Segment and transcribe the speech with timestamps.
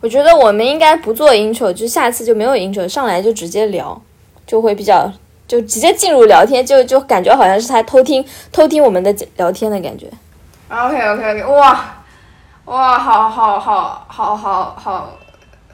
[0.00, 4.00] 我觉得我们应该不做 intro，就下次就没有 intro，上来就直接聊，
[4.46, 5.12] 就会比较
[5.46, 10.06] 就直接进入聊天，就就感觉好像是他偷听偷听我们的聊天的感觉。
[10.70, 12.02] OK OK OK，哇
[12.64, 15.18] 哇，好好好好好好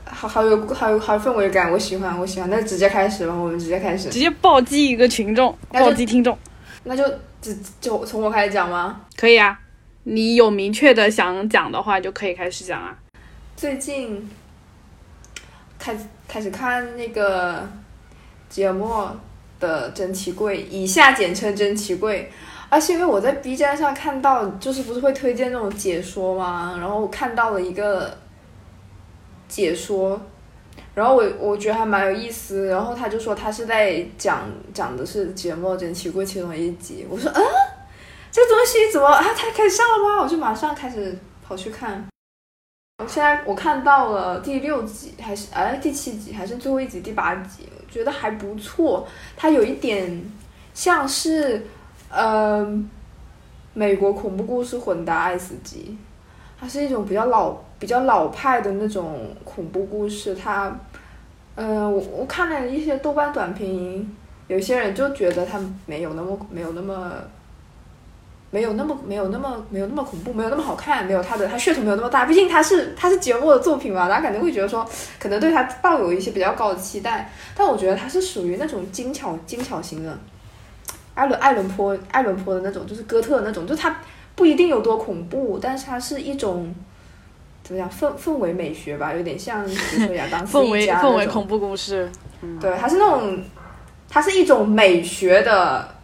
[0.06, 6.36] 好，好有好有好氛围感，我喜欢我喜欢，那就直接开始吧，我们直接开始，直接暴击一个群众，暴击听众，
[6.84, 7.04] 那就
[7.40, 9.02] 只就从我开始讲吗？
[9.16, 9.58] 可以啊，
[10.04, 12.96] 你有明确的想讲的话，就可以开始讲啊。
[13.56, 14.28] 最近
[15.78, 15.96] 开
[16.28, 17.66] 开始看那个
[18.50, 19.08] 节目
[19.58, 22.30] 的真奇柜，以下简称真奇柜。
[22.68, 26.76] 而是因为我在 B 站上看到，就是不是会推荐那种解说吗？
[26.78, 28.18] 然后我看到了一个
[29.48, 30.20] 解说，
[30.92, 32.66] 然后我我觉得还蛮有意思。
[32.66, 37.06] 然后他就说他是在讲讲的是节目真奇柜其中一集。
[37.08, 37.40] 我说啊，
[38.32, 39.22] 这东西怎么啊？
[39.22, 40.22] 它开始上了吗？
[40.24, 41.16] 我就马上开始
[41.46, 42.04] 跑去看。
[42.98, 49.06] 我现在我看到了第六集，还是哎第七集，还是最后一集第八集，我觉得还不错。
[49.36, 50.24] 它有一点
[50.72, 51.66] 像是
[52.10, 52.66] 呃
[53.74, 55.98] 美国恐怖故事混搭爱死机，
[56.58, 60.34] 它是一种比较老比较老派的那种恐怖故事。
[60.34, 60.74] 它
[61.54, 64.16] 呃我我看了一些豆瓣短评，
[64.48, 67.12] 有些人就觉得它没有那么没有那么。
[68.50, 72.24] 没有那么没有那么没有那么恐怖，没有那么好看，没有他的他噱头没有那么大。
[72.26, 74.88] 毕竟他是他是节目的作品嘛，大家肯定会觉得说，
[75.18, 77.30] 可能对他抱有一些比较高的期待。
[77.56, 80.18] 但我觉得他是属于那种精巧精巧型的，
[81.14, 83.96] 艾伦艾伦坡艾伦坡的那种，就是哥特那种，就他
[84.34, 86.72] 不一定有多恐怖，但是他是一种
[87.64, 92.08] 怎么讲氛氛围美学吧，有点像比如说亚当 斯氛围氛围恐怖故事，
[92.60, 93.42] 对，他是那种，
[94.08, 95.95] 他是一种美学的呃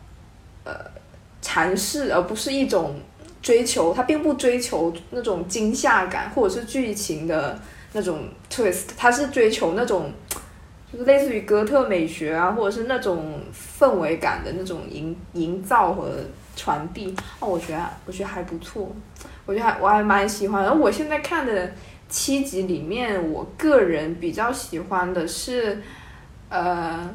[1.43, 2.95] 阐释，而不是一种
[3.43, 3.93] 追求。
[3.93, 7.59] 它并不追求那种惊吓感或者是剧情的
[7.93, 10.13] 那种 twist，它是追求那种
[10.93, 13.41] 就是类似于哥特美学啊，或者是那种
[13.79, 16.15] 氛围感的那种营营造和
[16.57, 17.15] 传递。
[17.41, 18.91] 哦，我觉得我觉得还不错，
[19.45, 20.63] 我觉得还我还蛮喜欢。
[20.63, 21.73] 然后我现在看的
[22.09, 25.83] 七集里面，我个人比较喜欢的是。
[26.55, 27.09] 呃，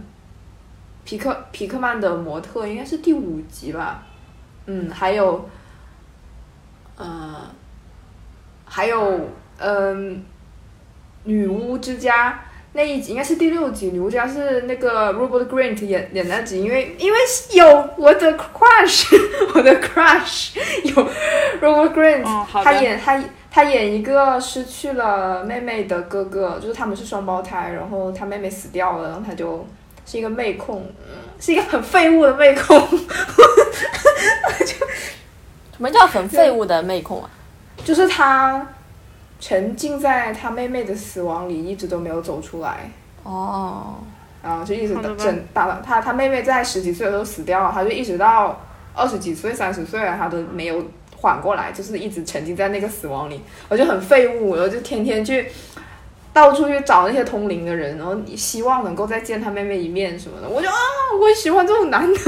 [1.06, 4.04] 皮克皮克曼的模特应该是第五集吧，
[4.68, 5.50] 嗯，还有，
[6.96, 7.50] 呃，
[8.66, 9.30] 还有
[9.60, 10.24] 嗯、
[11.24, 12.42] 女巫之家
[12.74, 17.18] 那一集应该是第六集，女巫之家是那个 Robert Grant 演演那集，因为因为
[17.54, 19.08] 有我的 crush，
[19.56, 21.10] 我的 crush 有
[21.60, 29.66] Robert Grant，、他演他他演一个失去了妹妹的哥哥，就是他们是双胞胎，然后他妹妹死掉了，然后他就
[30.08, 32.80] 是一个妹控，嗯是一个很废物的妹控，
[34.66, 37.30] 什么叫很废物的妹控啊？
[37.84, 38.68] 就是他
[39.40, 42.90] 沉浸在他妹妹的死亡里，一直都没有走出来。
[43.24, 43.98] 哦，
[44.42, 48.60] 然后就一直好的吧整打了他，他妹妹在十几岁的时候死掉了，他就一直到
[48.96, 50.84] 二十几岁、三十岁了，他都没有
[51.16, 53.40] 缓过来，就是一直沉浸在那个死亡里。
[53.70, 55.52] 我就很废物，然后就天天去
[56.38, 60.48] 到处去找那些通灵的人，然后希望能够再见他妹妹一面什么的。
[60.48, 60.76] 我就啊，
[61.20, 62.20] 我喜欢这种男的，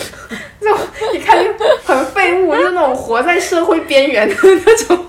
[0.58, 0.78] 这种
[1.12, 1.52] 一看就
[1.84, 5.04] 很废物，就是那种活在社会边缘的那种。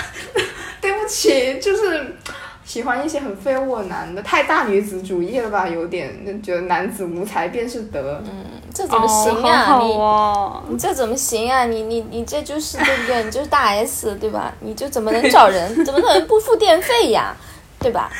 [0.82, 2.14] 对不起，就是
[2.62, 5.66] 喜欢一些很废物的男的，太大女子主义了吧？
[5.66, 8.22] 有点就觉得男子无才便是德。
[8.26, 8.44] 嗯
[8.74, 9.62] 这怎么行啊？
[9.62, 11.64] 哦、好好哦，你你这怎么行啊？
[11.64, 13.24] 你你你这就是对不对？
[13.24, 14.52] 你就是大 S 对吧？
[14.60, 15.74] 你就怎么能找人？
[15.86, 17.34] 怎么能不付电费呀？
[17.80, 18.10] 对吧？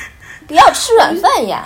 [0.47, 1.63] 不要吃软饭呀！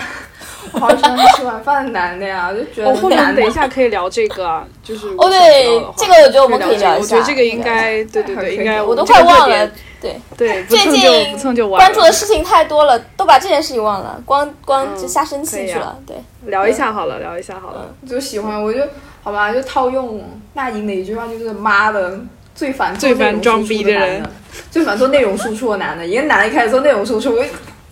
[0.74, 5.66] 我好喜欢吃软饭的男的呀，就觉得我后面等一下可以聊这个啊，就是哦，对，
[5.96, 7.04] 这个我觉得我们可以聊一下。
[7.04, 9.70] 我觉得这个应该对对对，应该我都快忘了。
[10.02, 15.98] 对对，最近不蹭就完关注的事情太多了，都把这件事情忘了，光光就瞎生气去了。
[16.06, 16.18] 对，
[16.48, 17.94] 聊一下好了，聊一下好了。
[18.10, 18.81] 就喜欢，我就
[19.24, 20.22] 好吧，就套用
[20.54, 22.20] 那英的一句话，就是妈的。
[22.56, 24.24] 最烦最烦装逼的人，
[24.69, 26.06] 最烦做内容输出的男的。
[26.06, 27.44] 一个男的一开始做内容输出，我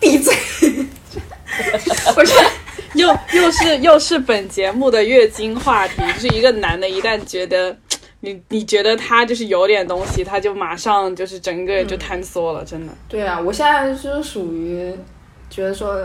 [0.02, 0.34] 闭嘴。
[2.16, 2.50] 我觉得
[2.94, 7.74] 又又是又是本节目的月经话题，就是一个男的，一旦觉得
[8.20, 12.92] 你你觉得他就是有点东西，他就马上就是整个人就坍缩了，真的。
[13.08, 14.92] 对啊，我现在就是属于
[15.48, 15.96] 觉得说，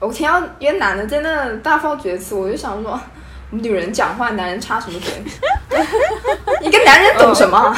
[0.00, 3.00] 我听到一个男的在那大放厥词，我就想说，
[3.50, 5.12] 女人讲话，男人插什么嘴？
[6.60, 7.74] 一个男人懂什么？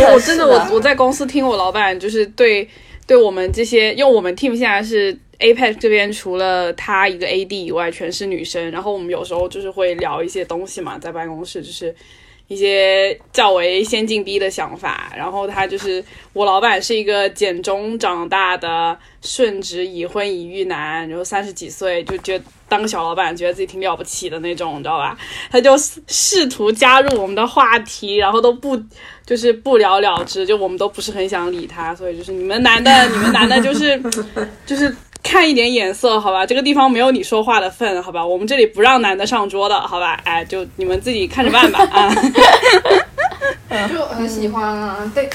[0.00, 2.68] 我我真的我我在公司听我老板就是对
[3.06, 8.70] 对我们这些，因为我们 team 现在是 APEC 这边除了他一个 AD 以外，全是女生。
[8.70, 11.94] 然后我们有时候就是会聊一些东西嘛，在办公室就是
[12.48, 15.12] 一些较为先进逼的想法。
[15.16, 16.02] 然后他就是
[16.32, 25.16] 我老板是一个简中长大的顺直已婚已育男，然后三十几岁就觉得当个小老板，觉得自己挺了不起的那种，你知道吧？
[25.50, 28.82] 他就试图加入我们的话题，然后都不
[29.26, 31.94] 就是不了了之，就我们都不是很想理他。
[31.94, 34.00] 所以就是你们男的，你们男的就是
[34.66, 34.94] 就是。
[35.26, 42.14] 看一点眼色，好吧，这个地方没有你说话的份，好吧，我们这里不让男的上桌的，好吧，哎，就你们自己看着办吧，啊，
[43.88, 45.30] 就很喜欢啊，对，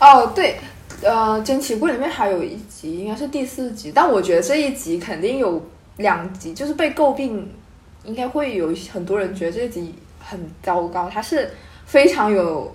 [0.00, 0.58] 哦对，
[1.02, 5.62] 呃，珍奇柜里面还有一集，应该是第四集，但我觉得这一集肯定有
[5.98, 7.46] 两集，就是被诟病，
[8.06, 11.52] 应该会有很多人觉得这一集很糟糕，它是
[11.84, 12.74] 非常有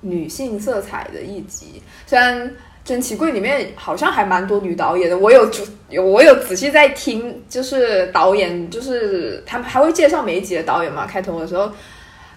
[0.00, 2.50] 女性色彩的一集，虽然。
[2.84, 5.46] 珍奇柜里面好像还蛮多女导演的，我有
[5.90, 11.04] 有我有仔细在听，就是导演，就是他们还会介绍每一集的导演嘛。
[11.04, 11.70] 开头的时候，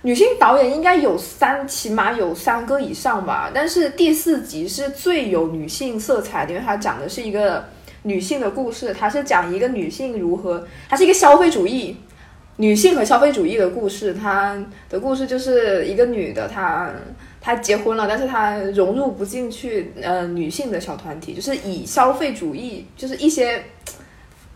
[0.02, 3.50] 女性导演应该有三，起码有三个以上吧。
[3.54, 7.64] 但是第四集是最有女性色彩的，因为它讲的是一个
[8.02, 11.96] 女性的故事，它是讲一个女性如何，它是一个消费主义
[12.58, 14.14] 女性和消费主义的故事。
[14.14, 16.90] 它的故事就是一个女的，她。
[17.44, 23.64] 她结婚了，但是她融入不进去，呃，女性的小团体，就是以消费主义，就是一些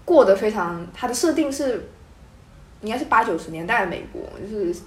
[0.05, 1.89] 过得非常，她的设定是
[2.81, 4.79] 应该是八九十年代的美国，就是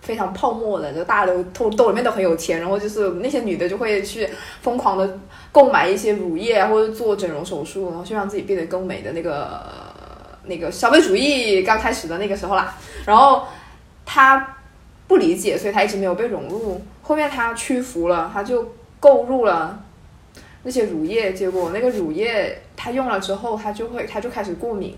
[0.00, 4.28] 非常泡沫的，就大家都都兜里面都很有钱，然后就是那些女的就会去
[4.60, 5.18] 疯狂的
[5.52, 9.62] 购买一些乳液或者做整容手术，然后去让自己变得更美的那个
[10.46, 12.74] 那个消费主义刚开始的那个时候啦，
[13.06, 13.44] 然后
[14.04, 14.56] 她。
[15.08, 16.80] 不理解，所以他一直没有被融入。
[17.02, 19.82] 后面他屈服了，他就购入了
[20.62, 24.94] 那些乳液，结果那个乳液他用了之后，他就会他就开始过敏。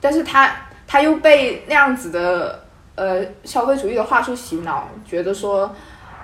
[0.00, 0.54] 但是他
[0.86, 2.64] 他又被那样子的
[2.94, 5.74] 呃消费主义的话术洗脑，觉得说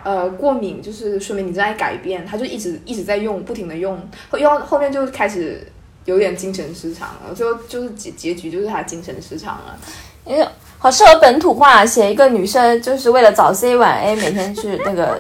[0.05, 3.99] 呃过敏就是说明你在改变，他就一直一直在用，不停的用，
[4.31, 5.67] 后用后面就开始
[6.05, 9.77] 有点精神失常了，最后就是结结局就是他精神失常了，
[10.25, 10.47] 因为。
[10.83, 15.17] 好适合本土化，写一个女生就是为了早 C 晚 A，每天去那个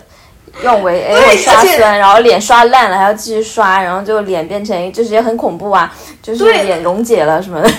[0.65, 7.71] 用维 A 刷酸，然后脸刷烂了还要继续刷，然后就脸变成就是也很恐怖啊，就是脸溶解了什么的，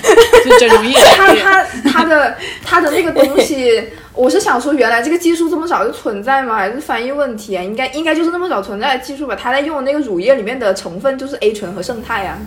[0.45, 0.95] 就整容液。
[1.17, 3.83] 他他他的他的那个东西，
[4.13, 6.55] 我是想说，原来这个技术这么早就存在吗？
[6.55, 7.61] 还是翻译问题啊？
[7.61, 9.35] 应该应该就是那么早存在的技术吧？
[9.35, 12.37] 他在用的那个乳液里面的成分就是 A 醇和胜肽啊。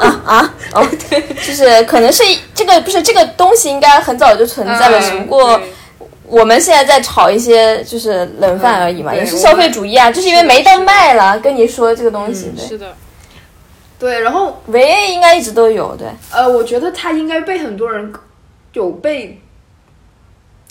[0.00, 2.22] 啊啊哦，对，就是可能是
[2.54, 5.60] 这个不是这个东西应该很早就存在了，只不过
[6.26, 12.94] 我们现在在炒一些就是冷饭而已嘛，也是消费主义啊，就是因为没得卖了，跟你说这个东西，是的，
[13.98, 18.12] 对，然后维 A 应该一直都有，对，呃，我觉得他应该被很多人
[18.72, 19.40] 有被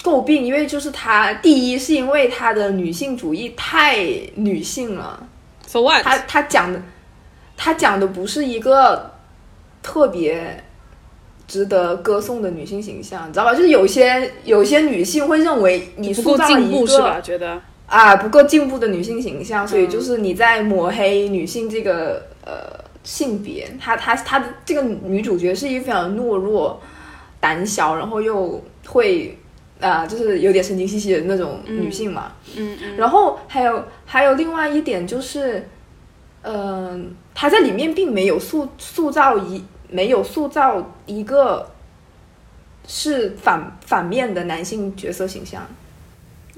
[0.04, 3.98] 诟病，因为就是他第一是因为他的女性主义太
[4.36, 5.20] 女性了
[5.66, 6.04] ，So what？
[6.04, 6.80] 他他讲的。
[7.56, 9.12] 他讲的不是一个
[9.82, 10.64] 特别
[11.48, 13.54] 值得歌颂的女性形象，你知道吧？
[13.54, 23.70] 就是有些有些女性会认为你塑造了一个觉得啊不够进步的女性形象，所以就是你在抹黑女性这个呃性别。
[23.80, 26.82] 她她她的这个女主角是一个非常懦弱、
[27.40, 29.38] 胆小，然后又会
[29.82, 32.32] 啊就是有点神经兮兮的那种女性嘛。
[32.56, 32.96] 嗯嗯。
[32.96, 35.68] 然后还有还有另外一点就是，
[36.44, 37.16] 嗯。
[37.36, 41.68] 他在里面并没有塑塑造一没有塑造一个
[42.88, 45.68] 是反反面的男性角色形象，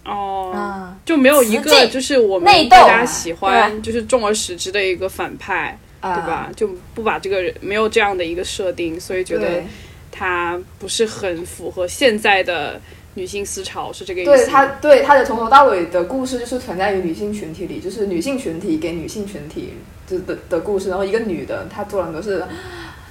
[0.04, 6.52] 哦，就没有一个就是我们大家喜欢就是重而使之的一个反派，对吧？
[6.58, 9.64] 就不把这个人没有这样的一个设定，所以觉得
[10.12, 12.82] 他不是很符合现在的。
[13.16, 14.32] 女性思潮是这个意思。
[14.32, 19.74] 对他，对他的从头到尾的故事就是存在于女性群体里，就是女性群体给女性群体
[20.08, 20.90] 的的的故事。
[20.90, 22.46] 然后一个女的，她做了很多事，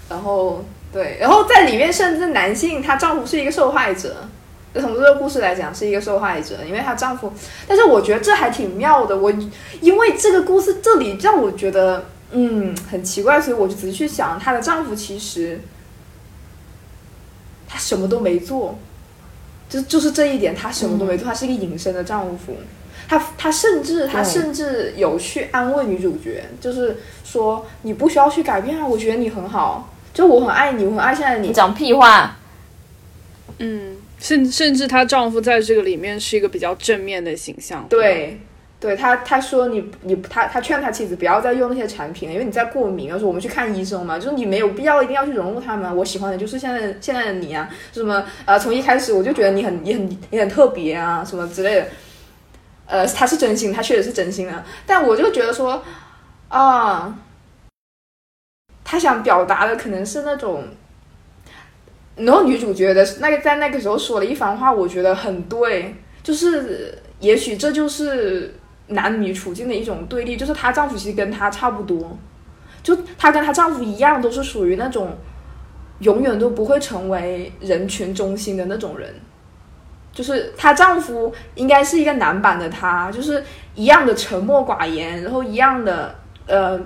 [0.09, 4.29] 然后对，然后在里面甚至男性，她丈夫是一个受害者。
[4.75, 7.33] 从这个故事来讲，是一个受害者，因为她丈夫。
[7.67, 9.17] 但是我觉得这还挺妙的。
[9.17, 9.33] 我
[9.81, 15.61] 因为这个故事这里让我觉得嗯很奇怪，所以我就仔细去想，她的丈夫其实
[17.69, 18.77] 他什么都没做。
[19.75, 22.57] 就就是这一点，他什么都没做，他是一个隐身的丈夫。
[23.09, 31.53] 他他甚至他甚至有去安慰女主角，就是说你不需要去改变啊，我觉得你很好，就我很爱你，我很爱现在你你。
[31.53, 32.37] 讲屁话。
[33.59, 37.85] 嗯，甚甚至她丈夫在这个里面是一个比较正面的形象。
[37.91, 38.39] 对。
[38.85, 43.09] 对他，他说你你他他劝他妻子不要再用那些产品了，因为你在过敏。
[43.09, 45.97] 他说我们去看医生嘛，就是你没有必要一定要去融入他们。
[45.97, 51.87] 我喜欢的就是现在现在的你啊，什么呃，从一开始我就觉得你很你很你很特别啊，什么之类的。
[52.85, 55.83] 呃，他是真心，他确实是真心的，但我就觉得说
[56.49, 57.19] 啊，
[58.85, 60.65] 他想表达的可能是那种。
[62.17, 68.55] 然后女主角的那个在那个时候说了一番话，我觉得很对，就是也许这就是
[68.89, 72.19] 男女处境的一种对立，就是她丈夫其实跟她差不多，
[72.83, 75.17] 就她跟她丈夫一样，都是属于那种
[76.01, 79.15] 永远都不会成为人群中心的那种人，
[80.13, 83.43] 就是她丈夫应该是一个男版的她，就是
[83.75, 86.15] 一样的沉默寡言，然后一样的
[86.47, 86.81] 呃，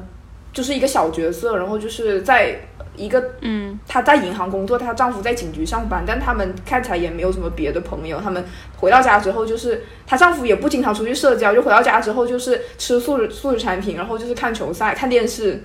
[0.52, 2.60] 就是一个小角色，然后就是在。
[2.98, 8.20] 一个，嗯，她在银行工作，她丈夫在警局上班，但他们看起来也没有什么别的朋友。
[8.20, 8.44] 他们
[8.76, 15.62] 回到家之后，就是她丈夫也不经常出去社交，就回到家之后就是吃素食素食产品，然后就是看球赛、看电视，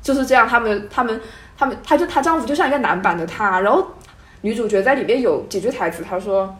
[0.00, 0.46] 就是这样。
[0.46, 1.20] 他们他们
[1.56, 3.60] 他们，她就她丈夫就像一个男版的她。
[3.60, 3.86] 然后
[4.42, 6.56] 女主角在里面有几句台词，她说，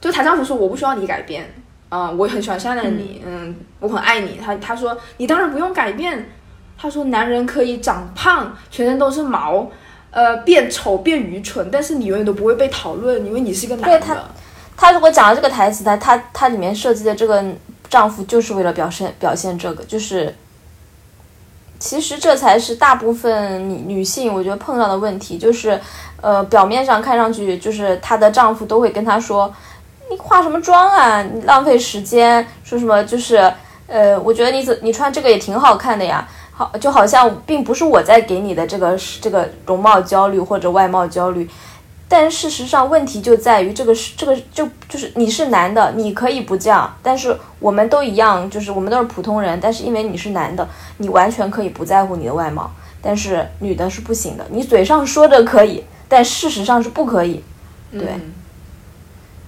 [0.00, 1.54] 就她丈夫说我不需要你改变，
[1.88, 4.38] 嗯，我很喜欢善良的你，嗯，我很爱你。
[4.44, 6.30] 她她说你当然不用改变。
[6.78, 9.66] 他说：“男人可以长胖，全身都是毛，
[10.10, 14.16] 呃，变丑变愚蠢，但是你永远都不会被讨论，因为你是一个男的。”他，
[14.76, 17.42] 他如果讲了这个台词，他他他里面设计的这个
[17.88, 20.34] 丈夫就是为了表现表现这个，就是
[21.78, 25.80] 其实这才是大部分女女性我觉得碰到的问题，就是
[26.20, 29.52] 呃，表面上看上去就是她的丈夫都会跟她说
[30.10, 31.22] ：“你化什么妆啊？
[31.22, 33.52] 你浪费时间。”说什么就是
[33.86, 36.26] 呃，我觉得你怎你穿这个也挺好看的呀。
[36.58, 41.46] 好，就好像并不是我在给你的这个这个容貌焦虑或者外貌焦虑，
[42.08, 52.70] 但事实上问题就在于这个是这个就就是你是男的，你可以不这样，但是我们都一样，就是我们都是普通人，但是因为你是男的，你完全可以不在乎你的外貌，
[53.02, 57.44] 但是女的是不行的，你嘴上说着可以，但事实上是不可以，
[57.92, 58.18] 对，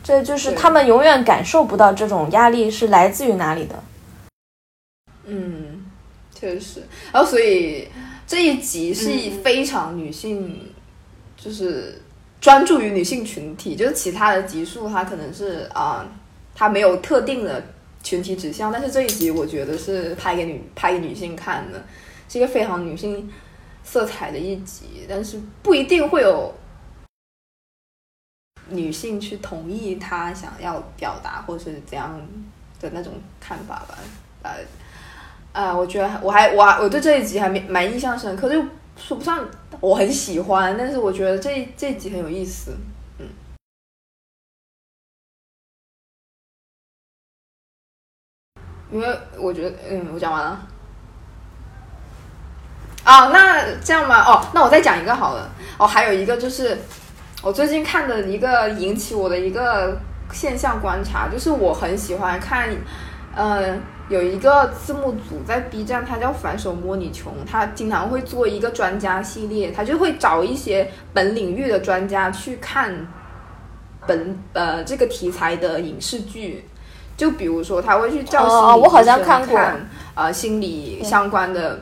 [0.04, 3.82] 这就是他们永远感受不到这种压力是来自于哪里的，
[5.24, 5.57] 嗯。
[6.38, 6.80] 确实，
[7.12, 7.88] 然后所以
[8.24, 9.08] 这一集是
[9.42, 10.72] 非常女性，
[11.36, 12.00] 就是
[12.40, 16.06] 专注于女性群体，就是其他的集数它可能是啊，
[16.54, 17.60] 它没有特定的
[18.04, 21.84] 群体指向，但是这一集我觉得是拍给女拍给女性看的，
[22.28, 23.28] 是一个非常女性
[23.82, 26.54] 色彩的一集，但是不一定会有
[28.68, 32.16] 女性去同意他想要表达或是怎样
[32.80, 33.98] 的那种看法吧，
[34.44, 34.50] 呃。
[35.52, 38.62] 啊，我觉得我还我还我对这一集还没蛮印象深刻，就
[38.96, 39.44] 说不上
[39.80, 42.76] 我很喜欢，但是我觉得这这一集很有意思，
[43.18, 43.26] 嗯。
[48.92, 50.66] 因为我觉得，嗯，我讲完了。
[53.02, 55.50] 啊，那这样吧，哦，那我再讲一个好了。
[55.76, 56.78] 哦，还有一个就是
[57.42, 59.98] 我最近看的一个引起我的一个
[60.32, 62.70] 现象观察，就是我很喜欢看，
[63.34, 63.82] 嗯。
[64.08, 73.06] 有一个字幕组在 B 站，他叫反手摸你穷，他经常会做一个专家系列，他就会找一些本领域的专家去看
[74.06, 76.64] 本呃这个题材的影视剧，
[77.18, 81.80] 就比如说他会去叫心理医生看呃心理相关的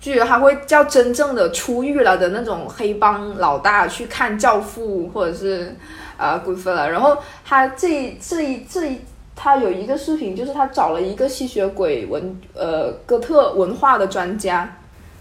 [0.00, 5.76] 剧，他会叫真正的出狱了的那种黑帮老大去看教父或者是
[6.16, 8.98] 呃 Goodfellas，然后他这这一这一。
[9.42, 14.70] 他有一个视频，就是他找了一个吸血鬼文呃哥特文化的专家，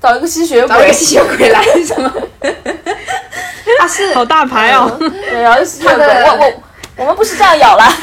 [0.01, 2.13] 找一个吸血鬼，找一个吸血鬼来什么？
[3.79, 6.53] 他是好大牌哦，对，然后吸血鬼，我我
[6.97, 7.85] 我们不是这样咬了。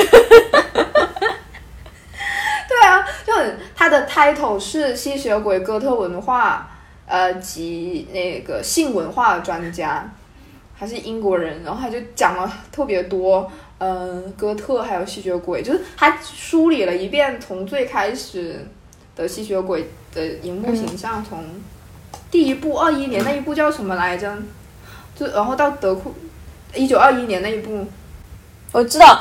[2.67, 6.71] 对啊，就很他的 title 是吸血鬼哥特文化
[7.07, 10.11] 呃及那个性文化的专家，
[10.79, 13.53] 还是英国人，然后他就讲了特别多。
[13.79, 18.67] 嗯，哥特还有吸血鬼，就是他梳理了一遍从最开始
[19.15, 21.45] 的吸血鬼的荧幕形象，从
[22.31, 24.35] 第一部二一年那一部叫什么来着？
[25.15, 26.15] 就然后到德库
[26.75, 27.87] 一九二一年那一部，
[28.73, 29.19] 我知道，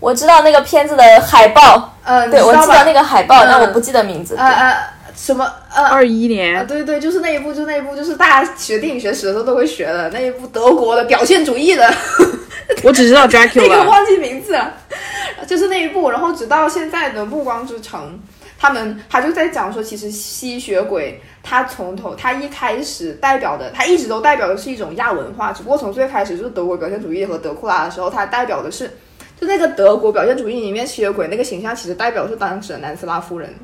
[0.00, 4.36] 我知道那个片子的海报，嗯，对，我记得那个海报，但我不记得名字。
[4.36, 5.50] 呃呃，什么？
[5.74, 6.64] 呃，二一年？
[6.66, 11.90] 对对，就是那一部，就那一部，就是大家学电影学史的时候都会学的那一部德国的表现主义的。
[12.84, 14.74] 我只知道 Dracula，那个忘记名字了，
[15.46, 16.10] 就是那一部。
[16.10, 18.00] 然后直到现在的《暮光之城》，
[18.58, 25.52] 他们他就在讲说，其实吸血鬼他从头他一开始代表的，他一直都代表的是一种亚文化。
[25.52, 28.86] 只不过从最开始就是德国表现主义和德库拉的时候，他代表的是
[29.40, 33.54] 就那个德国表现主义里面吸血鬼那个形象，其实代表是当时的南斯拉夫人，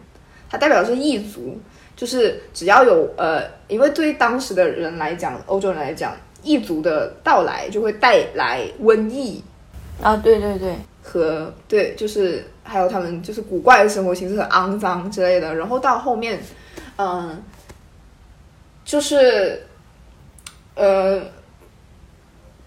[0.52, 1.59] 它代表的是异族，
[1.97, 9.42] 就是只要有呃，因为对当时的人来讲，欧洲人来讲，异族的到来就会带来瘟疫
[10.02, 16.38] 啊，对对对，和对，就是还有他们就是古怪的生活形式很肮脏之类的，然后到后面，
[16.99, 17.42] 嗯，
[18.85, 19.66] 就是
[20.75, 21.23] 呃，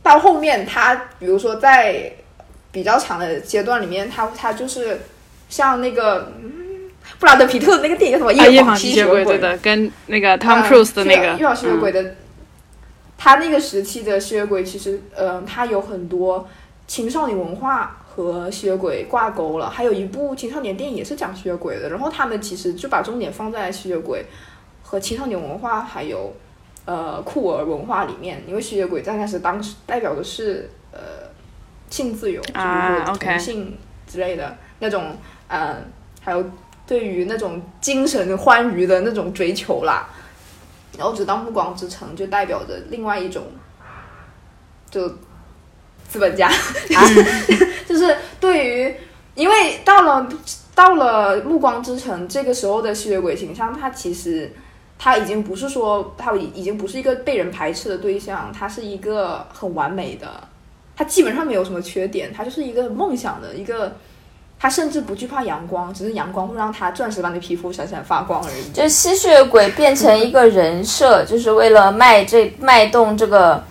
[0.01, 2.11] 到后面他比如说在。
[2.71, 4.99] 比较长的阶段里面，他他就是
[5.47, 6.29] 像那个
[7.19, 12.15] 布拉德皮特的那个电影叫什么《夜访吸血鬼》对的，跟那个 Tom Cruise 的那个《夜访吸血鬼》的，
[13.17, 16.48] 他那个时期的吸血鬼其实，嗯，他有很多
[16.88, 24.25] 青少年文化和吸血鬼挂钩了，还有一部青少年电影也是讲吸血鬼的，然后他们其实就把重点放在吸血鬼
[24.84, 26.34] 和青少年文化还有
[26.86, 31.00] 呃酷儿文化里面，因为吸血鬼在那时当时代表的是呃。
[31.88, 35.15] 性自由，就是同性之类的那种，
[35.48, 35.77] 呃，
[36.19, 36.43] 还有
[36.87, 40.07] 对于那种精神欢愉的那种追求啦，
[40.97, 43.43] 然后直到暮光之城就代表着另外一种，
[44.89, 45.07] 就
[46.07, 46.49] 资本家，
[47.87, 48.95] 就是对于，
[49.33, 50.29] 因为到了
[50.73, 54.51] 到了暮光之城这个时候的吸血鬼形象，他其实
[54.97, 60.27] 他已经不是说他已已经不是一个被人排斥的对象，他是一个很完美的。
[60.97, 63.97] 他基本上没有什么缺点，他就是一个梦想的一个，
[64.59, 68.71] 他甚至不惧怕阳光，只是阳光会让他钻石般的皮肤闪闪发光而已。
[68.74, 73.63] 就吸血鬼变成一个人设，就是为了卖这卖动这个，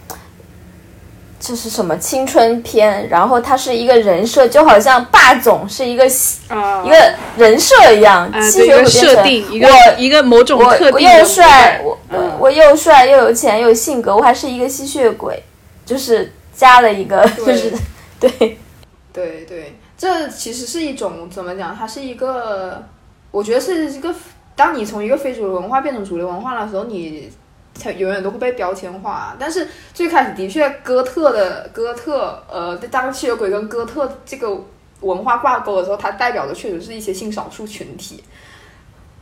[1.41, 3.09] 这是什么青春片？
[3.09, 8.31] 然后他是一个人设，就好像霸总是一个一个人设一样。
[8.43, 10.93] 吸血鬼设定一个一个某种特定。
[10.93, 11.99] 我又帅，我
[12.38, 15.43] 我又帅又有钱又有性格，我还是一个吸血鬼，
[15.85, 16.33] 就是。
[16.57, 17.73] 加了一个， 就是
[18.21, 18.31] 对，
[19.12, 21.75] 对对，这其实是一种怎么讲？
[21.75, 22.83] 它是一个，
[23.31, 24.15] 我觉得是一个，
[24.57, 27.31] 当你从一个非主流文化变成主流文化的时候，你
[27.75, 29.37] 才永远都会被标签化。
[29.39, 34.65] 但是最开始的确，哥特的哥特，呃，当吸血鬼跟哥特这个
[35.01, 38.23] 文化挂钩的时候，它代表的确实是一些性少数群体。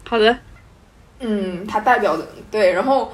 [0.08, 0.36] 好的，
[1.20, 3.12] 嗯，它代表的对，然后。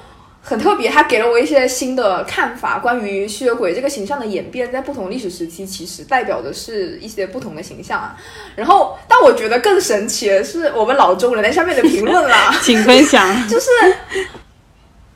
[0.49, 2.79] 很特别，他给了我一些新的看法。
[2.79, 8.17] 关于吸血鬼这个形象的演变，在不同历史时期，其实代表的是一些不同的形象啊。
[8.55, 13.23] 然后，但我觉得更神奇的是，我们老中人在下面的评论啦，请分享。
[13.47, 13.69] 就是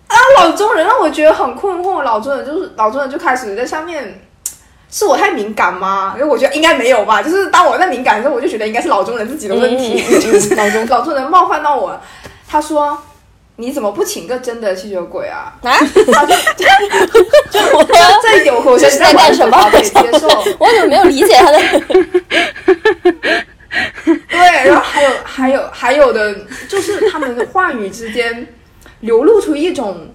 [0.06, 2.04] 啊，老中人让我觉得很困惑。
[2.04, 4.22] 老中人就是老中人就开始在下面，
[4.92, 6.14] 是我太敏感吗？
[6.16, 7.24] 因为我觉得应该没有吧。
[7.24, 12.00] 就是当我在敏感的时候，我就觉得应该是老中人自己的问题， 就是老中老中人冒犯到我。
[12.48, 12.96] 他说。
[13.56, 15.56] 你怎么不请个真的吸血鬼啊？
[15.62, 15.80] 啊！
[17.52, 17.84] 就我
[18.22, 19.70] 这一点，我是在干什么？
[19.70, 20.28] 可以接受。
[20.58, 21.60] 我怎么没有理解他的？
[24.28, 26.36] 对，然后还有还有还有的，
[26.68, 28.48] 就是他们的话语之间
[29.02, 30.10] 流露出一种，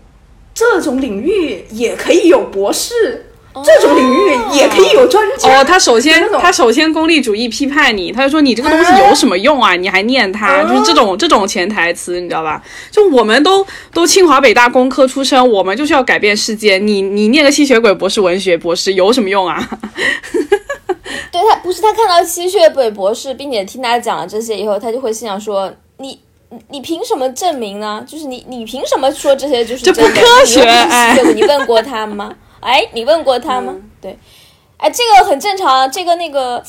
[0.52, 3.27] 这种领域也可以有博士。
[3.64, 5.64] 这种领域也可以有专家哦。
[5.64, 9.74] 他首先，他首先功利主义批判你，他就说你这个东西有什么用啊？
[9.74, 12.62] 你还念他，就是这种这种潜台词，你知道吧？
[12.90, 16.78] 就我们都都清华北大工科出身，我们就是要改变世界。
[16.78, 19.68] 你你念个吸血鬼博士、文学博士有什么用啊？
[21.30, 26.18] 对他不是他看到吸血鬼博士，并且听他讲了这些以后，他就会心想说：你
[26.68, 28.04] 你凭什么证明呢？
[28.06, 30.62] 就是你你凭什么说这些就是这不科学？
[30.62, 32.32] 哎你问过他吗？
[32.60, 33.76] 哎，你问过他吗？
[34.00, 34.18] 对，
[34.76, 35.90] 哎，这个很正常。
[35.90, 36.62] 这个那个，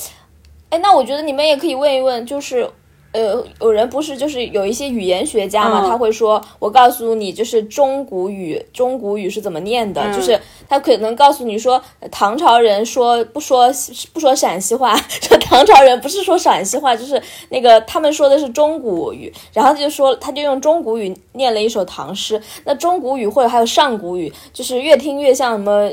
[0.69, 2.69] 哎，那我觉得你们也可以问一问，就是，
[3.11, 13.71] 呃，有人不是就是有一些语言学家嘛，他会说，我告诉你，就是中古语，中古语是怎么念的，就是他可能告诉你说，唐朝人说不说
[14.13, 17.19] 不说陕西话， 说唐朝人不是说陕西话，就是
[17.49, 22.39] 那个他们说的是中古语，然后他就说他就用中古语念了一首唐诗。
[22.65, 25.89] 那中古语或者还有上古语，就是越听越像什么。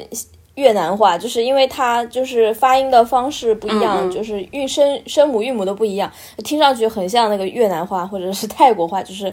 [0.56, 9.26] 越南话，就是因为它就是发音的方式不一样，就是韵声声母韵母都不一样，听上去很像那个越南话或者是泰国话，就是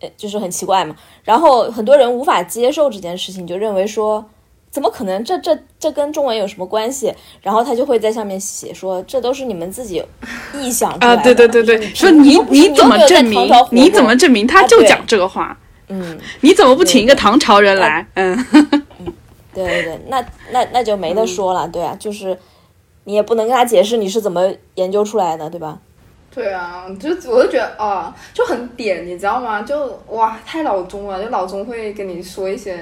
[0.00, 0.96] 呃就是很奇怪嘛。
[1.24, 4.24] 然后很多人无法接受这件事情，就认为说
[4.70, 5.22] 怎么可能？
[5.24, 7.12] 这这这跟中文有什么关系？
[7.42, 10.02] 然后他就会在下面写说这都是你们自己
[10.54, 11.20] 臆想出来的。
[11.20, 13.48] 啊，对对对对，说你你怎么证明？
[13.70, 15.58] 你怎么证明他就讲这个话？
[15.88, 18.06] 嗯，你怎么不请一个唐朝人来？
[18.14, 18.46] 嗯。
[19.54, 22.38] 对对对，那那那就没得说了，对啊，就是
[23.04, 25.78] 你也不能跟他解释你是怎么研究出来的，对吧？
[26.34, 29.60] 对啊，就我就觉得啊，就很点，你知道吗？
[29.60, 32.78] 就哇，太老中了，就老中会跟你说一些，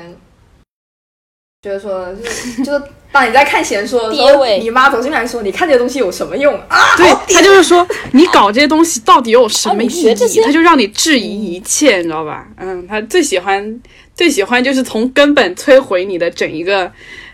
[1.62, 10.14] 觉得说就是就是当你在看闲书的时候， 你妈走进来说：“你看这些东西有什么用啊？”对他就是说，你搞这些东西到底有什么意义？
[10.44, 12.46] 他就让你质疑一切，你知道吧？
[12.56, 13.82] 嗯，他最喜欢
[14.20, 16.92] 最喜欢就是从根本摧毁你的整一个，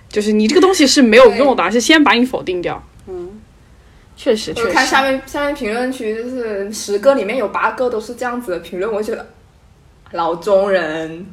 [0.08, 2.80] 就是你这个东西是没有用的，是先把你否定掉。
[3.08, 3.42] 嗯，
[4.16, 4.70] 确实，确实。
[4.70, 9.26] 看下面下面评论区，就是十个里面有八个都是这样子的评论，我觉得
[10.12, 11.26] 老中人。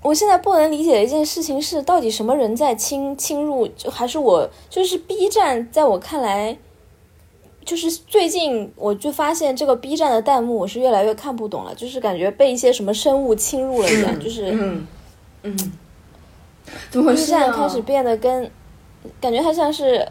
[0.00, 3.68] 我现在不能理解的一件事情是，到底什么人在侵侵入？
[3.68, 6.56] 就还是我，就是 B 站，在我看来，
[7.66, 14.86] 就是最近我就发现这个 B 站的弹幕，我是越来越看不懂了，就是感觉被一些什么生物侵入了一样，就是嗯
[15.42, 15.72] 嗯，
[16.90, 17.50] 怎么回事啊？
[17.50, 18.48] 开始变得跟
[19.20, 20.06] 感觉它像是，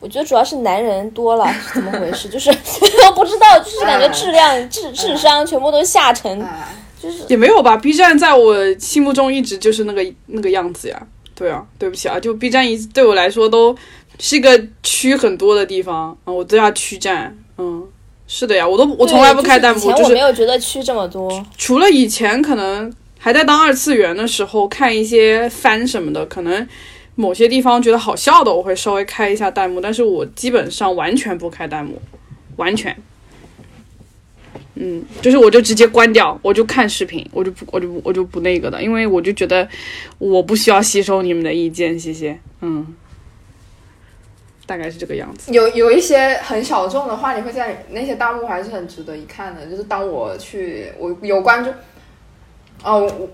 [0.00, 2.28] 我觉得主要是男人多了，怎么回事？
[2.28, 6.44] 就是我 不知道，就是感觉质量、智智商全部都下沉。
[7.00, 11.06] 就是也没有吧，B 站在我心目中一直就是那个那个样子呀。
[11.34, 13.76] 对啊，对不起啊，就 B 站一对我来说都
[14.18, 17.36] 是一个区很多的地方啊，我都要区站。
[17.58, 17.86] 嗯，
[18.26, 21.44] 是的呀，我都我从来不开弹幕，就是没有觉得区这么多。
[21.56, 26.66] 除了以前可能还在当二次元的时候看一些番什么的，可能
[27.14, 32.00] 某些地方觉得好笑的，我会稍微开一下弹幕，但是我基本上完全不开弹幕，
[32.56, 32.96] 完全。
[34.76, 39.68] 嗯，就是我就直接关掉，我就看视频，我就不，我就我就不那个的，因为我就觉得
[40.18, 42.36] 我不需要吸收你们的意见，谢谢。
[42.60, 42.84] 嗯，
[44.66, 45.52] 大概是这个样子。
[45.52, 49.66] 有有一些很小众的话，你会在那些弹幕还是很值得一看的。
[49.66, 51.70] 就是当我去，我有关注，
[52.82, 53.28] 哦，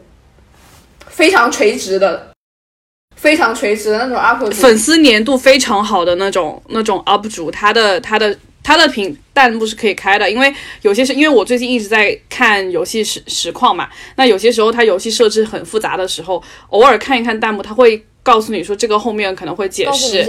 [1.06, 2.30] 非常垂直的，
[3.16, 8.36] 非常垂直的那种 UP 主，粉丝粘度非常好的那种那种 UP 主，他的他的。
[8.70, 20.22] 他的屏弹幕是可以开的，因为有些是因为我最近一直在看游戏实实况嘛，那有些时候它游戏设置很复杂的时候，偶尔看一看弹幕，他会告诉你说这个后面可能会解释，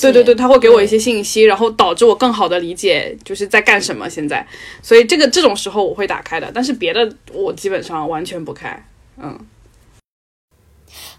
[0.00, 4.46] 对对对，他会给我一些信息，然后导致我更好的理解就是在干什么现在，
[4.80, 8.82] 所以这个这种时候我会打开的，但是别的我基本上完全不开，
[9.22, 9.38] 嗯。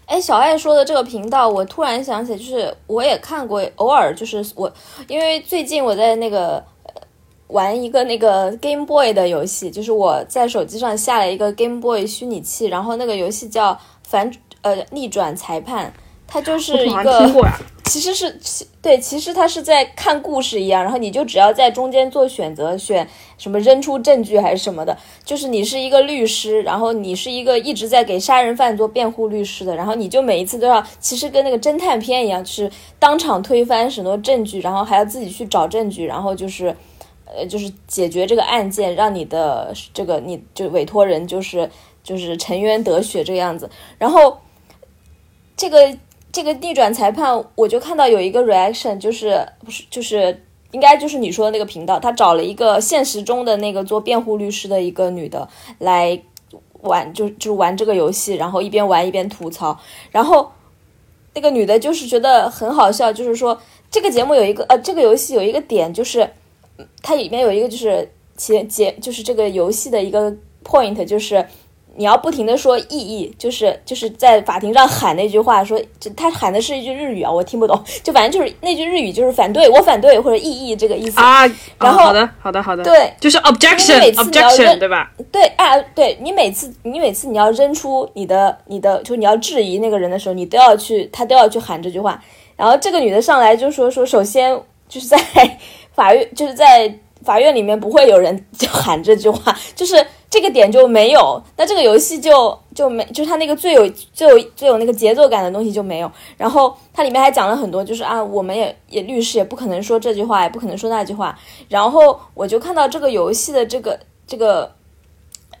[0.06, 4.72] 哎，小爱说的这个频道，我突然想起，就是我也看过，偶尔就是我，
[5.08, 6.62] 因为最近我在那个
[7.48, 14.30] 玩一个那个 Game Boy 的游戏，就是我在手机上下了一个 Game Boy 虚拟器，然后那个游戏叫反
[14.62, 15.92] 呃逆转裁判。
[16.26, 17.30] 它就是一个，
[17.84, 23.06] 其实是其对，其实他是在看故事一样，然后你就只要在中间做选择，选
[23.38, 36.74] 什么扔出证据还是什么的，就是你是一个律师，然后你是一个一直在给杀人犯做辩护律师的，然后你就每一次都要，其实跟那个侦探片一样，就是当场推翻很多证据，然后还要自己去找证据，然后就是，
[37.26, 41.70] 呃，就是解决这个案件，让你的这个你就委托人就是
[42.02, 44.38] 就是沉冤得雪这个样子，然后
[45.56, 45.96] 这个。
[46.34, 56.20] 这个逆转裁判，我就看到有一个 reaction，就是不是就是应该就是你说的那个频道，他找了一个现实中的那个做辩护律师的一个女的来
[56.80, 59.78] 玩，就就玩这个游戏，然后一边玩一边吐槽，
[60.10, 60.50] 然后
[61.34, 63.56] 那个女的就是觉得很好笑，就是说
[63.88, 66.28] 这个节目有一个呃，这个游戏有一个点，就是
[67.00, 71.46] 它里面有一个就是结结，就是这个游戏的一个 point，就是。
[71.96, 81.46] 你要不停的说意义，就是就是在法庭上喊那句话，说就他喊的是一句日语啊，我听不懂，就反正就是那句日语就是反对我反对或者异议这个意思啊。
[81.78, 85.10] 然后好的好的好的，对，就是 objection objection 对吧？
[85.30, 92.20] 对啊，对你每次你每次你要扔出你的你的，就你要质疑那个人的时候，你都要去他都要去喊这句话。
[92.56, 94.56] 然后这个女的上来就说说，首先
[94.88, 95.18] 就是在
[95.92, 96.92] 法院就是在
[97.24, 100.06] 法院里面不会有人就喊这句话，就是。
[100.30, 106.10] 这个点就没有，那这个游戏就就没，就是它那个最有最有最有那个节奏感的东西就没有。
[106.36, 111.38] 然后它里面还讲了很多，就是啊，我们也也律师也不可能说这句话，也不可能说那句话。
[111.68, 114.72] 然后我就看到这个游戏的这个这个，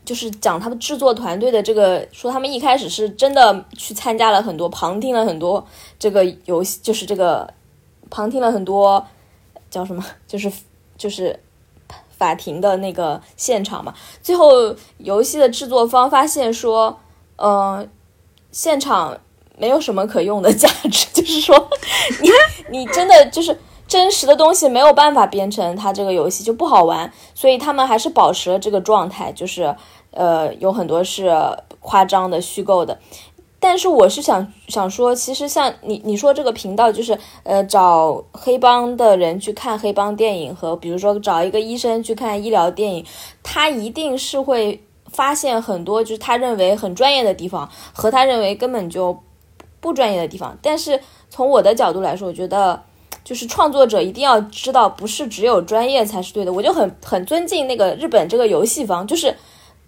[0.04, 5.64] 就是讲他们制作团队的这个，说他们一开始是真的去参加了很多，旁听了很多
[6.00, 7.48] 这个游戏，就是这个
[8.10, 9.06] 旁听了很多
[9.70, 10.50] 叫什么，就是
[10.98, 11.38] 就是。
[12.24, 16.98] 法庭的那个现场嘛，最后游戏的制作方发现说，
[17.36, 17.86] 呃，
[18.50, 19.18] 现场
[19.58, 21.68] 没有什么可用的价值， 就是说，
[22.22, 22.30] 你
[22.70, 29.76] 你真的就是真实的东西没有办法编成它这个游戏就不好玩，所以他们还是保持了这个状态，就是
[30.12, 31.30] 呃有很多是
[31.80, 32.98] 夸张的、虚构的。
[33.66, 43.06] 但是我是想想说，其实像你你说这个频道，就是呃找黑帮的人去看黑帮电影，和比如说找一个医生去看医疗电影，
[43.42, 49.18] 他一定是会发现很多就是他认为很专业的地方，和他认为根本就
[49.80, 50.58] 不专业的地方。
[50.60, 51.00] 但是
[51.30, 52.82] 从我的角度来说，我觉得
[53.24, 56.52] 就是创作者一定要知道，不是只有专业才是对的。
[56.52, 59.34] 我就很很尊敬那个日本这个游戏方，就是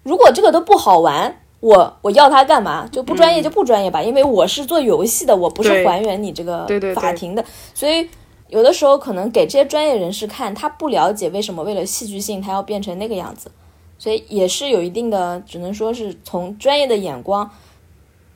[0.01, 2.87] 如果这个都不好玩，我我要它干嘛？
[2.91, 7.43] 就不专业就不专业吧，因为我是做游戏的，我不是还原你这个对对对法庭的，
[7.73, 8.07] 所以。
[8.49, 13.51] 有的时候可能给这些专业人士看，他不了解为什么为了戏剧性他要变成那个样子，
[13.99, 17.51] 所以也是有一定的，只能说是从专业的眼光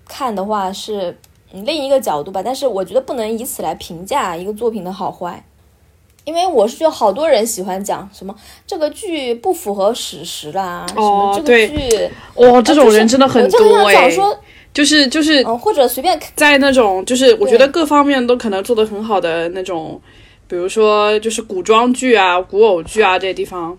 [0.06, 1.18] 看的话是
[1.54, 2.44] 嗯另一个角度吧。
[2.44, 5.46] 但是我觉得不能以此来评价一个作品的好坏，
[6.24, 8.36] 因为我是觉得好多人喜欢讲什么
[8.68, 11.68] 这个剧不符合史实啦，什么这个对。
[11.70, 14.40] 剧哇、这种人真的很多哎、想讲说，
[14.74, 20.00] 就是就是嗯，或者随便在那种就是我觉得各方面都可能做得很好的那种，
[20.48, 23.78] 比如说就是古装剧啊、古偶剧啊这些地方，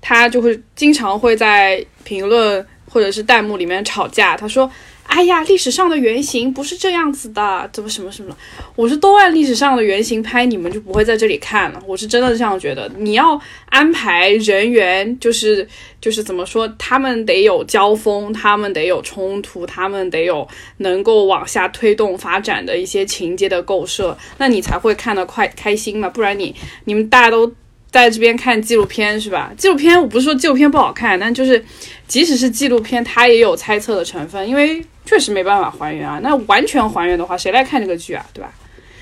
[0.00, 4.36] 他就会经常会在评论或者是弹幕里面吵架。
[4.36, 4.70] 他说
[5.08, 8.36] ：“哎呀，历史上的原型不是这样子的，怎么什么什么？
[8.76, 11.82] 我是都按历史上的原型拍，你们就不会在这里看了。
[11.86, 12.88] 我是真的这样觉得。
[12.98, 13.40] 你要
[13.70, 15.66] 安排人员，就是
[16.00, 26.08] 就是怎么说，他们得有交锋，他们得有冲突，他们得有能够往下推动发展的一些情节的构设，那你才会看得快开心嘛。
[26.08, 27.52] 不然你你们大家都。”
[27.90, 29.52] 在这边看纪录片是吧？
[29.56, 31.64] 纪录片我不是说纪录片不好看，但就是
[32.06, 36.20] 即使是纪录片，它也有猜测的成分，因为确实没办法还原啊。
[36.22, 38.24] 那完全还原的话，谁来看这个剧啊？
[38.32, 38.52] 对吧？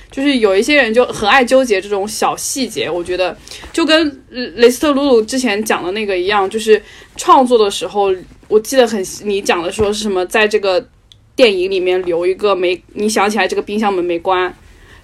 [0.09, 3.37] 就是有一些人就很爱纠结这种小细节，我觉得
[3.73, 6.81] 就跟雷斯特鲁鲁之前讲的那个一样，就是
[7.17, 8.15] 创作的时候，
[8.49, 10.89] 我记得很，你讲的说是什么，在这个
[11.35, 14.55] 电影里面留一个没，你想起来这个冰箱门没关，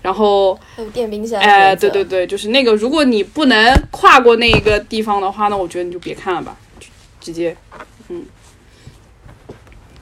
[0.02, 6.88] 然后还有电冰箱，哎，对对对，就是那个，如果你不能跨过那个地方的话，那我觉得你就别看了吧，就
[7.20, 7.56] 直接，
[8.08, 8.24] 嗯，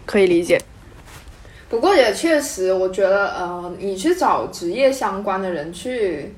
[0.06, 0.58] 可以理解。
[1.68, 6.34] 不过也确实，我觉得呃，你去找职业相关的人去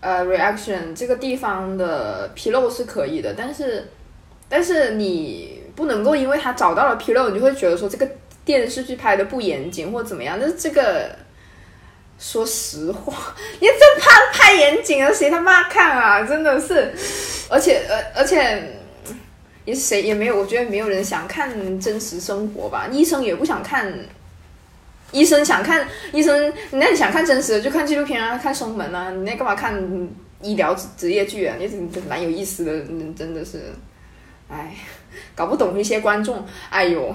[0.00, 3.88] 呃 reaction 这个地方的纰漏是可以的，但是
[4.48, 8.06] 但是你不能够因为他找到了纰漏，你就会觉得说这个
[8.44, 10.36] 电视剧拍的不严谨或怎么样。
[10.38, 11.16] 但是这个
[12.18, 16.22] 说实话， 你这拍拍严谨了，谁他妈看啊？
[16.22, 16.92] 真的是，
[17.48, 18.74] 而且呃而且。
[19.64, 23.92] 也谁也没有，我觉得没有人想看真实生活吧，医生也不想看
[25.12, 29.78] 医生想看医生，那你想看真实的就看纪录片啊，看生门啊，你那干嘛看
[30.40, 31.54] 医疗职业剧啊？
[31.58, 32.72] 你真蛮有意思的，
[33.14, 33.60] 真的是，
[34.48, 34.74] 哎，
[35.34, 37.14] 搞不懂一些观众，哎呦，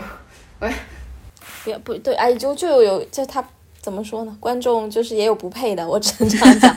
[1.63, 3.43] 不要不对，哎，就就有就他
[3.83, 4.33] 怎么说呢？
[4.39, 6.73] 观众就是也有不配的，我只能这样讲。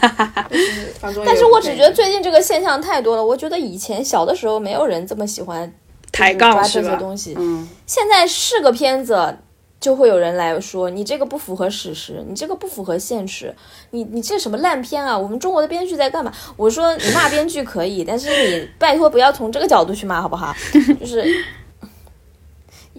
[1.24, 3.24] 但是我只觉得最近这个现象太多了。
[3.24, 5.72] 我觉得以前小的时候没有人这么喜欢
[6.10, 6.82] 抬杠这？
[6.82, 9.38] 些东西，嗯，现在是个片子，
[9.78, 13.54] 就会有人来说你这个不符合史实，你这个不符合现实，
[13.90, 15.16] 你你这什么烂片啊？
[15.16, 16.32] 我们中国的编剧在干嘛？
[16.56, 20.52] 我说你骂编剧可以，但是你拜托不要从这个角度去骂，好不好？
[20.98, 21.24] 就是。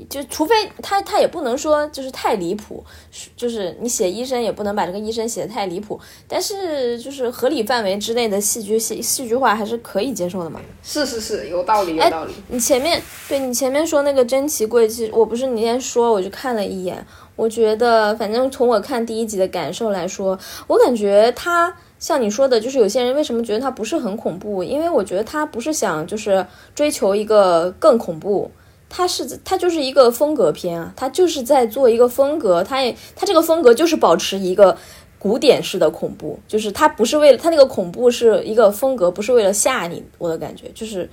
[0.09, 10.59] 就除非他他也不能说就是太离谱，是就是你写医生也不能把这个医生写的太离谱，但是就是合理范围之内的戏剧戏戏剧化还是可以接受的嘛。
[10.83, 17.05] 是是是有道理有哎道理，你前面对你前面说那个珍奇柜，其实我不是你先说，我就看了一眼，
[17.35, 28.51] 我觉得反正从我看第一集的感受来说，我感觉他像你说的，就是有些人为什么觉得他不是很恐怖，因为我觉得他不是想就是追求一个更恐怖。
[28.89, 34.77] 它是它就是一个风格片啊，它就是在做一个风格，它也它这个风格就是保持一个
[35.19, 41.09] 古典式的恐怖，就是它不是为了它那个恐怖是一个风格，不是为了吓你，我的感觉就是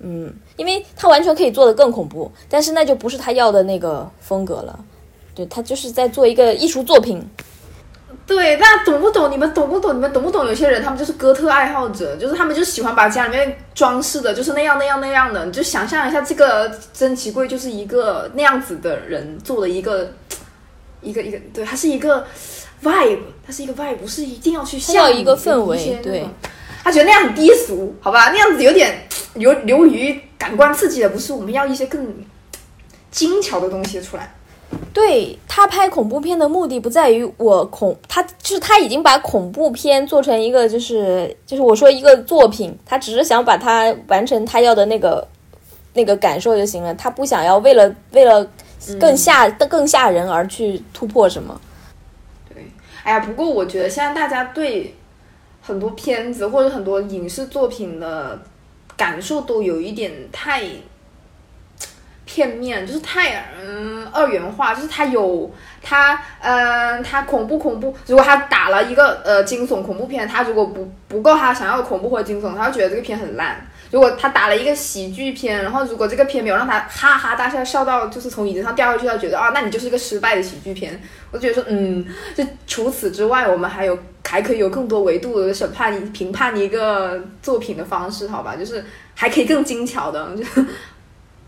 [0.00, 4.84] 嗯，因为他完全可以做得更恐怖，但是那就不是他要的那个风格了。
[5.34, 7.20] 对他就是在做一个艺术作品，
[8.26, 9.30] 对，那懂不懂？
[9.30, 9.94] 你们懂不懂？
[9.94, 10.46] 你们懂不懂？
[10.46, 15.44] 有些人他们就是哥特爱好者，就是他们就喜欢把家里面装饰的，就是那样那样那样的。
[15.44, 20.12] 你就想象一下，这个珍奇柜就是一个那样子的人做的一个
[21.02, 22.26] 一个一个，对，它是一个
[22.82, 26.26] vibe，它是一个 vibe，不是一定要去吓你它要一个氛围对
[26.82, 28.30] 他觉得那样很低俗，好吧？
[28.30, 31.32] 那样子有点流流于感官刺激的，不是？
[31.32, 32.24] 我们要一些更
[33.10, 34.34] 精巧的东西出来。
[34.92, 45.26] 对他拍恐怖片的目的不在于我恐，他就是他已经把恐怖片做成一个就是就是我说一个作品，他只是想把它完成他要的那个
[45.92, 48.48] 那个感受就行了，他不想要为了为了
[49.00, 51.60] 更吓、更吓人而去突破什么。
[52.52, 52.70] 对
[53.02, 54.94] 哎呀，不过我觉得现在大家对
[55.60, 58.40] 很多片子或者很多影视作品的
[58.96, 60.62] 感受都有一点太
[62.34, 65.48] 片面，就是太嗯二元化，就是它有
[65.80, 73.64] 它嗯它恐怖恐怖，如果他打了一个呃惊悚恐怖片，他如果不不够他想要的恐怖或惊悚，他会觉得这个片很烂。
[73.92, 81.00] 如果他打了一个喜剧片，然后如果这个片没有让他哈哈大笑笑到就是从椅子上掉下去，他觉得啊，那你就是一个失败的喜剧片。
[81.30, 88.56] 我觉得说，嗯，就除此之外，我们还有还可以有更多维度的审判、评判一个作品的方式，好吧？
[88.56, 90.42] 就是还可以更精巧的，就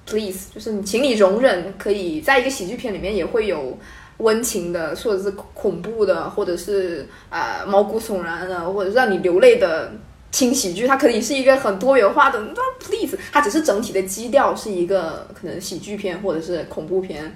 [0.06, 3.78] please，就是你，请你容忍，可以在一个喜剧片里面也会有
[4.18, 9.92] 温情的，或者是恐怖的，或者是呃毛骨悚然的，或者让你流泪的。
[10.32, 17.34] 轻喜剧，它可以是一个很多元化的那 Please，，它只是整体的基调是一个可能喜剧片或者是恐怖片，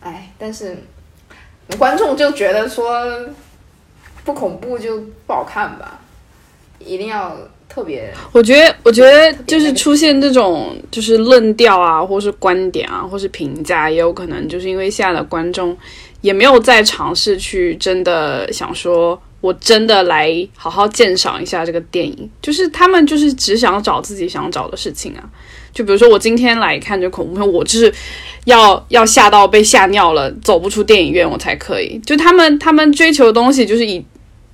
[0.00, 0.76] 哎，但是
[1.78, 3.06] 观众就觉得说
[4.24, 6.00] 不恐怖就不好看吧，
[6.80, 7.36] 一定要
[7.72, 8.12] 特别。
[8.32, 15.76] 我觉得，我觉得就是出现这种就是论调啊，或是观点啊，或是评价，也有可能就是因为现在的观众
[16.20, 19.20] 也没有在尝试去真的想说。
[19.42, 25.28] 我真的来好好鉴赏一下这个电影，就是他们就是只想找自己想找的事情啊。
[25.74, 27.92] 就比如说我今天来看这恐怖片，我就是
[28.44, 32.00] 要要吓到被吓尿了，走不出电影院我才可以。
[32.06, 34.06] 就他们他们追求的东西就是以。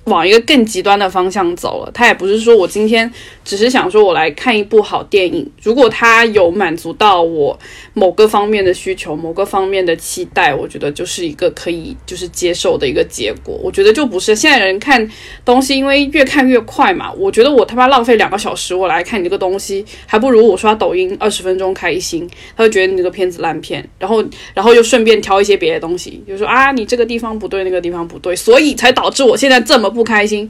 [0.09, 3.09] 往一个更极端的方向走了，他也不是说我今天
[3.45, 7.57] 只是想说我来看一部好电影，如果他有满足到我
[7.93, 13.57] 某个方面的需求、某个方面的期待，我觉得就是一个可以就是接受的一个结果。
[13.63, 15.07] 我觉得就不是现在人看
[15.45, 17.13] 东西，因为越看越快嘛。
[17.13, 22.27] 我觉得我他妈浪费两个小时我来看你这个东西，还不如我刷抖音二十分钟开心。
[22.57, 29.98] 他就觉得你这个片子烂片，然后然后又顺便挑一些别的东西，就说啊你这个地方不对，那个地方不对，所以才导致我现在这么不。
[29.99, 30.49] 不开心，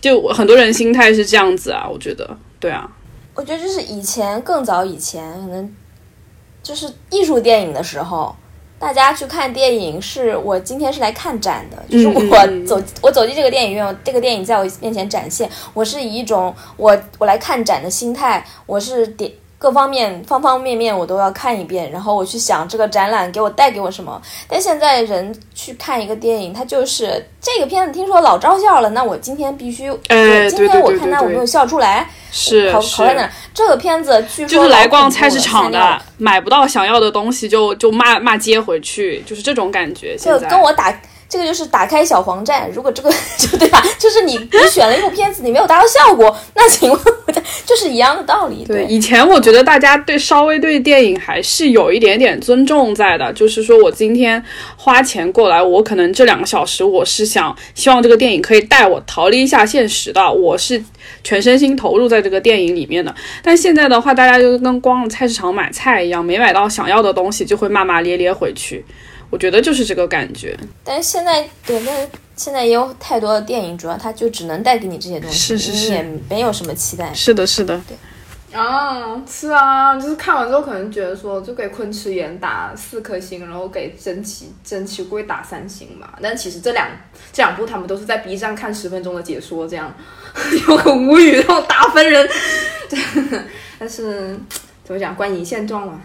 [0.00, 2.90] 就很多人心态是这样子啊，我觉得，对啊，
[3.36, 5.72] 我觉得就是以前更早以前，可能
[6.60, 8.34] 就是艺术电影的时候，
[8.80, 12.20] 大家去看电影是我今天是来看展的，就是我
[12.66, 19.30] 走我走进这个电影院，这个电影在我面前展现，我是以一种我我来看展的心态，我是点。
[19.64, 24.20] 各方面方方面面我都要看一遍，然后我去想这个展览给我带给我什么。
[24.46, 29.90] 但现在人去看一个电影，他就是这个片子听说老招笑了，那我今天必须，
[30.50, 33.30] 今天我看他我没有笑出来，是好好在哪？
[33.54, 40.14] 这个片子据说就是来逛菜市场的，买不到想要的东西就就骂骂街回去，就是这种感觉。
[40.18, 40.94] 就跟我打。
[41.34, 43.82] 这个就是打开小黄站，如果这个 就对吧？
[43.98, 47.00] 就是你你选了一部片子，你没有达到效果， 那请问
[47.66, 48.64] 就是一样的道理。
[48.64, 54.40] 对，以前我觉得大家对稍微对电影还是有一点点尊重在的，就是说我今天
[54.76, 60.80] 花钱过来，我可能这两个小时我是想希望这个电影可以带我逃离一下现实的，我是
[61.24, 63.12] 全身心投入在这个电影里面的。
[63.42, 68.84] 但现在的话，大家就跟逛菜市场买菜一样，没买到想要的东西就会骂骂咧咧回去。
[69.34, 77.12] 我觉得就是这个感觉，但是现在对，但是现在也有太多的电影，主要它就只能带给你这些东西，是是是，你也没有什么期待。
[77.12, 77.96] 是的，是的，对。
[78.56, 86.10] 啊，是啊，就是看完之后可能觉得说，就给昆池岩打四颗星，然后给真奇真奇贵打三星嘛。
[86.22, 86.86] 但其实这两
[87.32, 89.92] 这两部他们都是在 B 站看十分钟的解说，这样
[90.64, 92.28] 就很无语，这种打分人。
[93.80, 94.38] 但是
[94.84, 96.00] 怎么讲，观影现状嘛。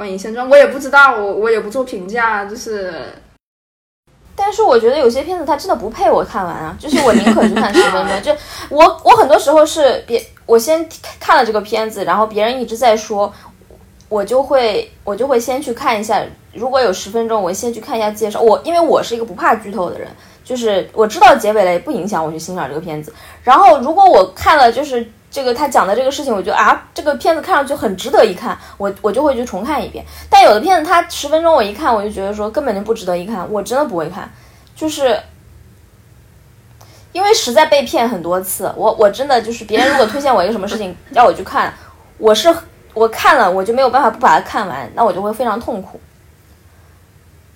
[0.00, 3.04] 观影现状，我也不知道，我我也不做评价，就是，
[4.34, 8.34] 但是我觉得有些片子它真的不配我看完啊，就是我宁可去看十分钟， 就
[8.70, 10.88] 我我很多时候是别我先
[11.20, 13.30] 看了这个片子，然后别人一直在说，
[14.08, 20.08] 我就会我就会先去看一下，如果有十分钟，我先去看一下介绍，我因为我是一个不怕剧透的人，
[20.42, 23.12] 就是我知道结尾了也不影响我去欣赏这个片子，
[23.44, 25.06] 然后如果我看了就是。
[25.30, 30.04] 这个他讲的这个事情，我觉得啊，这个片子看上去很值得一看，我我就会去重看一遍。
[30.28, 34.28] 但有的片子，它十分钟我一看，我就觉得说根本就不值得一看，我真的不会看，
[34.74, 35.16] 就是
[37.12, 38.72] 因为实在被骗很多次。
[38.76, 41.72] 我我真的就是别人如果推荐我一个什么事情要我去看，
[42.18, 42.52] 我是
[42.92, 46.00] 我看了我就没有办法不把它看完，那我就会非常痛苦。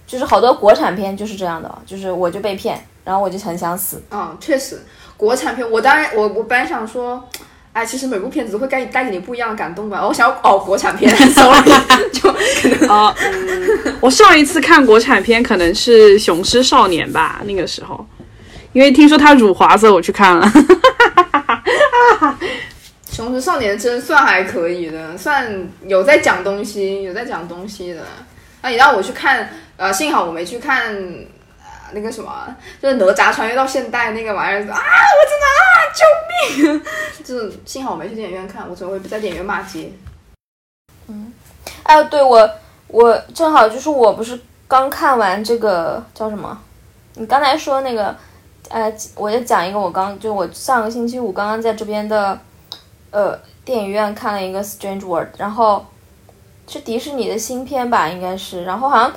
[0.07, 4.01] 就是好多国产片就是这样的，就是我就被骗，然后我就很想死。
[4.13, 4.81] 嗯，确实，
[5.17, 7.29] 国产片我当然我我本来想说。
[7.75, 10.07] 哎，其实每部片子都会带带给你不一样的感动吧。
[10.07, 11.69] 我想要哦，国产片， sorry，
[12.15, 12.31] 就
[12.87, 13.13] 啊，
[14.01, 18.07] 我上一次看国产片可能是《雄狮少年》吧，那个时候，
[18.73, 20.47] 因为听说他辱华，所以我去看了。
[23.17, 28.03] 《雄狮少年》真算还可以的，算有在讲东西，有在讲东西的。
[28.63, 30.95] 那你让我去看，呃，幸好我没去看。
[31.93, 34.79] 那个什么，就是哪吒穿越到现代那个玩意儿啊！
[34.79, 35.65] 我真的啊，
[35.95, 36.05] 救
[36.73, 36.83] 命！
[37.25, 39.93] 就是幸好我没去电影院看，我只会在电影院骂街。
[41.09, 41.33] 嗯，
[41.83, 42.51] 哎，对我
[42.89, 46.59] 我正好就是我不是刚看完这个叫什么？
[47.15, 48.17] 你刚才说那个，
[48.71, 52.39] 呃，我就讲一个，我刚就我上个星期五刚刚在这边的，
[53.11, 55.87] 呃，电影院看了一个《Strange World》，然后
[56.67, 59.13] 是迪士尼的新片吧，应该是，然后好像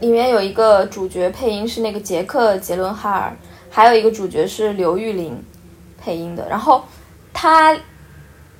[0.00, 3.36] 里面有一个主角配音是那个杰克·杰伦哈尔，
[3.70, 5.42] 还有一个主角是刘玉玲
[6.02, 6.84] 配音的，然后
[7.32, 7.76] 他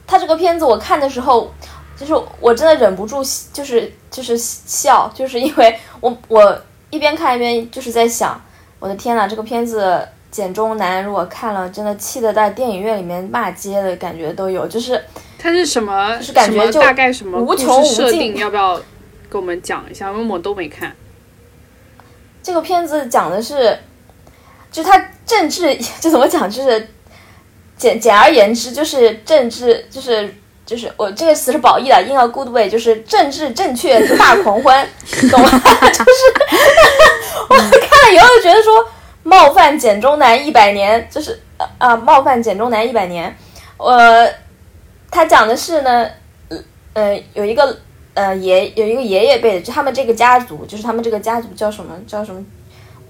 [0.07, 1.53] 他这个片子我看的时候。
[1.97, 6.61] 就是我真的忍不住，就是就是笑，就是因为我我
[6.91, 8.39] 一边看一边就是在想，
[8.81, 14.67] 我的天呐，这个片子简中南如果看了，真的气得在电影院里面骂街的感觉都有。
[14.67, 15.01] 就是
[15.39, 16.17] 它是什么？
[16.17, 18.37] 就是感觉就大概什么无穷无尽？
[18.39, 18.77] 要不要
[19.31, 20.11] 给我们讲一下？
[20.11, 20.93] 因为我都没看。
[22.45, 23.77] 这个片子讲的是，
[24.71, 26.49] 就它政治 就怎么讲？
[26.49, 26.89] 就是
[27.77, 30.33] 简简而言之，就是政治就是。
[30.67, 34.89] 就是我这个词是褒义的，in a good way，就是政治正确大狂欢，
[35.31, 35.47] 懂吗？
[35.53, 36.21] 就是
[37.51, 38.83] 我看了以后就觉得说
[39.25, 41.39] 冒犯简中南一百年，就是
[41.77, 43.37] 啊冒犯简中南一百年。
[43.77, 44.27] 呃，
[45.11, 46.09] 他讲的是呢，
[46.95, 47.79] 呃有一个
[48.15, 52.43] 呃爷有一个爷爷辈的，就他们这个家族，就是他们这个家族叫什么叫什么，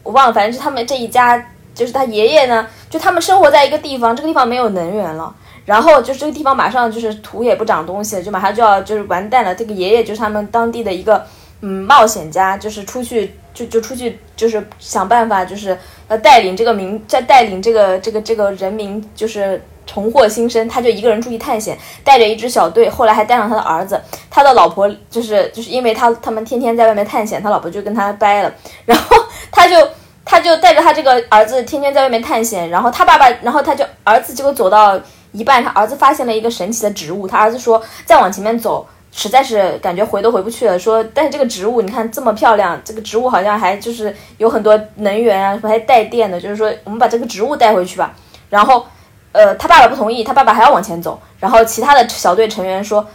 [0.02, 5.34] 我忘了，反正是他们这一家，就是他爷爷呢，就他们生活在一个地方，这个地方没有能源了。
[5.66, 9.55] 然后就这个地方马上就是土也不长东西了，就马上就要就是完蛋了。
[9.55, 11.24] 这个爷爷就是他们当地的一个
[11.62, 15.74] 嗯冒险家，就是出去就就出去就是想办法，就是
[16.09, 20.68] 要带领这个民在带领这个这个这个人民就是重获新生。
[20.68, 24.01] 他就一个人出去探险，带着一支小队，后来还带上他的儿子。
[24.30, 28.53] 他的老婆就是就是因为他他们天天在外面探险，他老婆就跟他掰了。
[28.85, 29.16] 然后
[29.51, 29.76] 他就
[30.24, 35.01] 他就带着他这个儿子天天在外面探险，然后他爸爸，然后他就儿子结果走到。
[35.37, 37.26] 一半，他儿子发现了一个神奇的植物。
[37.26, 46.41] 他儿子说：“再往前面走，实在是感觉回都回不去了。”说：“但是这个植物，你看这么漂亮，这个植物好像还就是有很多能源啊，什么还带电的。
[46.41, 48.14] 就是说，我们把这个植物带回去吧。”
[48.49, 48.87] 然后，
[49.35, 51.20] 呃，他爸爸不同意，他爸爸还要往前走。
[51.39, 53.07] 然后其他的小队成员说：“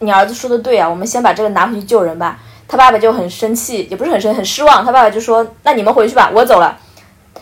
[0.00, 4.84] 你儿子说的对啊，我们先把这个拿回去救人吧。”他爸爸就很生气，也不是很生，很失望。
[4.84, 6.76] 他爸爸就说：“那你们回去吧，我走了。”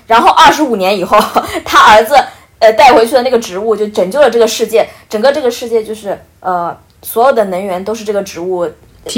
[0.07, 1.19] 然后二十五年以后，
[1.65, 2.15] 他儿子。
[2.61, 8.69] 呃，带回去的那个植物就拯救了这个世界，整个这个世界就是呃，所有的能源都是这个植物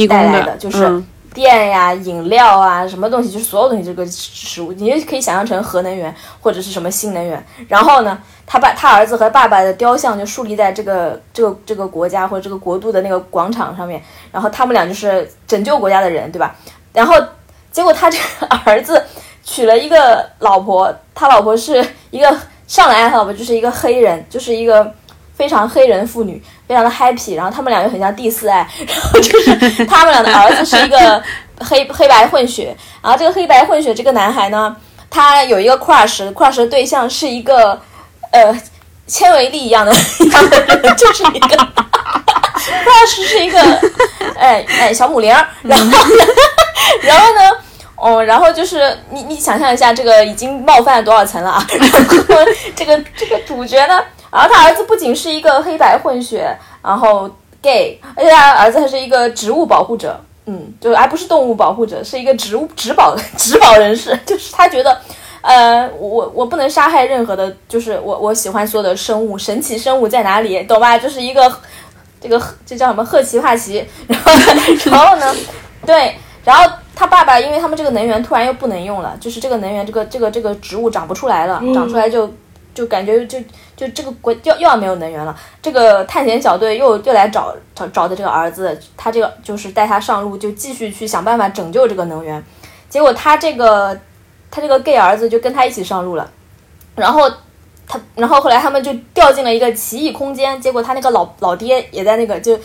[0.07, 7.45] 带来的，就是电呀、饮料啊，什么东西，就是所有东西这个食物，你也可以想象成核能源或者是什么新能源。
[7.69, 14.03] 然后呢，他把他儿子和爸爸的雕像就树立在这个这个这个国家或者这个国度的那个广场上面，
[14.33, 16.55] 然后他们俩就是拯救国家的人，对吧？
[16.93, 17.15] 然后
[17.71, 19.03] 结果他这个 儿子
[19.45, 22.37] 娶了一个老婆，他老婆是一个。
[22.71, 24.95] 上来他老婆就是一个黑人，就是一个
[25.41, 27.35] 非常黑人妇女，非常的 happy。
[27.35, 31.23] 然后他们俩又很像第四爱， 然后就是他们俩的儿子是一个
[31.61, 32.77] 黑黑白混血。
[33.03, 34.77] 然后这个黑白混血这个男孩呢，
[35.09, 37.81] 他有一个 crush，crush 的对象是一个
[38.33, 38.55] 呃
[39.07, 39.91] 纤维粒一样的，
[40.99, 41.57] 就是一个
[42.85, 43.59] crush 是一个
[44.37, 45.35] 哎哎小母灵。
[45.63, 45.97] 然后呢
[47.01, 47.41] 然后呢？
[47.97, 51.67] 哦，然后就是你，你想象一下，这个已经冒犯了多少层了啊？
[51.69, 51.99] 然后
[52.75, 57.29] 这个这个主角呢，然后他儿子不仅是一个黑白混血，然后
[57.61, 65.01] gay，而且他儿子还是一个植物保护者，嗯，就而不是动物保护者，是一个植物植保 植保人士，就是他觉得，
[65.43, 70.97] 呃，我我不能杀害任何的，就是我我喜欢所有的生物，神奇生物在哪里，懂吧？
[70.97, 71.53] 就是一个
[72.21, 74.33] 这个这叫什么赫奇帕奇，然后
[74.87, 75.35] 然后呢，
[75.87, 76.71] 对，然后。
[76.93, 82.31] 他爸爸，因为他们这个能源突然又不能用了，就是这个能源，这个这个这个植物长不出来了，长出来就
[82.75, 83.39] 就感觉就
[83.77, 85.37] 就这个国又又要没有能源了。
[85.63, 92.43] 这个探险小队又又来找找找的这个儿子，他这个就是带他上路，就继续去想办法拯救这个能源。
[92.89, 93.99] 结果他这个
[94.51, 96.31] 他这个 gay 儿子就跟他一起上路了，
[96.95, 97.31] 然后
[97.87, 102.59] 他然后后来他们就掉进了一个奇异空间，结果他那个老老爹也在那个就。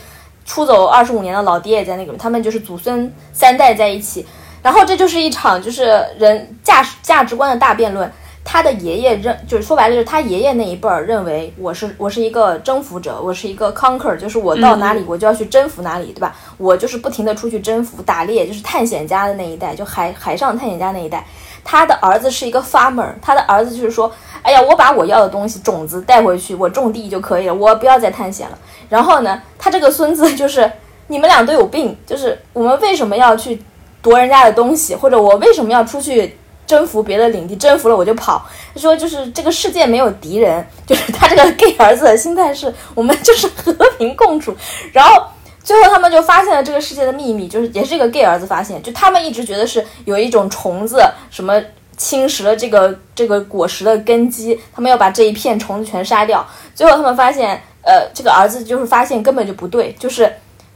[0.47, 4.23] 出走二十五年的老爹也在那个，他们就是祖孙三代在一起，
[4.61, 5.85] 然后这就是一场就是
[6.19, 8.07] 人价值价值观的大辩论。
[8.47, 16.33] 他的爷爷认，就是说白了就是他爷爷那一辈儿认为我是我是一个征服者，我是一个 conquer，就是我到哪里我就要去征服哪里，对吧？
[16.57, 21.25] 我就是不停的出去征服打猎，就是探险家的那一代，就海海上探险家那一代。
[21.63, 24.11] 他的儿子是一个 farmer，他的儿子就是说，
[24.43, 28.57] 哎呀，我把我要的东西种子带回去，我种地就可以了，我不要再探险了。
[28.87, 30.71] 然后呢，他这个孙子就是
[31.07, 33.59] 你们俩都有病，就是我们为什么要去
[34.03, 36.37] 夺人家的东西，或者我为什么要出去
[36.67, 38.45] 征服别的领地，征服了我就跑？
[38.73, 44.55] 他说就是这个世界没有敌人， 就是他这个 gay 儿子的心态是我们就是和平共处。
[44.91, 45.23] 然后
[45.63, 51.61] 最后他们就发现了这个世界的秘密，就是也是这个 gay 儿子发现，就他们一直觉得是有一种虫子什么
[51.97, 56.45] 侵蚀了这个这个果实的根基，他们要把这一片虫子全杀掉。
[56.73, 60.31] 最后他们发现，呃，这个儿子就是发现根本就不对，就是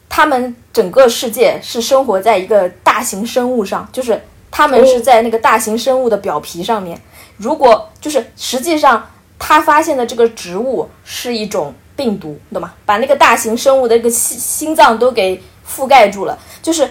[0.08, 4.20] 他们整个世界是生活在一个大型生物上，就是
[4.60, 7.00] 他们是在那个大型生物的表皮上面。
[7.38, 11.74] 如果就是实际上他发现的这个植物是一种。
[12.00, 12.72] 病毒，懂吗？
[12.86, 16.90] 把那个大型生物的这个心心脏都给覆盖住了，就是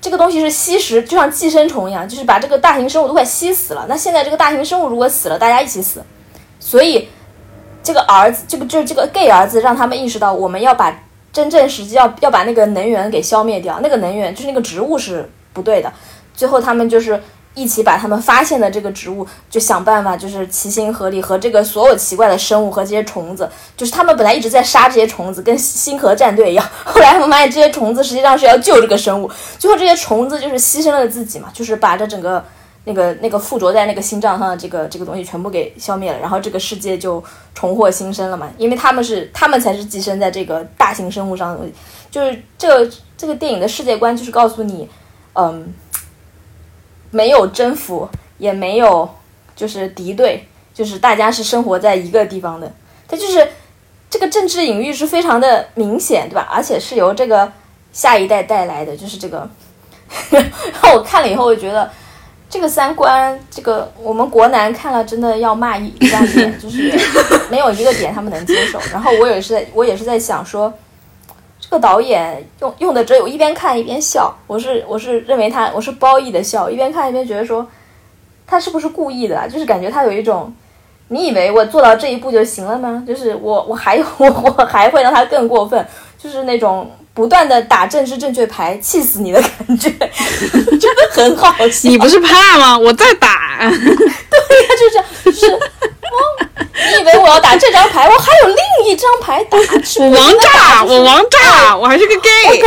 [0.00, 3.84] 这个东西是吸食，就像寄生虫一样，就是把这个大型生物都快吸死了。
[3.86, 6.02] 那现在这个大型生物如果死了，大家一起死。
[6.58, 7.06] 所以
[7.82, 15.92] 这个儿子，这个就这个 gay 儿子，让他们意识到我们要把真正实际要要把那个能源给消灭掉，那个能源就是那个植物是不对的。
[16.36, 17.20] 最后他们就是。
[17.58, 26.62] 一起把他们发现的这个植物，就想办法，就是齐心合力和这个所有奇怪的生物和这些虫子，就是他们本来一直在杀这些虫子，跟星河战队一样。
[26.84, 32.44] 后来他们发现这些虫子实际上是要救这个生物，最后这些虫子就是牺牲了自己嘛，就是把这整个
[32.84, 37.24] 那个那个附着在那个心脏上的这个这个东西全部给消灭了，然后这个世界就
[37.54, 38.50] 重获新生了嘛。
[38.58, 41.72] 因为他们是他们才是寄生在这个大型生物上的东西，
[42.10, 44.86] 就是这个这个电影的世界观就是告诉你，
[45.32, 45.72] 嗯。
[47.10, 49.08] 没有征服，也没有
[49.54, 52.72] 就是敌对，就是大家是生活在一个地方的。
[53.08, 53.48] 它就是
[54.10, 56.48] 这个政治隐喻是非常的明显，对吧？
[56.50, 57.50] 而且是由这个
[57.92, 59.48] 下一代带来的，就是这个。
[60.30, 61.90] 然后我看了以后，我觉得
[62.48, 66.92] 这个三观，这个我们国男看了真的要骂一一万遍，就是
[67.50, 68.78] 没有一个点他们能接受。
[68.92, 70.72] 然后我也是在，我也是在想说。
[71.68, 77.66] 这个导演用用的只有一边看一边笑，我是我是认为他我是褒义的笑，一边看一边觉得说，
[78.46, 79.48] 他是不是故意的？
[79.48, 80.54] 就是感觉他有一种，
[81.08, 83.02] 你以为我做到这一步就行了吗？
[83.04, 85.84] 就是我我还有我 我还会让他更过分，
[86.16, 89.88] 就是那种不断的打政治正确牌，气死你的感觉，
[90.78, 91.88] 真的很好笑。
[91.88, 92.76] 你不是怕吗？
[92.78, 95.58] 我在打， 对呀，就这样，就是哦。
[96.58, 98.06] 你以为我要打这张牌？
[98.06, 99.56] 我还有另一张牌打。
[99.56, 102.62] 我王炸，我王炸，我还是个 gay。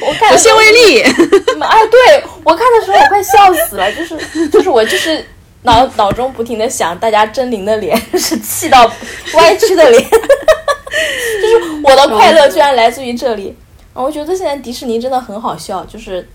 [0.00, 1.00] 我看，我谢卫立。
[1.00, 5.26] 哎，对我看的时候我快笑死了，就是就是我就是
[5.62, 8.92] 脑脑中不停的想大家狰狞的脸，是气到
[9.32, 10.02] 歪曲的脸，
[11.40, 13.56] 就是我的快乐居然来自于这里。
[14.02, 16.26] 我觉得现在迪士尼真的很好笑，就是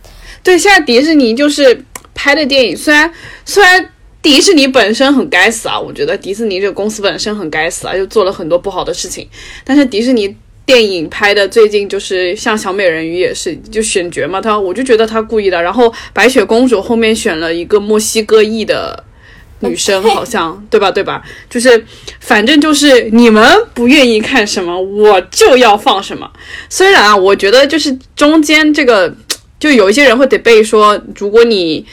[0.43, 3.11] 对，现在迪士尼就是拍的电影，虽然
[3.45, 3.89] 虽然。
[4.23, 5.77] 迪士尼本身很该死啊！
[5.77, 9.27] 我觉得迪士尼这个公司本身很该死啊，就做了很多不好的事情。
[9.65, 10.33] 但是迪士尼
[10.65, 15.61] 电影拍的最近就是像小美人鱼也是，就选角嘛，他我就觉得他故意的。
[15.61, 19.03] 然后白雪公主后面选了一个墨西哥裔的
[19.63, 20.91] 女生，好像 对吧？
[20.91, 21.21] 对吧？
[21.49, 21.85] 就是
[22.19, 26.29] 反正就是你们不愿意看什么，我就要放什么。
[26.69, 29.13] 虽然啊，我觉得就是中间这个，
[29.59, 31.85] 就有一些人会得被说，如果你。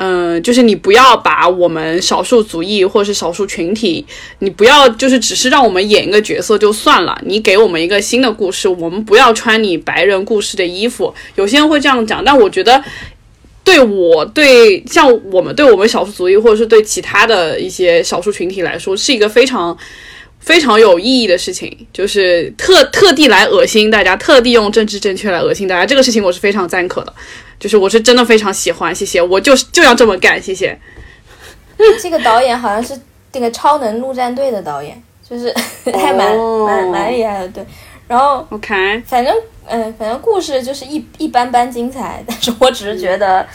[0.00, 4.06] 嗯，就是你不要把我们少数族裔或者是少数群体，
[4.38, 11.12] 你不要就是只是让我们演一个角色就算了，你给我们一个新的故事，我们不要穿你白人故事的衣服。
[11.34, 12.80] 有些人会这样讲，但我觉得，
[13.68, 19.76] 对我对像我们对我们少数族裔或者是对其他的一些少数群体来说，是一个非常
[20.38, 27.12] 非常有意义的事情，就是特特地来恶心大家，特地用政治正确来恶心大家，这个事情我是非常赞可的。
[27.60, 30.78] 就是我是真的非常喜欢，谢谢，我就是就要这么干，谢谢。
[32.00, 32.98] 这个导演好像是
[33.34, 35.52] 那个《超能陆战队》的导演，就是
[35.92, 37.66] 还蛮蛮蛮厉害的，对。
[38.06, 39.34] 然后，OK，反正
[39.68, 43.46] 嗯，反正故事就是一一般般精彩，但是我只是觉得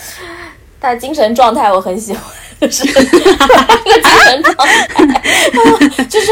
[0.80, 2.24] 他的精神状态我很喜欢，
[2.62, 6.32] 就是 这个精神状态，就是。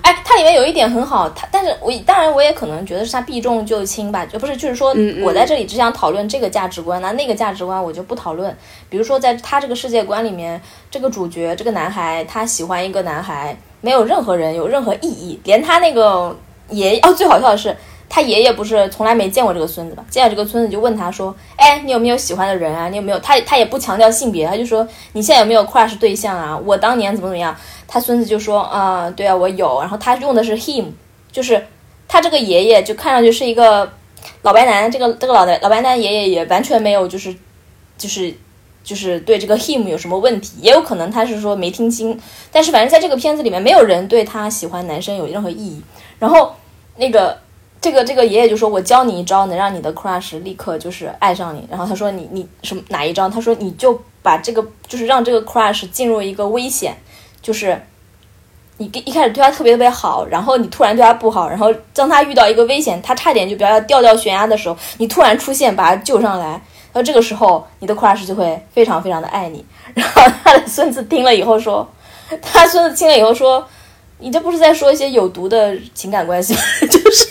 [0.00, 8.56] 哎，它里面有一点很好，它但是我当然我也可能觉得是他避重就轻吧，就不是就是说我在这里只想讨论这个价值观，那那个价值观我就不讨论。
[8.88, 10.58] 比如说在他这个世界观里面，
[10.90, 16.34] 这个主角这个男孩他喜欢一个男孩，没有任何人有任何意义，连他那个
[16.70, 17.76] 爷爷哦，最好笑的是。
[18.10, 20.02] 他爷爷不是从来没见过这个孙子吧？
[20.08, 22.88] 见到这个孙子就问他说：“哎，你有没有喜欢的人啊？
[22.88, 26.56] 你有没有？”他他也不强调性别，他就说：“你现在有没有 crush 对象啊？
[26.56, 27.54] 我当年怎么怎么样？”
[27.86, 30.86] 他孙子就说：“啊，对啊，我有。”然后他用的是 him，
[31.30, 31.62] 就是
[32.08, 33.92] 他这个爷爷就看上去是一个
[34.42, 34.90] 老白男。
[34.90, 37.34] 这个这个老的老白男爷爷也完全没有就是
[37.98, 38.34] 就是
[38.82, 42.18] 就是对这个 him 有什么问题，也有可能他是说没听清。
[42.50, 45.82] 但是反正在这个片子里面，没有人对他喜欢男生有任何意义。
[46.18, 46.54] 然后
[46.96, 47.38] 那个。
[47.80, 56.96] 这个这个爷爷就说：“我教你一招，能让你的 crush 立刻就是爱上你。”然后他说：“你你什么哪一招？”他说：“你就把这个就是让这个 crush 进入一个危险，
[57.40, 57.80] 就是
[58.78, 69.64] 你一开始对他特别特别好，然后你突然对他不好，然后当他遇到一个危险，他差点就比要掉掉悬崖的时候，你突然出现把他救上来，然后这个时候你的 crush 就会非常非常的爱你。
[69.94, 71.88] 然后他的孙子听了以后说，
[72.42, 73.64] 他孙子听了以后说，
[74.18, 76.60] 你这不是在说一些有毒的情感关系吗？
[76.90, 77.28] 就是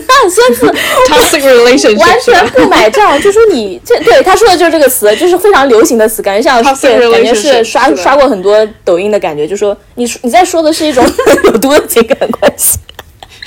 [0.06, 0.74] 他孙子
[1.08, 11.04] toxic relationship 完全不买账，就说你这对他说的就是这个词，就是非常流行的词，感觉像对，感觉是刷是刷过很多抖音的感觉，就说你你在说的是一种
[11.44, 12.78] 有毒的情感关系。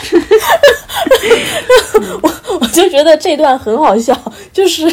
[2.21, 2.31] 我
[2.61, 4.17] 我就觉得这段很好笑，
[4.53, 4.89] 就是，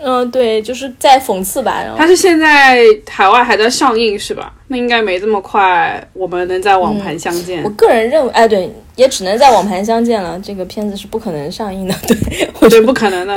[0.00, 1.82] 嗯、对，就是在讽刺吧。
[1.82, 2.78] 然后它是现在
[3.08, 4.52] 海外还在上映是吧？
[4.68, 7.62] 那应该没这么快，我们能在网盘相见。
[7.62, 10.38] 我个人认为，哎，对，也只能在网盘相见了。
[10.44, 12.86] 这个片子是不可能上映的， 对，我觉，得。
[12.86, 13.34] 不可能的，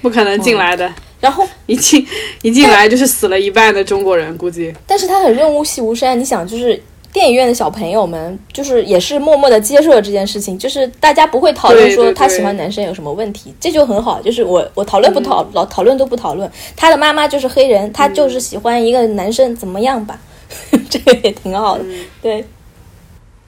[0.00, 0.92] 不可能进来的。
[1.20, 2.06] 然后，一进
[2.42, 4.72] 一进来就是死了一半的中国人，估计。
[4.86, 6.18] 但是他很润物细无声。
[6.18, 6.80] 你想，就是
[7.18, 14.22] 电影院的小朋友们，就是也是默默的接受了这件事情，就是大家不会讨论说他喜欢男生有什么问题，这就很好。
[14.22, 20.16] 就是我我讨论不讨老讨论都不讨论，他的妈妈就是黑人，他就是喜欢一个男生，怎么样吧？
[20.88, 21.84] 这个也挺好的，
[22.22, 22.44] 对。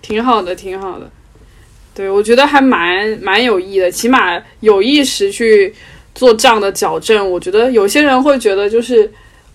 [0.03, 1.09] 挺好的，挺好的。
[1.95, 5.73] 对，我觉得还蛮蛮有意义的，起码有意识去
[6.13, 7.31] 做这样的矫正。
[7.31, 9.09] 我觉得有些人会觉得，就是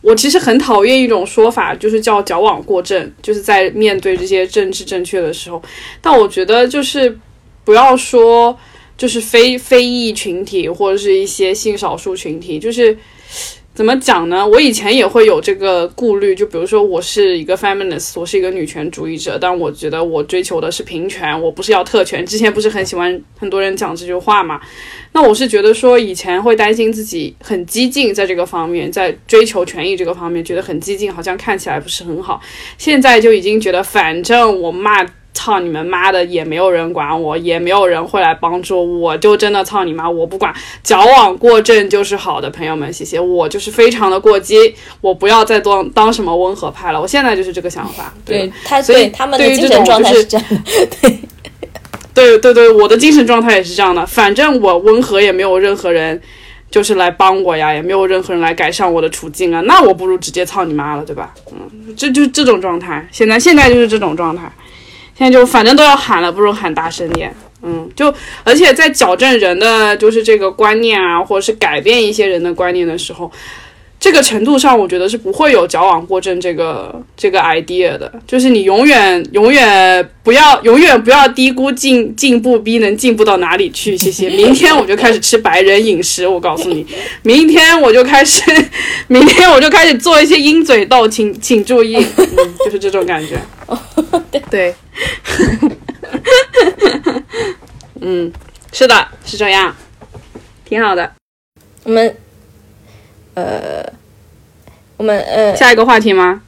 [0.06, 5.60] 我其实很讨厌一种说法，就是叫矫枉过正，就是在面对这些政治正确的时候。
[6.00, 7.18] 但我觉得就是
[7.64, 8.56] 不要说
[8.96, 12.96] 就是非非裔群体或者是一些性少数群体，就是。
[13.76, 14.48] 怎么讲呢？
[14.48, 22.26] 我以前也会有这个顾虑，就比如说我是一个 feminist，我是一个女权主义者，但我觉得我追求的是平权，我不是要特权。
[22.26, 24.62] 之前不是很喜欢很多人讲这句话嘛？
[25.12, 32.40] 那我是觉得说以前会担心自己很激进，在这个方面，在追求权益这个方面觉得很激进，好像看起来不是很好。
[32.78, 35.06] 现在就已经觉得，反正我骂。
[35.36, 43.20] 操你们妈的，也没有人管我，也没有人会来帮助我，就真的操你妈，我不管，矫枉过正就是好的，朋友们，谢谢。
[43.20, 48.12] 我就是非常的过激，我不要再当当什么温和派了，我现在就是这个想法。
[48.26, 51.18] 对他所以他们的对于这精神状种就是态是这样的，
[52.14, 54.06] 对 对对，我的精神状态也是这样的。
[54.06, 56.20] 反正我温和，也没有任何人
[56.72, 61.34] 就是来帮我呀，也没有任何人来改善我的处境啊，那我不如直接操你妈了，对吧？
[61.52, 63.06] 嗯，这就这种状态。
[63.12, 64.50] 现在现在就是这种状态，
[65.18, 67.34] 现在就反正都要喊了，不如喊大声点。
[67.64, 68.14] 嗯，就
[68.44, 73.32] 而且在矫正人的就是这个观念啊，或者是改变一些人的观念的时候，
[74.00, 78.12] 这个程度上，我觉得是不会有矫枉过正这个这个 idea 的。
[78.28, 83.98] 就是你永远永远不要永远不要低估进进步逼能进步到哪里去。
[83.98, 84.30] 谢谢。
[84.30, 86.86] 明天我就开始吃白人饮食，我告诉你，
[87.24, 88.44] 明天我就开始，
[89.08, 91.96] 明天我就开始做一些鹰嘴豆，请请注意，
[92.64, 93.40] 就是这种感觉。
[94.32, 94.76] 对 对。
[98.02, 98.32] 嗯，
[98.72, 99.76] 是的，是这样，
[100.64, 101.12] 挺好的。
[101.84, 102.16] 我们，
[103.34, 103.84] 呃，
[104.98, 106.42] 我们呃，下一个话题吗？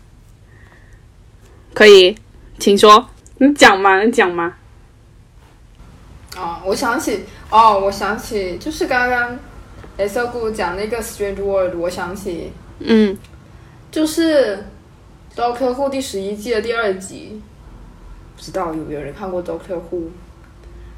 [1.74, 2.16] 可以，
[2.60, 3.10] 请说。
[3.40, 4.56] 你讲嘛，你讲嘛。
[6.36, 9.38] 哦，我想起，哦，我想起，就是刚刚
[9.98, 13.18] S 姑讲那个 Strange World，我想起，嗯，
[13.92, 14.58] 就是
[15.38, 17.40] 《Doctor Who》第十一季的第二集，
[18.36, 19.98] 不知道有没有人看过《Doctor Who》？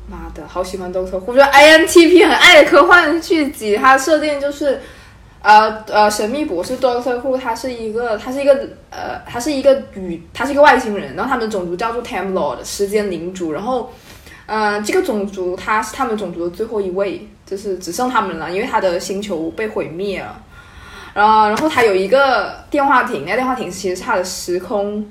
[0.09, 4.79] 妈的，好喜欢《Doctor Who》，就 INTP 很爱的科幻剧集，它设定就是。
[5.41, 8.53] 呃呃，神秘博士 Doctor Who，他是一个，他是一个，
[8.89, 13.89] 呃，他是一个宇，他是一个外星人，然后他们的种族叫做 Time Lord，时间领主，然后，
[14.47, 20.43] 呃，这个种族他是他们种族的最后一位，就是只剩他们了，因为他的星球被毁灭了。
[21.13, 25.09] 然后，然后他有一个电话亭，那电话亭其实是他的时空，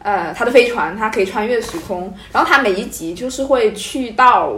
[0.00, 2.12] 呃，他的飞船，它可以穿越时空。
[2.32, 4.52] 然后他每一集就是会去到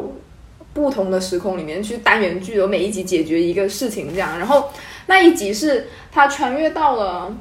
[0.73, 4.39] 不同的时空里面去单元剧，有每一集解决一个事情这样。
[4.39, 4.69] 然后
[5.07, 7.35] 那一集是他穿越到了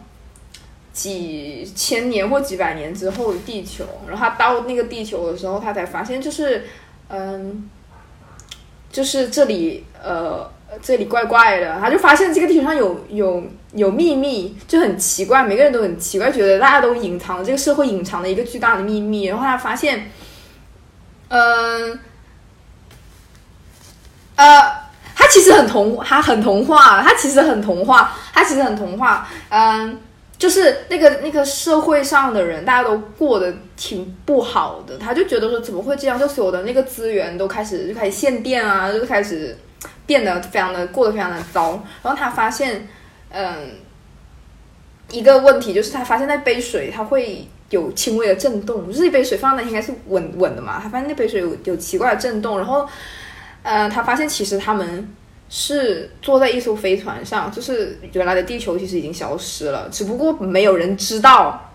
[0.91, 6.65] 几千年或几百年之后的地球，然后他到那个地球的时候，他才发现就是，
[7.09, 7.69] 嗯，
[8.91, 10.47] 就是这里呃
[10.81, 13.43] 这里怪怪的，他就发现这个地球上有有
[13.73, 20.11] 有秘密，就很奇怪，每个人都很奇怪，觉得大家都隐藏了这个社会隐藏了一个巨大的秘密，然后他发现，
[21.29, 21.99] 嗯，
[24.35, 24.83] 呃。
[25.15, 29.27] 他其实很童，他很童话，他其实很童话，他其实很童话。
[29.49, 29.97] 嗯，
[30.37, 34.97] 就是那个那个社会上的人，大家都过得挺不好的。
[34.97, 36.19] 他就觉得说怎么会这样？
[36.19, 39.55] 就所有的那个资源都开始就开始限电啊，就开始
[40.05, 41.83] 变得非常的过得非常的糟。
[42.01, 42.87] 然后他发现，
[43.29, 43.71] 嗯，
[45.09, 52.87] 一个问题就是他发现那杯水它会有轻微的震动，就是一杯水放那应该是稳稳的嘛，他发现那杯水有有奇怪的震动，然后，
[53.63, 55.07] 呃，他发现其实他们
[55.49, 61.71] 是坐在一艘飞船上，就是原来的地球其实已经消失了，只不过没有人知道，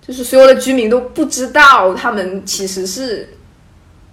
[0.00, 3.28] 就是所有的居民都不知道他们其实是。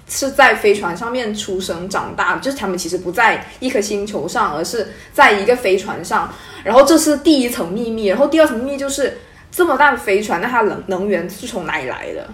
[0.10, 6.34] 是在飞船上面出生长大，就是他们其实不在一颗星球上，而是在一个飞船上。
[6.64, 9.18] 然后这是第一层秘密，然后第二层秘密就是
[9.51, 12.28] 这么大的飞船，那它能能源是从哪里来的？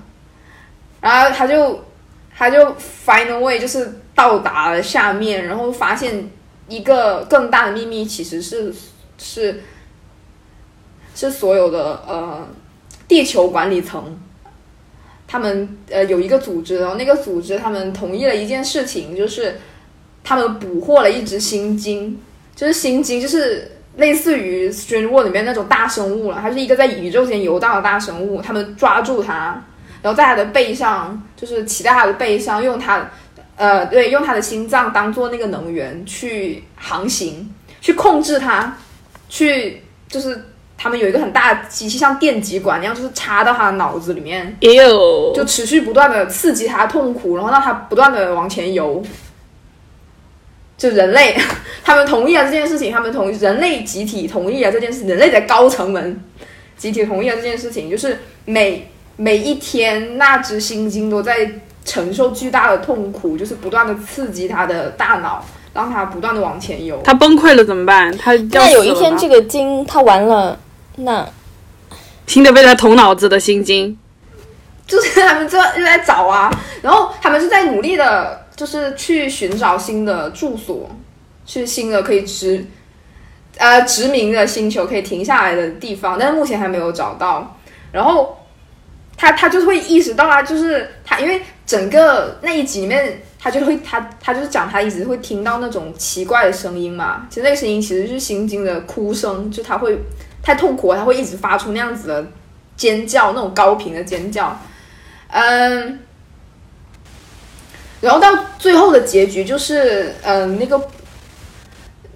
[1.02, 1.84] 然后他就
[2.36, 2.60] 他就
[3.06, 6.30] find a way，就是到达了下面，然后发现
[6.68, 8.74] 一个更大的秘密，其实是
[9.18, 9.62] 是
[11.16, 12.48] 是所有的呃
[13.08, 14.18] 地球管理层。
[15.34, 19.60] 他们呃有一个组织，然后那个组织他们同意了一件事情，就是
[20.24, 22.22] 他们捕获了一只猩鲸，
[22.56, 28.44] 就是猩鲸就是类似于《Strange World》里面那种大生物了，它是一个在宇宙间游荡的大生物。
[28.44, 29.60] 他们抓住它，
[30.04, 33.10] 然后在它的背上，就是骑在它的背上，用它
[33.56, 38.78] 呃对，用它的心脏当做那个能源去航行，去控制它，
[39.28, 40.40] 去就是。
[40.78, 44.56] 他们有一个很大的机器，像电极管一样，就是插到他的脑子里面，
[45.34, 49.04] 就持续不断的刺激他痛苦，然后让他不断的往前游。
[50.76, 51.38] 就人类，
[51.86, 56.20] 他们同意了这件事情，他们同人类集体同意了这件事，人类的高层们
[56.76, 61.50] 集体同意了这件事情，就是每每一天那只猩猩都在
[61.86, 67.02] 承受巨大的痛苦，就是不断的刺激他的大脑，让他不断的往前游。
[67.04, 68.16] 他崩溃了怎么办？
[68.18, 70.58] 他那有一天这个鲸他完了。
[70.98, 71.28] 那
[72.28, 73.98] 新的被他捅脑子的心经，
[74.88, 76.52] 就是他们就就在找啊，
[76.82, 80.90] 然后他们是在努力的，就是去寻找新的住所，
[81.46, 82.66] 去新的可以殖
[83.58, 87.58] 呃殖民的星球，可以停下来的地方，但是目前还没有找到。
[87.92, 88.38] 然后
[89.18, 100.00] 他他就会意识到啊，就是他因为整个那一集里面，他就会他他就是讲他一直会听到那种奇怪的声音嘛，其实那个声音其实就是心经的哭声，就他会。
[100.46, 102.28] 太痛苦了，他会一直发出那样子的
[102.76, 104.60] 尖叫，那种高频的尖叫。
[105.30, 106.00] 嗯，
[108.02, 108.28] 然后到
[108.60, 110.82] 最后的结局就是，嗯，那个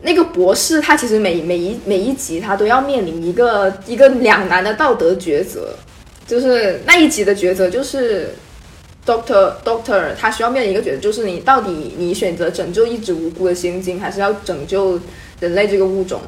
[0.02, 5.74] 那个博士他其实每每一每一集他都要面临一个一个两难的道德抉择，
[6.28, 8.36] 就是那一集的抉择就是
[9.08, 15.00] Doctor Doctor 他需要面临一个抉择，就是你到底你选择拯救一只无辜的猩猩，还是要拯救
[15.40, 16.20] 人类这个物种？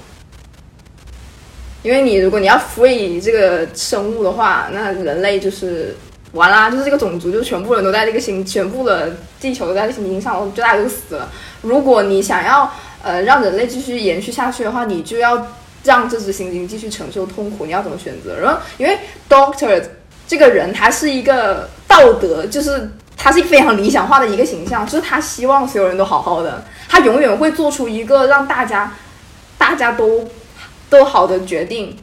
[1.84, 5.96] 因为你如果你要 free 这个生物的话，那人类就是
[6.32, 11.30] 完啦，就是这个种族就全部人都在这个星，全部的地球都在这个星星上，就大家都死了。
[11.62, 12.70] 如果你想要
[13.04, 15.48] 呃让人类继续延续下去的话，你就要
[15.84, 17.66] 让这只猩猩继续承受痛苦。
[17.66, 18.38] 你要怎么选择？
[18.38, 18.98] 然后因为
[19.30, 19.82] Doctor
[20.30, 28.94] 这个人他是一个道德，就是他是非常理想化的一个形象，就是他希望所有人都好好的，他永远会做出一个让大家
[29.58, 30.26] 大家都。
[30.92, 31.96] 都好的决定，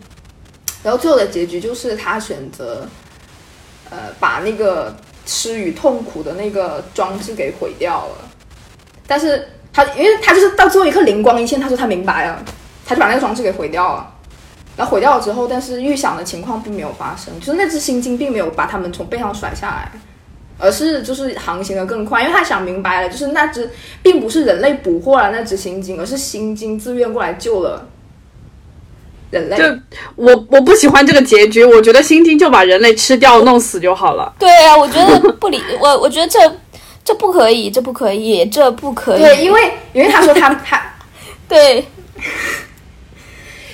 [0.85, 2.87] 然后最后的结局就是他选择，
[3.91, 8.14] 呃，把那个吃与痛苦的那个装置给毁掉了。
[9.05, 12.41] 但是他，因为他就是到最后一刻灵光一现，他说他明白了，
[12.87, 14.09] 他就把那个装置给毁掉了。
[14.77, 19.91] 然后毁掉了之后，但是预想的情况并没有发生，就是那只猩猩并没有把他们从背上甩下来，
[20.59, 23.70] 而是就是航行的更快，因为他想明白了，就是那只
[24.03, 27.89] 并不是人类捕获了那只猩猩，而是猩猩自愿过来救了。
[29.29, 29.64] 人类，就
[30.14, 34.33] 我我不喜欢这个结局，我觉得猩猩就把人类吃掉弄死就好了。
[34.39, 36.39] 对啊，我觉得不理我，我觉得这
[37.05, 39.20] 这不可以，这不可以，这不可以。
[39.20, 40.81] 对，因为因为他说他他，
[41.49, 41.85] 对，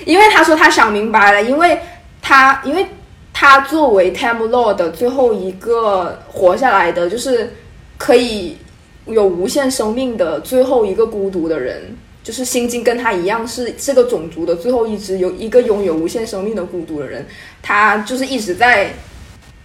[0.05, 1.79] 因为他说他想明白了，因为
[2.21, 2.85] 他因为
[3.33, 7.53] 他作为 Time Lord 最后一个活下来的，就是
[7.97, 8.57] 可以
[9.05, 11.97] 有无限生命的最后一个孤独的人。
[12.23, 17.27] 就是心经跟他一样是这个种族的最后一只有一个拥有无限生命的孤独的人，
[17.61, 18.93] 他就是一直在，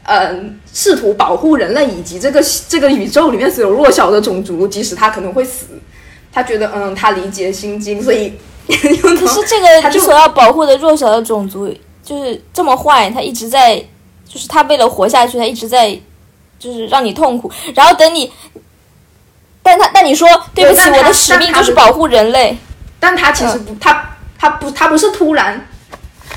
[0.02, 5.66] 嗯，试图保护人类以及这个这个宇宙里面所有弱小的种族，即使他可能会死，
[6.32, 8.32] 他觉得嗯，他理解心经，所以
[9.02, 13.76] 可是这个你所要保护的弱小的种族就是这么坏，他一直在，
[14.28, 15.98] 就是他为了活下去，他一直在，
[16.58, 18.30] 就是让你痛苦，然后等你。
[19.62, 22.56] 但他，但你说对不起，我的使命就是保护人类。
[23.00, 25.68] 但他其实不，他他不，他不是突然，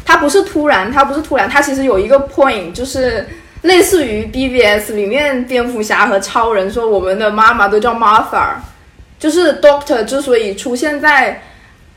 [0.04, 3.26] 他不是突然，他不是突然，他其实有一个 point，就是
[3.62, 8.56] 类似于 BVS 里面蝙蝠侠和超人说我们的妈妈都叫 Martha，
[9.18, 11.42] 就是 Doctor 之所以出现在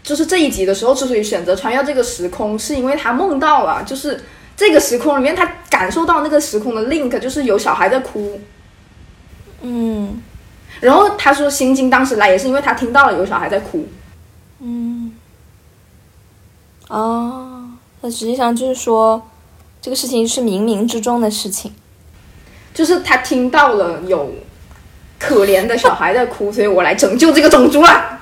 [0.05, 4.22] 就是这一集的时候，之所以选择穿越这个时空，是因为他梦到了，就是
[4.57, 5.50] 这个时空里面他。
[5.74, 8.40] 感受到那个时空的 link，就是有小孩在哭。
[9.61, 10.22] 嗯
[10.80, 13.88] 然后他说心经当时来也是因为他听到了有小孩在哭。
[14.61, 15.12] 嗯，
[16.86, 17.70] 哦，
[18.02, 19.20] 那实际上就是说，
[19.82, 21.74] 这个事情是冥冥之中的事情。
[22.72, 24.32] 就是他听到了有
[25.18, 28.20] 可怜的小孩在哭，所以我来拯救这个种族了。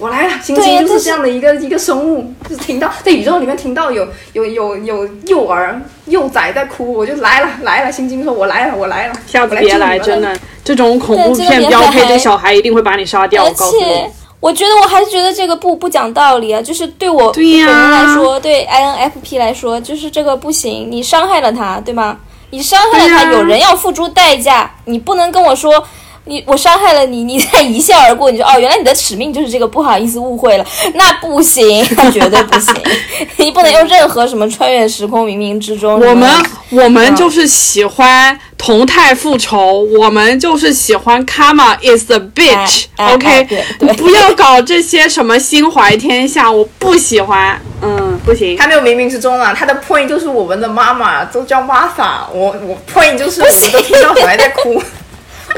[0.00, 7.92] 我来了，星星就是这样的一个一个生物，就是听到在宇宙里面听到有有有有幼儿幼崽在哭，我就来了来了。
[7.92, 10.34] 星星说：“我来了，我来了。”下次我别来，真的，
[10.64, 13.44] 这种恐怖片标配，来这小孩一定会把你杀掉。
[13.44, 22.16] 而我告诉你且，，我觉得我还是觉得这个不不讲道理啊，就是对我对呀本人来说，对 INFP 来说，就是这个不行，你伤害了他，对吗？
[22.48, 25.84] 你伤害了他，对呀有人要付出代价，你不能跟我说。
[26.30, 30.64] 你我伤害了你，你再一笑而过，你说哦，原来你的使命就是这个，不好意思，误会了，
[30.94, 32.72] 那不行，那绝对不行，
[33.36, 35.98] 你不能用任何什么穿越时空、冥冥之中。
[35.98, 36.30] 我们
[36.70, 42.84] 我们就是喜欢同态复仇，我们就是喜欢 karma is a bitch。
[42.94, 47.60] 哎哎 OK，、哎对对不要搞这些什么心怀天下，我不喜欢。
[47.82, 48.56] 嗯，不行。
[48.56, 54.80] 他没有冥冥之中啊，他的 point 就是我们的妈妈都叫 Martha，我我 point 就是我们都听到小孩在哭，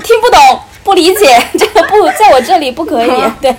[0.03, 3.11] 听不懂、不理解， 这个不在我这里不可以。
[3.41, 3.55] 对？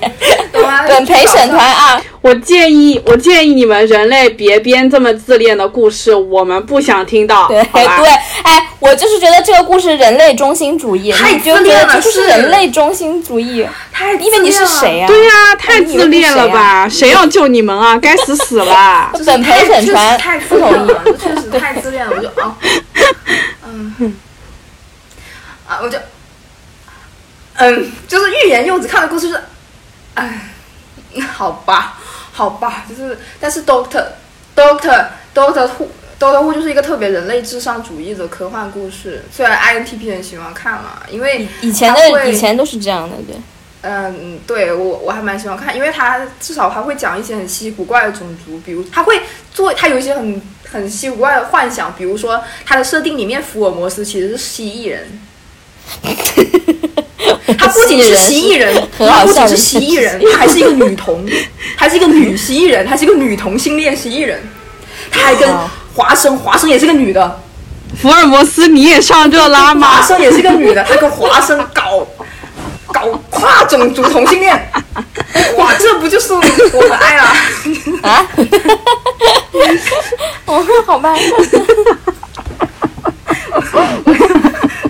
[0.88, 7.48] 本陪审团啊，我建议，我建议你们人类别编这么自恋的故事，我们不想听到。
[7.48, 8.08] 对对，
[8.44, 15.06] 哎，我就是觉得这个故事人类中心主义，太自恋了觉得这就是是人类中心主义，太因为你是谁呀？
[15.06, 15.08] 啊？
[15.08, 16.88] 对呀、太自恋了吧？
[16.88, 17.98] 谁要救你们啊？
[18.02, 19.12] 该死死了！
[19.26, 20.78] 本陪审团太不同意。
[20.78, 22.56] 自恋了，这确实太自恋了，我就啊，
[23.66, 23.96] 嗯，
[25.68, 25.98] 啊，我就，
[27.64, 29.42] 嗯，就是欲言又止看的故事，就是，
[30.16, 30.50] 哎，
[31.34, 31.98] 好吧，
[32.34, 34.06] 好吧，就是，但是 Doctor
[34.56, 35.88] Doctor Doctor Who
[36.20, 43.36] Doctor Who 就是一个特别人类至上主义的科幻故事，虽然 INTP 很喜欢看嘛，因为以前会的以前都是这样的，对。
[43.86, 49.22] 嗯，对我我还蛮喜欢看，因为他至少他会讲一些很稀奇古怪的种族，比如他会
[49.54, 50.42] 做他有一些很
[50.72, 55.20] 很稀奇古怪的幻想，比如说他的设定里面福尔摩斯其实是蜥蜴人，
[57.58, 61.26] 他不仅是蜥蜴人， 他不仅是蜥蜴人，他还是一个女同，
[61.76, 64.42] 还是一个女蜥蜴人，还是一个女同性恋蜥蜴人，
[65.12, 65.50] 他还跟
[65.96, 67.40] 华生，华生也是个女的，
[68.02, 70.02] 福尔摩斯，你也上这拉华吗？
[70.06, 72.08] 生也是个女的，她跟华生搞
[72.92, 74.72] 搞跨种族同性恋，
[75.58, 76.42] 哇，这不就是我
[76.88, 77.36] 的爱啊！
[78.04, 78.26] 啊？
[80.46, 81.16] 哦，好吧。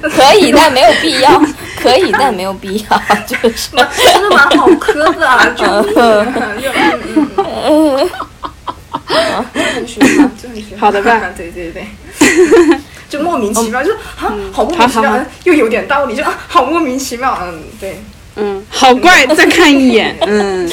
[0.09, 1.41] 可以，但没有必要。
[1.81, 3.69] 可以，但没有必要， 就是。
[3.75, 8.09] 真的蛮好磕的啊，就嗯 就嗯嗯
[8.95, 10.79] 嗯，就很喜欢，就很喜欢。
[10.79, 11.21] 好的吧？
[11.35, 11.85] 对对对。
[13.09, 18.01] 就莫名其妙，就是啊，好莫名其妙好好好，又有点道理，就啊，好莫名其妙，嗯，对。
[18.35, 20.15] 嗯，好怪，再看一眼。
[20.21, 20.67] 嗯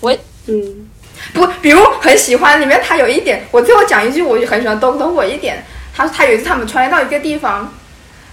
[0.00, 0.88] 我嗯，
[1.32, 5.64] 不，比如很喜欢里面他有一点，我最后讲一句，我就很喜欢东东我一点。
[5.94, 7.72] 他他有一次他们穿越到一个地方，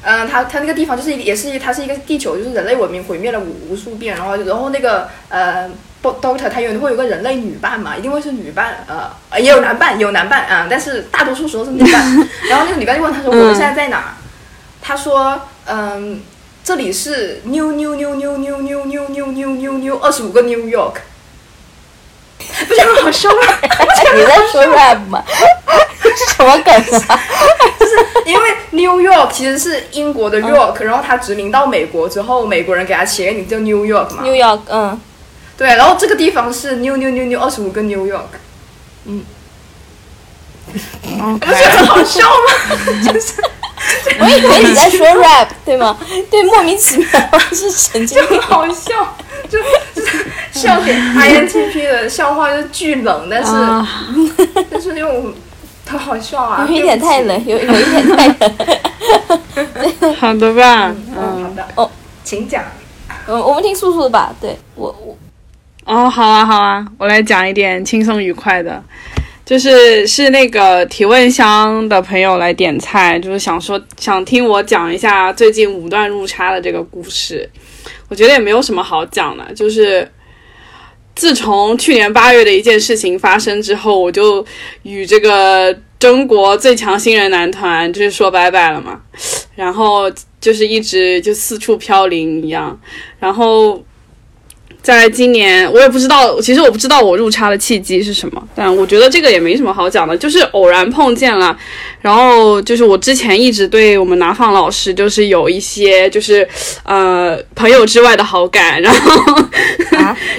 [0.03, 5.69] 嗯、他他那个地方就是一也是它是一个地球，就是人类文明毁灭了无无数遍，然后然后那个呃。
[6.05, 12.27] Doctor 他有会有个人类女伴嘛，一定会是女伴，呃，也有男伴，有男伴啊、但是大多数时候是女伴。
[12.47, 14.13] 然后那个女伴就问他说：“我们现在在哪儿？”
[14.83, 16.21] 他说：“嗯，
[16.63, 20.97] 这里是 New New New New New New New New New New New 二十五个 New York。”
[22.67, 23.37] 不是很好笑吗？
[24.15, 25.23] 你在说 rap 吗？
[26.35, 26.73] 什么梗
[27.07, 27.19] 啊？
[28.25, 34.23] 因为 New York 其实是英国的 York，、然后他殖民到美国之后，美国人给他起个名字叫 New York 嘛。
[34.23, 34.99] New York，嗯，
[35.57, 38.39] 对，然后这个地方是 New New New New 二十五个 New York，
[39.05, 39.23] 嗯
[41.39, 42.75] 不是很好笑吗？
[43.05, 43.33] 就是
[44.19, 45.97] 我以为你在说 rap，对吗？
[46.31, 47.07] 对，莫名其妙
[47.51, 48.39] 是神经病。
[48.41, 49.15] 好笑，
[49.49, 49.59] 就
[49.93, 53.87] 就是笑点 INTP 的笑话就是巨冷，但是、啊，
[54.71, 55.33] 但是又
[55.87, 60.15] 很好笑啊， 有一点太冷，有有一点太冷。
[60.15, 60.87] 好的吧？
[60.87, 61.89] 嗯，好嗯，的，哦，
[62.23, 62.63] 请讲。
[63.27, 64.33] 嗯，我们听素素的吧。
[64.39, 65.17] 对我我
[65.85, 68.81] 哦，好啊，好啊，我来讲一点轻松愉快的。
[69.45, 77.47] 就是是那个提问箱的朋友来点菜，就是想说想听我讲一下最近五段入差的这个故事。
[78.09, 80.09] 我觉得也没有什么好讲的，就是
[81.15, 84.43] 自从去年八月的一件事情发生之后，我就
[84.81, 88.99] 与这个中国最强新人男团就是说拜拜了嘛，
[89.55, 92.79] 然后就是一直就四处飘零一样，
[93.19, 93.83] 然后
[94.85, 101.57] 在今年，我也不知道，其实我不知道我入差的契机是什么，但我觉得这个也没什么好讲的，就是偶然碰见了，
[102.01, 106.47] 然后就是我之前一直对我们拿放老师就是有一些就是
[106.83, 109.35] 呃朋友之外的好感，然后，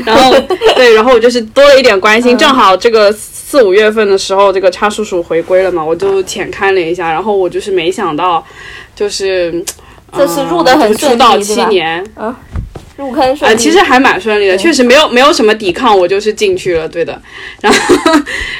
[0.04, 0.32] 然后
[0.76, 8.46] 对，然后我就是多了一点关心，正好这个四五月份的时候，这个叉叔叔回归了嘛，我就浅看了一下，然后我就是没想到，
[8.94, 9.64] 就是
[10.16, 12.32] 这是入的很出道七年，嗯。
[12.96, 17.20] 入坑啊，其实还蛮顺利的，确实没有没有什么抵抗，我就是进去了，对的。
[17.60, 17.94] 然后，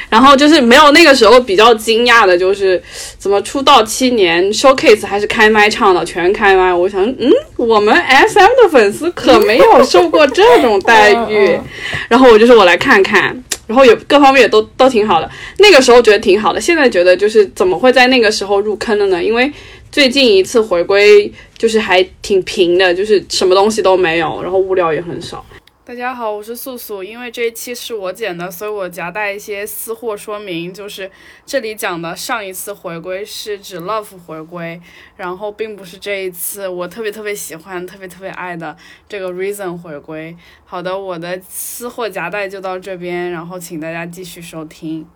[0.09, 2.81] 然后就是没有那个时候比较惊讶的，就是
[3.17, 6.71] 怎么出道七年，showcase 还是开麦唱的，全开麦。
[6.71, 11.59] 我想，嗯，我们 SM 的粉丝可没有 受过这种待遇。
[12.07, 13.35] 然后我就是我来看看，
[13.65, 15.27] 然后也各方面也都都挺好的。
[15.57, 19.23] 那个时候觉得挺好的，现在觉得就是怎么会在那个时候入坑的呢？
[19.23, 19.51] 因为。
[19.91, 25.43] 最近一次回归就是还挺平的，就是什么东西都没有，然后物料也很少。
[25.83, 27.01] 大家好，我是素素。
[27.01, 30.73] 因为这一期是我剪的，所以我夹带一些私货说明。
[30.73, 31.09] 就是
[31.45, 34.79] 这里讲的上一次回归是指 Love 回归，
[35.15, 38.75] 然后并不是这一次我特别特别喜欢、特别特别爱的
[39.07, 40.35] 这个 Reason 回归。
[40.65, 45.07] 好的，我的私货夹带就到这边，然后请大家继续收听。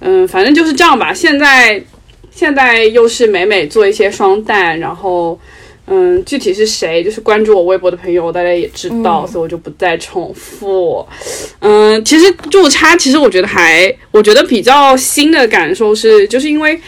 [0.00, 1.14] 嗯，反正就是这样吧。
[1.14, 1.82] 现在。
[2.30, 5.38] 现在又是美美做一些双旦，然后，
[5.86, 11.04] 嗯，具体是谁，就是关注我微博的朋友，大家也知道，所以我就不再重复。
[11.58, 16.80] 嗯，其实入叉，其实我觉得还，我觉得比较新的感受是，就是因为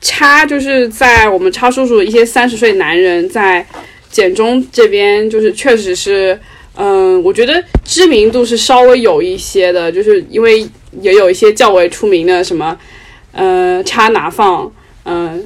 [0.00, 3.64] 叉，就是在我们叉叔叔一些三十岁男人在
[4.10, 6.38] 简中这边，就是确实是，
[6.76, 10.66] 嗯，我觉得知名度是稍微有一些的，就是因为
[11.00, 12.76] 也有一些较为出名的什么。
[13.32, 14.70] 呃，插拿放，
[15.06, 15.42] 嗯，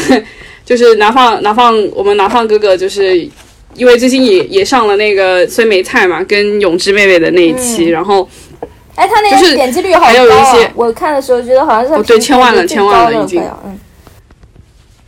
[0.66, 3.16] 就是拿放拿放，我们拿放哥哥就是
[3.74, 8.28] 因为最近也也上了那个孙梅菜嘛，跟永志妹妹的那一期，然后，
[8.94, 10.72] 哎，他那个点击率好高啊！
[10.74, 13.78] 我看的时候觉得好像是哦，对，千万了，千万了已经，嗯，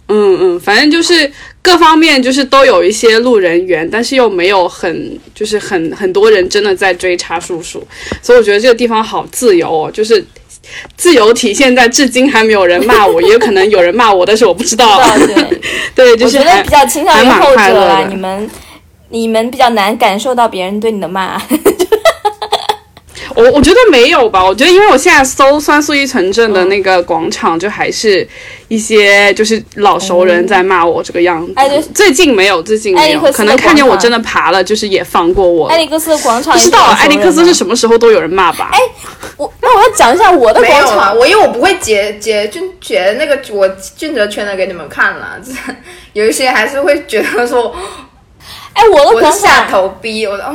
[0.08, 7.86] 嗯嗯，反正就是各方面就是都有一些路人缘，但是又没有很就是很很多人真的在追查叔叔，
[8.22, 10.24] 所以我觉得这个地方好自由哦，就是。
[10.96, 15.00] 自由体现在至今还没有人骂我，也有可能有人骂我，但是我不知道。
[15.94, 18.06] 对， 对，就是我觉得比较倾向于后者啦。
[18.08, 18.50] 你们，
[19.10, 21.40] 你们比较难感受到别人对你的骂。
[23.34, 28.26] 我我觉得没有吧，我觉得因为我现在搜酸素一城镇的那个广场，就还是
[28.68, 31.52] 一些就是老熟人在骂我这个样子。
[31.56, 35.66] 哎，最近没有，最近没有，可能看见我真的爬了，就是也放过我。
[35.66, 38.70] 艾利克斯广场不知道，艾利克斯是什么时候都有人骂吧？
[38.72, 38.78] 哎，
[39.36, 45.40] 我那我要讲一下我的广场，我因为我不会截截俊截那个我俊哲圈的给你们看了，
[46.12, 47.74] 有一些还是会觉得说，
[48.74, 50.54] 哎，我的广场下头逼我的哦。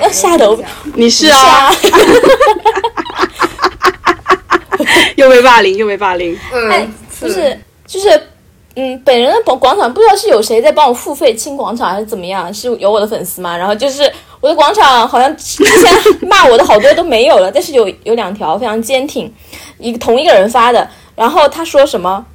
[0.00, 0.58] 要下头，
[0.94, 1.70] 你是啊，
[5.14, 6.36] 又被霸凌，又被霸凌。
[6.52, 7.56] 嗯，不是，
[7.86, 8.08] 就是，
[8.74, 13.56] 嗯，本人的广广场不知道是有谁在帮我付费清广场还是怎么样，是有我的粉丝吗？
[13.56, 19.32] 然后就是我的广场好像之前骂我的好多都没有了，但是有有两条非常坚挺，
[19.78, 22.26] 一个同一个人发的，然后他说什么，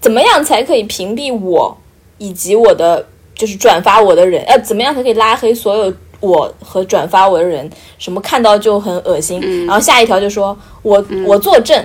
[0.00, 1.78] 怎么样才可以屏蔽我
[2.18, 4.42] 以及我的就是转发我的人？
[4.44, 5.92] 呃，怎么样才可以拉黑所有？
[6.20, 7.68] 我和转发我的人，
[7.98, 9.40] 什么看到就很恶心。
[9.66, 11.84] 然后下一条就说我我作证，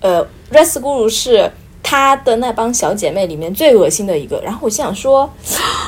[0.00, 0.18] 呃
[0.50, 1.50] r e s g u r u 是
[1.82, 4.38] 他的那帮小姐妹里面最恶心的一个。
[4.44, 5.26] 然后我心想说，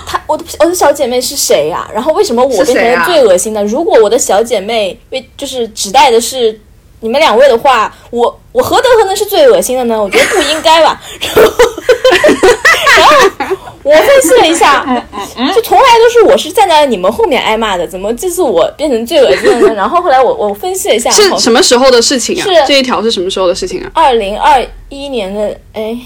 [0.06, 1.86] 他我的我的小姐妹是谁呀？
[1.92, 3.62] 然后为什么我变成了最恶心的？
[3.66, 6.58] 如果我的小姐妹为就是指代的是
[7.00, 10.02] 你们两位的话，我我何德何能是最恶心的呢？
[10.02, 10.98] 我觉得不应该吧。
[12.96, 13.56] 然后
[13.86, 14.84] 我分析了一下，
[15.54, 19.74] 就从来都是我是站在你们后面挨骂的，怎么这次我变成最恶心的呢？
[19.74, 22.42] 然后后来我我分析了一下，是什么时候的事情啊？
[22.42, 23.90] 是这一条是什么时候的事情啊？
[23.94, 25.96] 二零二一年的哎。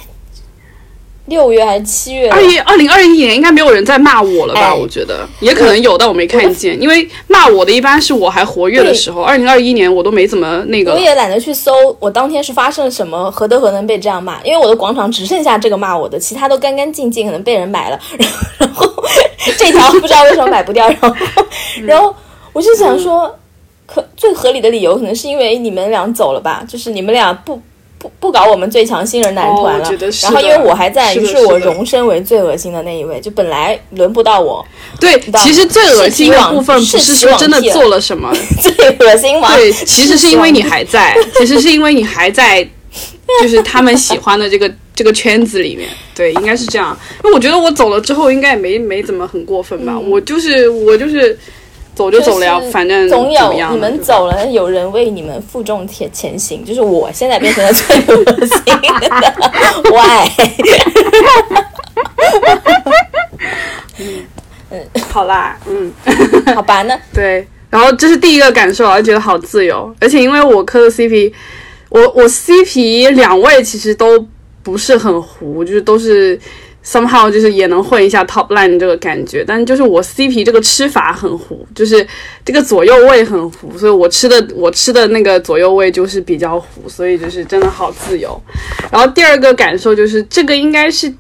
[1.27, 2.29] 六月还是七月？
[2.31, 4.75] 二一二零二一年应该没有人在骂我了吧？
[4.75, 6.81] 我觉得也可能有，但我没看见。
[6.83, 9.23] 因为骂我的一般是我还活跃的时候。
[9.23, 10.93] 二零二一年我都没怎么那个。
[10.93, 14.43] 我也懒得去搜，我当天是发生了什么，何德何能被这样骂？
[14.43, 18.01] 因为我的广场只剩下这个骂我的，其他都干干净净，可能被人买了。
[18.59, 19.05] 然 后然后
[19.57, 20.89] 这条不知道为什么买不掉。
[20.89, 21.15] 然后，
[21.87, 22.13] 然后
[22.53, 23.33] 我就想说，
[23.87, 26.65] 可最合理的理由可能是因为你们俩走了吧？
[26.69, 27.61] 就是你们俩不。
[28.01, 29.93] 不不搞我们最强新人男团了，
[30.23, 34.67] 然后因为我还在，于是我荣升为最恶心的那一位，就本来轮不到我。
[34.99, 39.55] 对，其实最恶心的部分不是说真的做了什么， 最恶心吗？
[39.55, 42.67] 对，其实是因为你还在，其实是因为你还在，
[43.43, 45.87] 就是他们喜欢的这个 这个圈子里面。
[46.15, 46.99] 对，应该是这样。
[47.23, 49.99] 因为我觉得我走了之后，应该也没没怎么很过分吧。
[49.99, 51.39] 我就是我就是
[52.01, 56.65] 走就走了呀，就是反正总有你们走了，有人为你们负重前前行。
[56.65, 59.35] 就是我现在变成了最恶心的，
[59.93, 60.27] why？
[65.11, 65.93] 好啦，嗯。
[66.55, 71.31] 好吧，那对，然后这是第一个感受啊，觉得好自由，而且因为我磕的 CP，
[71.91, 74.27] 我我 CP 两位其实都
[74.63, 76.41] 不是很糊，就是都是
[76.85, 82.07] somehow 就是也能混一下 top line 这个感觉，但是就是我 CP 这个吃法很糊，就是
[82.45, 88.41] 这个左右位很糊，所以我吃的我吃的那个左右位就是比较糊，所以就是真的好自由。
[88.91, 91.13] 然后第二个感受就是这个应该是。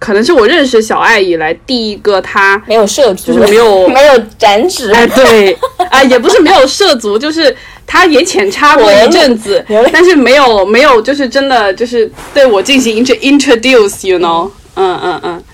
[0.00, 5.52] 可能是我认识小爱以来第一个他没有涉足，就是没有没有展指，哎，对，
[5.90, 7.52] 啊，也不是没有涉足，就是
[7.84, 9.60] 他也浅插过一阵子，
[9.92, 14.48] 但是没有没有，就是真的就是对我进行 int introduce，you know，
[14.80, 15.44] 嗯嗯嗯，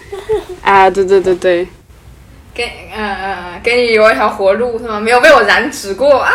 [0.63, 1.67] 啊，对对对对，
[2.55, 2.65] 给
[2.95, 5.01] 嗯嗯嗯，给你留一条活路是吗？
[5.01, 6.31] 没有被我染指过啊！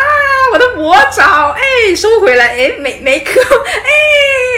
[0.51, 3.39] 我的魔爪，哎，收回来，哎，没没磕，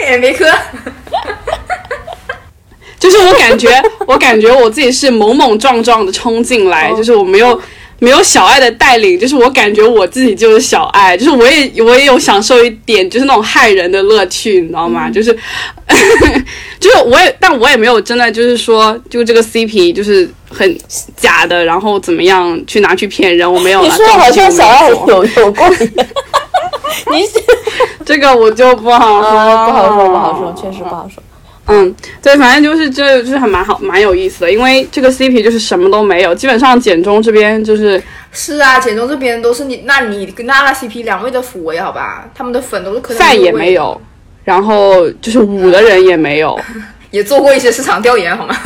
[0.08, 0.50] 哎，没磕。
[2.98, 3.68] 就是我感觉
[4.06, 7.60] 我感觉我自己是猛猛撞撞的冲进来，哦就是我没有。
[8.02, 15.08] 没有小爱的带领，就是我感觉我自己就是小爱，就是我也我也有享受一点就是那种害人的乐趣，你知道吗？
[15.08, 15.32] 就是
[16.80, 20.76] 就是我也，但我也没有真的就是说，就这个 CP 就是很
[21.16, 23.80] 假的，然后怎么样去拿去骗人，我没有。
[23.82, 25.68] 你说好像小爱有做有有过
[27.12, 27.24] 你
[28.04, 31.22] 这个我就不好说，啊，不好说，不好说，确实不好说。
[31.72, 38.02] 嗯，对，反正就是这就是还蛮好，蛮有意思的，因为这个 CP 就是什么都没有，基本上简中这边就是
[38.32, 42.28] 是啊，简中这边都是你，那你跟娜娜 CP 两位的辅为好吧？
[42.34, 44.00] 他们的粉都是可能赛也没，有，
[44.44, 46.58] 然后就是舞的人也没有，
[47.10, 48.56] 也做过一些市场调研好吗？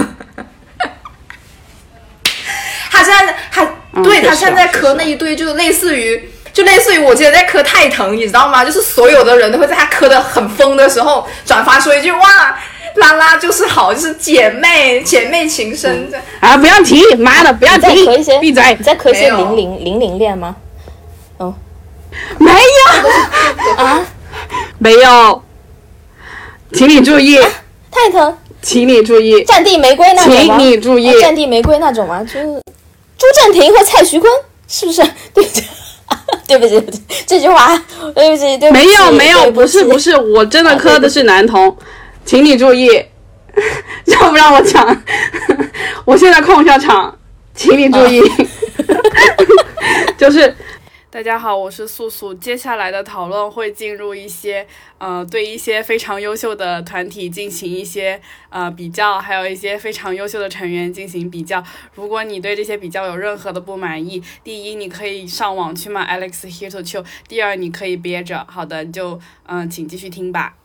[2.91, 3.65] 他现在他、
[4.03, 6.21] 对他现在磕那一对，就类似于。
[6.57, 8.65] 就类似于我之前在磕泰腾，你知道吗？
[8.65, 12.59] 就是所有的人都会在他磕的很疯的时候转发说一句哇，
[12.95, 16.11] 拉拉就是好，就是姐妹姐妹情深。
[16.11, 18.75] 这啊，不要提，妈的，不要提磕一些，，闭嘴。
[18.79, 20.57] 你，再磕一些零零零零恋吗？
[22.39, 23.77] 没有。
[23.77, 24.07] 啊，
[24.79, 25.43] 没有，
[26.73, 27.39] 请你注意，
[27.91, 30.35] 泰腾、请你注意，战地玫瑰那种？
[30.35, 31.11] 请你注意。
[31.11, 32.25] 哦，战地玫瑰那种吗？
[32.25, 32.63] 就是
[33.19, 34.33] 朱正廷和蔡徐坤，
[34.67, 35.03] 是不是？
[35.35, 35.63] 对不起，
[36.49, 37.77] 对不起，对不起，这句话，
[38.15, 41.77] 对不起，对不起，没有没有，不是不是，我真的啊磕的是男童，
[42.25, 42.89] 请你注意，
[44.07, 45.03] 让不让我讲？
[46.05, 47.17] 我现在控一下场，
[47.55, 48.23] 请你注意，
[50.17, 50.55] 就是。
[51.17, 52.35] 大家好，我是素素。
[52.35, 54.67] 接下来的讨论会进入一些
[54.99, 61.65] 呃，对一些非常优秀的团体进行一些呃比较，还有一些非常优秀的成员进行比较。
[61.95, 68.47] 如果你对这些比较有任何的不满意，第一，你可以上网去骂 Alex Here to Chill；第二，你可以憋着。
[68.47, 70.57] 好的，就嗯、请继续听吧。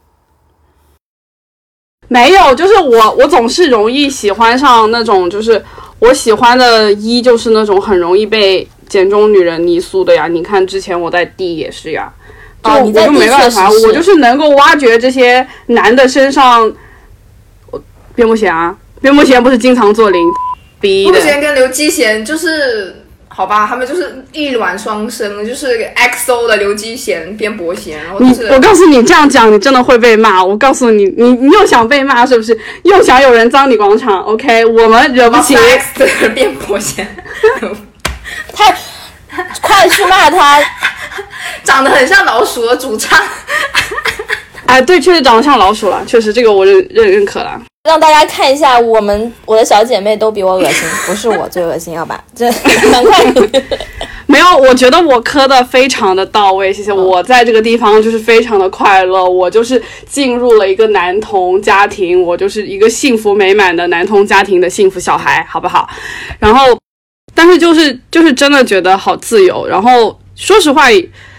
[2.09, 5.63] 没有，就是我，我总是容易喜欢上那种，就是
[5.99, 10.27] 我喜欢的一就是那种很容易被简中女人泥塑的呀。
[10.27, 12.11] 你看之前我在 D 也是呀，
[12.61, 16.69] 就、哦我就没办法，我就是能够挖掘这些男的身上，
[17.71, 17.81] 我
[18.13, 20.21] 蝙蝠侠啊，蝙蝠侠不是经常做零
[20.81, 22.97] 逼目的，前跟刘基贤就是。
[23.33, 30.43] 好吧，他们就是一卵双生，就是 XO 的刘基贤边伯贤，然后就你是我告诉你，这样讲你真的会被骂。
[30.43, 32.55] 我告诉你，你你又想被骂是不是？
[32.83, 35.55] 又想有人脏你广场？OK，我们惹不起。
[35.55, 37.07] X 的变博贤，
[38.53, 38.75] 太
[39.61, 40.59] 快去骂他，
[41.63, 43.19] 长得很像老鼠的主唱。
[44.67, 47.61] 哎，对，确实长得像老鼠了，确实这个我认认认可了。
[47.83, 52.23] 让大家看一下，我们我的小姐妹都比我恶心，不是我最恶心，好吧？
[52.35, 52.49] 这
[52.91, 53.25] 赶快。
[54.27, 56.93] 没有，我觉得我磕的非常的到位，谢谢。
[56.93, 65.89] 我在这个地方就是非常的快乐，我就是进入了一个男童家庭，我就是一个幸福美满的男童家庭的幸福小孩，好不好？
[66.39, 66.77] 然后，
[67.41, 69.65] 但是就是就是真的觉得好自由。
[69.67, 70.83] 然后说实话，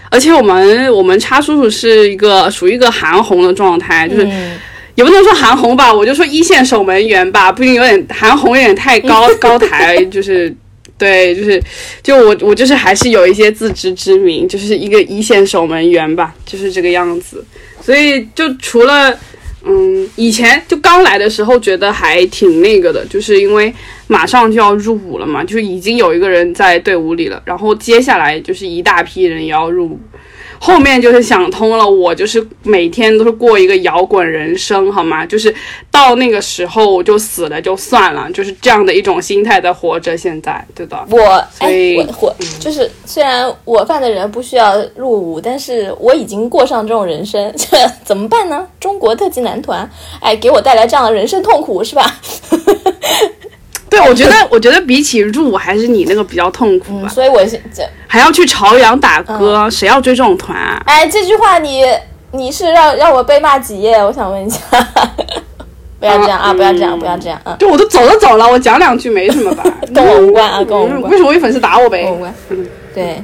[0.09, 4.23] 而且我们我们叉叔叔是一个属于一个韩红的状态，就是。
[4.25, 4.59] 嗯，
[4.95, 10.53] 也不能说韩红吧，我就说一线守门员吧，不行有点韩红有点太高 高抬，就是
[10.97, 11.59] 对，就是
[12.03, 17.43] 就我我就是还是有一些自知之明，就是一个一线守门员吧，就是这个样子。
[17.81, 19.17] 所以就除了
[19.65, 23.73] 嗯，以前就刚来的时候觉得还挺那个的，就是因为
[24.07, 29.99] 马上就要入伍了嘛，就是已经有一个人在队伍里了，然后接下来就是一大批人也要入伍。
[30.65, 35.25] 后面就是想通了，我就是每天都是过一个摇滚人生，好吗？
[35.25, 35.53] 就是
[35.91, 40.13] 到那个时候我就死了就算了，就是这样的一种心态在活着。
[40.15, 40.97] 现在，对的。
[41.09, 41.19] 我
[41.57, 48.65] 哎我我就是虽然我犯的人不需要入伍，但是我已经过上这种人生， 这怎么办呢？
[48.79, 49.89] 中国特级男团，
[50.21, 52.21] 哎，给我带来这样的人生痛苦，是吧？
[53.93, 57.09] 对，我觉得，我觉得比起入伍，还是你那个比较痛苦吧嗯，。
[57.09, 60.81] 所以我现这，还要去朝阳打歌，谁要追这种团啊？
[60.87, 61.83] 哎，这句话你
[62.31, 64.03] 你是让让我被骂几页？
[64.03, 64.59] 我想问一下，
[65.99, 66.49] 不要这样啊！
[66.49, 67.55] 啊不要这样，嗯不要这样啊！
[67.59, 69.63] 就我都走都走了，我讲两句没什么吧？
[69.93, 72.17] 跟我无关啊，跟我无关为，什么有粉丝打我呗跟我？
[72.17, 72.35] 无关。
[72.95, 73.23] 对，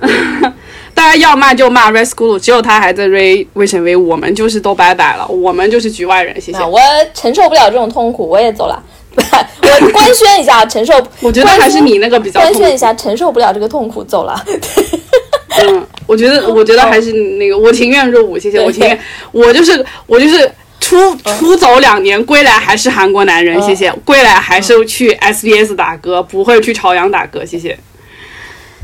[0.94, 6.64] 大家要骂就骂 Red School，只有他还在 Ray 魏神威，我们就是都拜拜了，我们就是局外人，谢谢。
[6.64, 6.80] 我
[7.14, 8.82] 承受不了这种痛苦，我也走了。
[9.80, 10.94] 我官宣一下，承受。
[11.20, 12.78] 我觉得还是你那个比较官宣一。
[12.78, 14.44] 下，承受不了这个痛苦，走了。
[15.60, 18.98] 嗯，我觉得，我觉得还是那个，我情愿入伍，谢谢，我情愿，
[19.32, 20.48] 我就是我就是
[20.80, 27.76] 出出走两年，归来还是韩国男人，谢谢，归来还是去 SBS 打歌，不会去朝阳打歌，谢谢。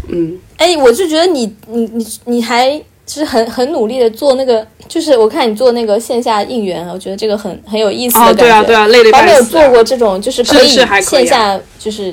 [0.08, 8.42] 嗯，哎，我就觉得你你你你还就是很很努力的做那个，就是我看你做那个线下应援，我觉得这个很很有意思的哦，感觉。
[8.42, 9.42] 对啊，对啊，累得我还没有。
[9.42, 10.68] 做过这种，就是可以
[11.02, 12.12] 线下，就是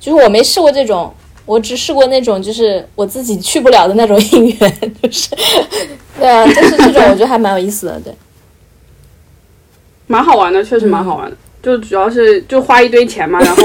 [0.00, 1.12] 就是我没试过这种，
[1.46, 5.28] 我只试过那种就是我自己去不了的那种应援，就是
[6.18, 8.14] 对啊，就是这种我觉得还蛮有意思的，对。
[10.06, 11.36] 蛮好玩的，确实蛮好玩的。
[11.62, 13.62] 就主要是就花一堆钱嘛，然后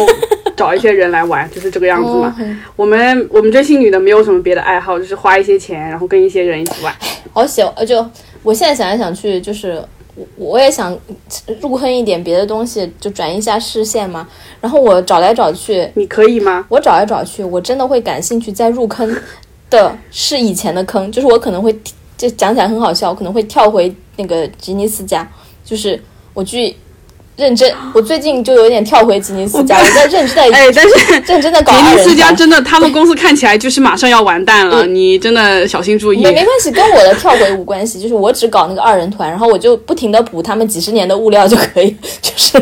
[0.59, 2.35] 找一些人来玩，就是这个样子嘛。
[2.37, 2.45] 哦
[2.75, 6.93] 我们我们追星女的没有什么别的爱好，就是花一些钱，然后跟一些人一起玩。
[7.31, 8.05] 好喜欢，呃，就
[8.43, 9.81] 我现在想来想去，就是
[10.15, 10.97] 我我也想
[11.61, 14.27] 入坑一点别的东西，就转移一下视线嘛。
[14.59, 16.65] 然后我找来找去，你可以吗？
[16.67, 19.15] 我找来找去，我真的会感兴趣再入坑
[19.69, 21.73] 的是以前的坑，就是我可能会
[22.17, 25.25] 就讲起来很好笑，我可能会跳回那个吉尼斯家，
[25.63, 26.01] 就是
[26.33, 26.75] 我去
[27.39, 31.97] 认真，我最近就有点跳回吉尼斯家，我在认真的、 哎，但是 认真的搞吉尼。
[32.03, 36.17] 斯家真的，他们公司看起来就是马上要完蛋了，嗯你真的小心注意。
[36.21, 42.61] 没没关系，跟我的跳回无关系，就是我只搞那个二人团，然后我就不停的补他们几十年的物料就可以， 就是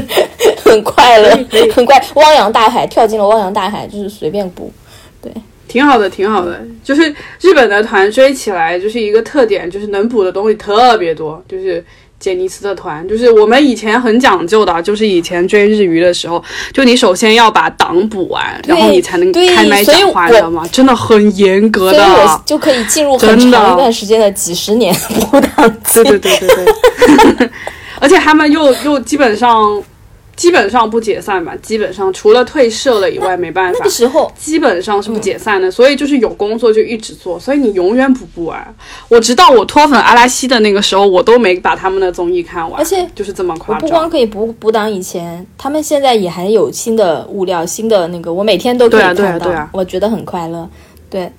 [0.64, 1.30] 很快乐，
[1.74, 4.72] 很快汪洋大海跳进了汪洋大海，就是随便补。
[5.20, 5.32] 对
[5.68, 6.62] 挺好的，挺好的。
[6.84, 11.44] 就是日本的团追起来，就是一个特点，就是能补的东西特别多。
[11.48, 11.84] 就是
[12.20, 20.68] 杰尼斯的团，就是我们以前很讲究的，就是以前追日语的时候，就你首先要把档补完，然后你才能开麦讲话，我你知道吗？
[20.72, 22.42] 真的很严格所以我的。
[22.46, 24.94] 就可以进入很长一段时间的几十年
[25.30, 26.18] 补档期对。
[26.18, 27.50] 对对对对，
[28.00, 29.82] 而且他们又又基本上
[30.38, 33.90] 基本上不解散吧，基本上除了退社了以外没办法那个。
[33.90, 38.76] 时候，基本上是不解散的，所以就是有工作就一直做，所以你永远补不完。
[39.10, 43.82] 我直到我脱粉阿拉西的那个时候，我都没把他们的综艺看完，而且就是这么我夸张。
[43.82, 50.70] 不光可以补补档以前，他们现在也还有新的物料、新的那个，我每天都可以对啊看到，对啊对啊我觉得很快乐。
[51.10, 51.32] 对，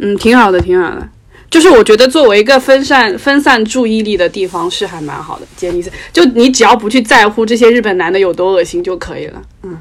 [0.00, 1.06] 嗯，挺好的，挺好的。
[1.48, 5.46] 就是我觉得作为一个分散分散注意力的地方是还蛮好的。
[5.56, 9.42] 杰尼斯，就你只要不去在乎这些日本男的有多恶心就可以了。
[9.62, 9.78] 嗯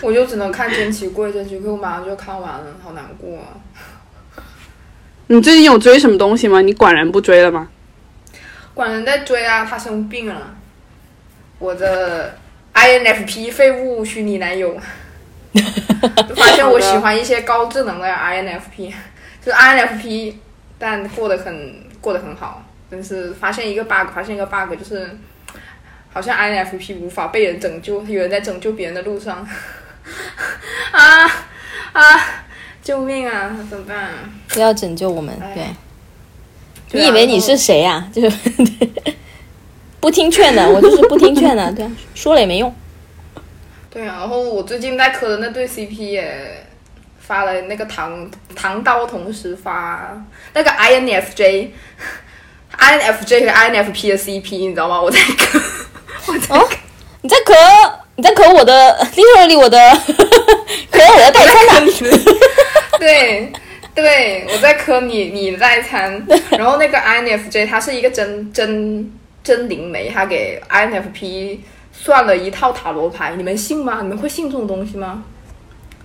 [0.00, 3.54] 我就只能看真奇贵，真奇贵我马上就看完了，好难过啊！
[5.28, 6.60] 你最近有追什么东西吗？
[6.60, 7.68] 你管人不追了吗？
[8.74, 10.54] 管人在追啊，他生病了。
[11.58, 12.36] 我的
[12.74, 14.76] INFP 废物虚拟男友，
[16.34, 18.92] 发现我喜欢一些高智能的 INFP，
[19.44, 20.34] 就是 INFP，
[20.80, 22.64] 但过得很过得很好。
[22.90, 25.08] 但是发现一个 bug，发现一个 bug，就是
[26.12, 29.46] 好像 INFP 无法被人拯救，有人在拯救别人的路上，
[30.90, 31.26] 啊
[31.92, 32.44] 啊！
[32.82, 33.54] 救命啊！
[33.68, 34.14] 怎么办、啊？
[34.48, 35.32] 不要拯救我们。
[35.40, 35.64] 哎对，
[36.88, 38.36] 对啊你以为你是谁呀、 就是
[40.00, 41.70] 不听劝的， 我就是不听劝的。
[41.72, 42.74] 对啊，说了也没用。
[43.90, 46.66] 对啊，然后我最近在磕的那对 CP 也
[47.30, 50.20] 发了那个唐唐刀同时发
[50.52, 51.68] 那个 INFJ。
[52.76, 55.00] INFJ 和 INFP 的 CP，你知道吗？
[55.00, 55.60] 我在磕，
[56.26, 56.68] 我在哦，
[57.20, 57.54] 你在磕，
[58.16, 58.72] 你在磕我的
[59.14, 59.78] literally 我的
[60.90, 61.92] 咳我的代餐呢。
[62.98, 63.52] 对
[63.94, 66.24] 对，我在磕你你的代餐。
[66.52, 69.12] 然后那个 INFJ 他是一个真真
[69.44, 71.58] 真灵媒，他给 INFP
[71.92, 73.98] 算了一套塔罗牌，你们信吗？
[74.00, 75.22] 你们会信这种东西吗？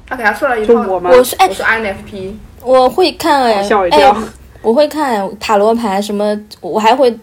[0.08, 1.10] 他给他算了一套，就我吗？
[1.12, 2.32] 我是哎我，是 INFP，
[2.64, 4.18] 我会看哎，吓我一跳哎，
[4.62, 7.14] 我会看塔罗牌什么，我还会，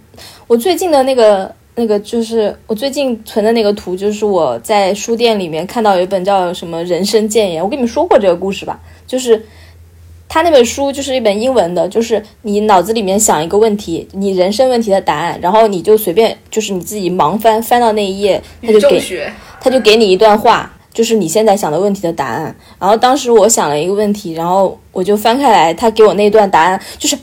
[0.46, 9.44] 我最近的那个那个就是我最近存的那个图，就是我在书店里面看到有一本叫什么《人生谏言》，我跟你们说过这个故事吧，就是
[10.28, 19.02] 他那本书就是一本英文的，就是你脑子里面想一个问题，你人生问题的答案，然后你就随便就是你自己盲翻翻到那一页，他就给
[19.60, 22.54] 他就给你一段话，就是你现在想的问题的答案。
[22.78, 27.18] 然后当时我想了一个问题，然后我就翻开来，他给我那段答案就是。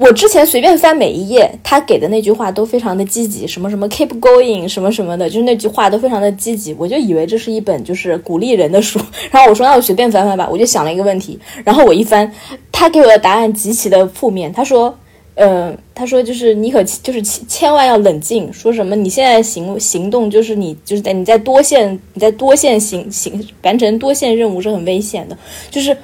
[0.00, 6.72] 我之前随便翻每一页，他给的那句话都非常的积极，什么什么 keep going，什么什么的，就是那句话都非常的积极。
[6.78, 9.00] 我就以为这是一本就是鼓励人的书，
[9.32, 10.48] 然后我说那我随便翻翻吧。
[10.48, 12.32] 我就想了一个问题，然后我一翻，
[12.70, 14.52] 他给我的答案极其的负面。
[14.52, 14.96] 他说，
[15.38, 25.38] 呃，他说就是你可就是千万要冷静，说什么你现在行行动就是你就是在你在多线你在多线行行完成多线任务是很危险的，
[25.70, 25.96] 就是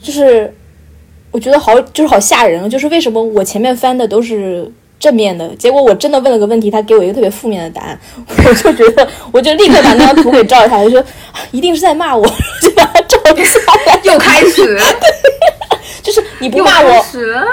[0.00, 0.54] 就是。
[1.32, 2.70] 我觉得好，就是好吓人。
[2.70, 11.04] 就是为什么我前面翻的都是正面的，结果我真的问了个问题，他给我一个特别负面的答案，我就觉得，我就立刻把那张图给照下来，就说
[11.50, 12.26] 一定是在骂我，
[12.62, 14.00] 就把它照下来。
[14.04, 14.78] 又开始，
[16.06, 17.04] 就是你不骂我，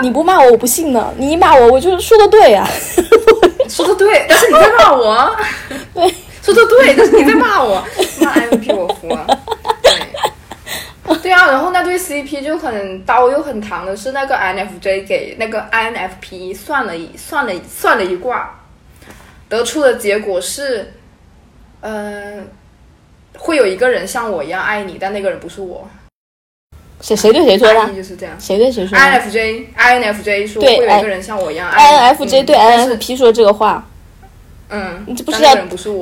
[0.03, 1.11] 你不骂我，我不信呢。
[1.17, 2.63] 你一骂我，我就说的对 呀，
[3.67, 5.35] 说的对，但是你在骂我，
[5.95, 6.13] 对，
[6.43, 7.83] 说的对，但是你在骂我，
[8.21, 9.25] 骂 M P 我服了。
[11.23, 18.59] 对啊，然后那对 CP 就很刀又很糖的是那个 INFJ 给那个 INFP 算了一算了算了一卦，
[19.49, 20.93] 得出的结果是，
[21.81, 22.43] 呃，
[23.37, 25.87] 会有一个人像我一样爱你，但那个人不是我。
[27.03, 27.93] 谁谁对谁说的？
[27.93, 28.33] 就是这样。
[28.39, 31.69] 谁对谁说？INFJ INFJ 说会有一个人像我一样。
[31.69, 33.85] INFJ 对 INFP 说这个话。
[34.69, 35.55] 嗯，你这不是要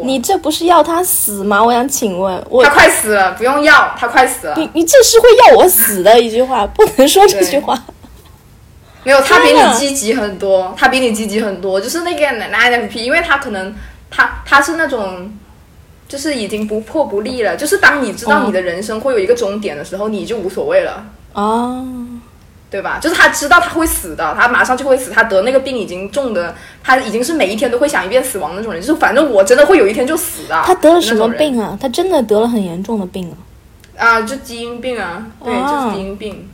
[0.03, 1.61] 你这不是要他死吗？
[1.61, 4.53] 我想请问，我他快死了，不用要他快死了。
[4.56, 7.78] 你你这是会要我死的一句话，不能说这句话。
[9.03, 11.82] 没有，他比你积极很多，他比你积极很多。
[11.82, 13.76] 就是那个 INFP，因为他可能
[14.11, 15.34] 他他是那种，
[16.12, 17.56] 就是已经不破不立了。
[17.56, 21.06] 就是当你知道你的人生会有一个终点的时候，你就无所谓了。
[21.32, 21.88] 哦。
[22.70, 23.00] 对吧？
[23.02, 25.12] 就是他知道他会死的，他马上就会死。
[25.12, 28.82] 他得那个病已经重的，他已经是每一天都会想一遍死亡那种人。
[28.82, 30.62] 就是反正我真的会有一天就死的。
[30.66, 31.78] 他得了什么病啊？
[31.82, 33.36] 他真的得了很严重的病啊！
[33.98, 36.48] 啊，就基因病啊，对，就是基因病。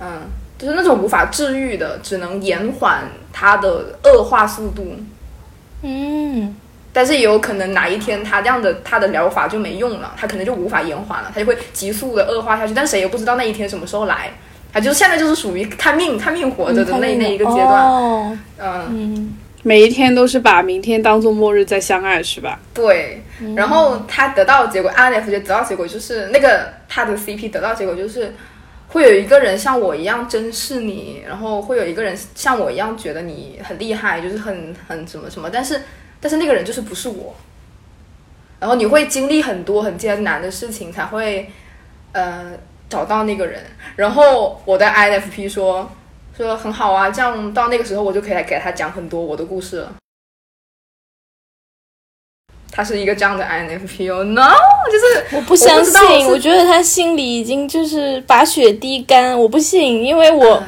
[0.00, 0.22] 嗯，
[0.58, 4.96] 就是那种无法治愈的，只能延缓他的恶化速度。
[5.82, 6.56] 嗯，
[6.96, 12.72] 但是也有可能哪一天他这样的他的疗法就没用了，他可能就无法延缓了，他就会急速的恶化下去。
[12.72, 14.30] 但谁也不知道那一天什么时候来。
[14.72, 22.58] 他，就现在就是属于看命看命活着的那那一个阶段，嗯，每一天都是把明天当做末日在相爱，是吧？
[22.74, 23.22] 对，
[23.54, 28.34] 然后他得到结果，INF 得到结果就是那个他的 CP 得到结果就是
[28.88, 35.80] 会有一个人像我一样珍视你，然后会有一个人像我一样觉得你很厉害，就是很很什么什么，但是
[36.20, 37.34] 但是那个人就是不是我，
[38.60, 41.50] 然后你会经历很多很艰难的事情才会，
[42.12, 42.52] 呃。
[42.88, 43.60] 找到那个人，
[43.96, 45.90] 然后我的 INFP 说
[46.36, 49.92] 说很好啊，这样到那个时候我就可以来给他讲很多我的故事了。
[52.70, 54.52] 他是一个这样的 INFP 哦，No，
[54.86, 60.62] 就是我不相信，我觉得他心里已经就是把血滴干，我不信，因为我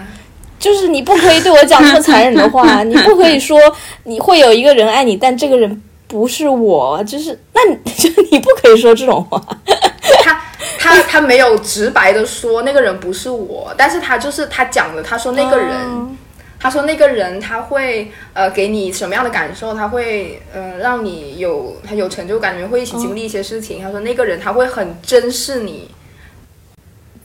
[0.59, 3.59] 就是你不可以对我讲这么残忍的话， 你不可以说
[4.05, 9.43] 你会有一个人爱你，但这个人不是我，就是那你 就你不可以说这种话。
[10.22, 10.40] 他。
[10.80, 16.16] 他他没有直白的说那个人不是我，但是他就是他讲的，他说那个人，
[16.59, 19.74] 他说那个人他会呃给你什么样的感受？
[19.74, 23.82] 他会呃让你有很有成就感，你们会一起经历一些事情。
[23.82, 25.90] 他说那个人他会很珍视你。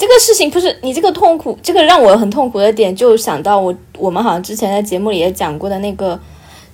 [0.04, 6.20] 这个事情不是你这个痛苦，这个让我很痛苦的点，就想到我我们好像之前在节目里也讲过的那个，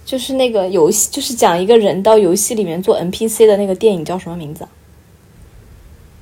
[0.03, 4.67] 就是那个游戏，就是讲一个人到游戏里面做 NPC 的那个电影叫什么名字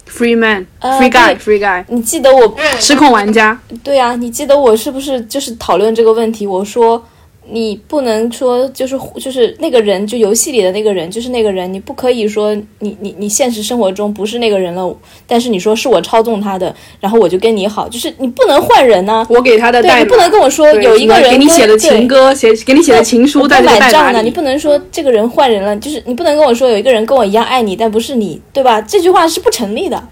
[0.06, 1.86] ？Free man, free guy, free guy。
[1.88, 3.58] 你记得我失控玩家？
[3.82, 6.46] 对啊，你记得我是不是就是讨论这个问题？
[6.46, 7.02] 我说
[7.50, 19.26] 你不能说就是就是那个人，就游戏里的那个人就是那个人，你不可以说你你你现实生活中不是那个人了，但是你说是我操纵他的，然后我就跟你好，就是你不能换人呢。
[19.30, 24.22] 我给他的代码，你不能跟我说有一个人给你写的情歌，写给你写的情书在买账呢。
[24.22, 28.82] 你不能说这个人换人了，就是你不能跟我说有一个人跟我一样爱你，但不是你，对吧？
[28.82, 30.08] 这句话是不成立的。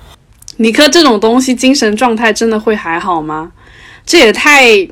[0.57, 3.52] 尼克这种东西，精神状态真的会还好吗？
[4.06, 4.88] 这也太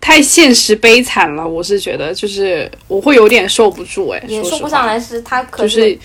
[0.00, 1.46] 太现实悲惨了。
[1.46, 4.08] 我是觉得，就是我会有点受不住。
[4.08, 5.96] 哎，也说不上来是他，可是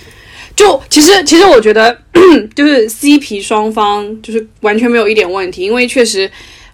[0.55, 1.97] 就其实其实我觉得，
[2.55, 6.29] 就是 CP 双方就是完全没有一点问题，因为确实，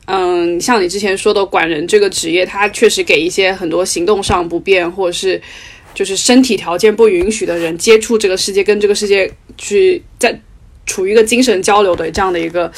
[0.06, 5.41] 嗯，像你之前说的管人这个职业，他确实给一些很多行动上不便或者是
[5.93, 10.39] 就是身体条件不允许的人接触这个世界，跟这个世界去在。
[10.86, 12.72] 处于一个精神交流的这样的一个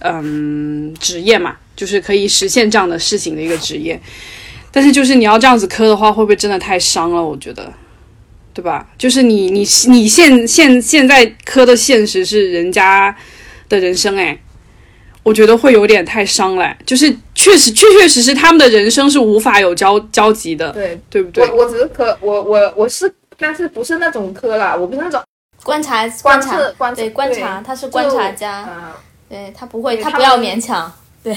[0.00, 4.00] 嗯职业嘛，就是可以实现这样的事情的一个职业。
[4.72, 7.20] 但是就是你要这样子磕的话，会不会真的太伤了？
[7.22, 7.72] 我觉得，
[8.54, 8.88] 对吧？
[8.96, 13.14] 就是你你你现现现在磕的现实是人家
[13.68, 14.40] 的人生，哎，
[15.24, 16.76] 我觉得会有点太伤了。
[16.86, 21.44] 就是确实确确实实他们的人生是无法有交交集的，对对不对？
[21.48, 25.20] 我我只是磕，我我我是，但是不是那种磕啦，我不是那种
[25.62, 26.56] 观察观察
[26.94, 28.96] 对观察，他是观察家，啊
[29.28, 30.92] 对他不会，他他不要勉强，
[31.22, 31.32] 对，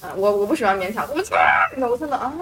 [0.00, 1.16] 啊，我我不喜欢勉强，我
[1.88, 2.32] 我真的啊，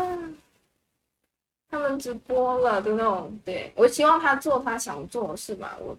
[1.70, 5.96] 他们直播了的那种，对我希望他做他想做的事吧，我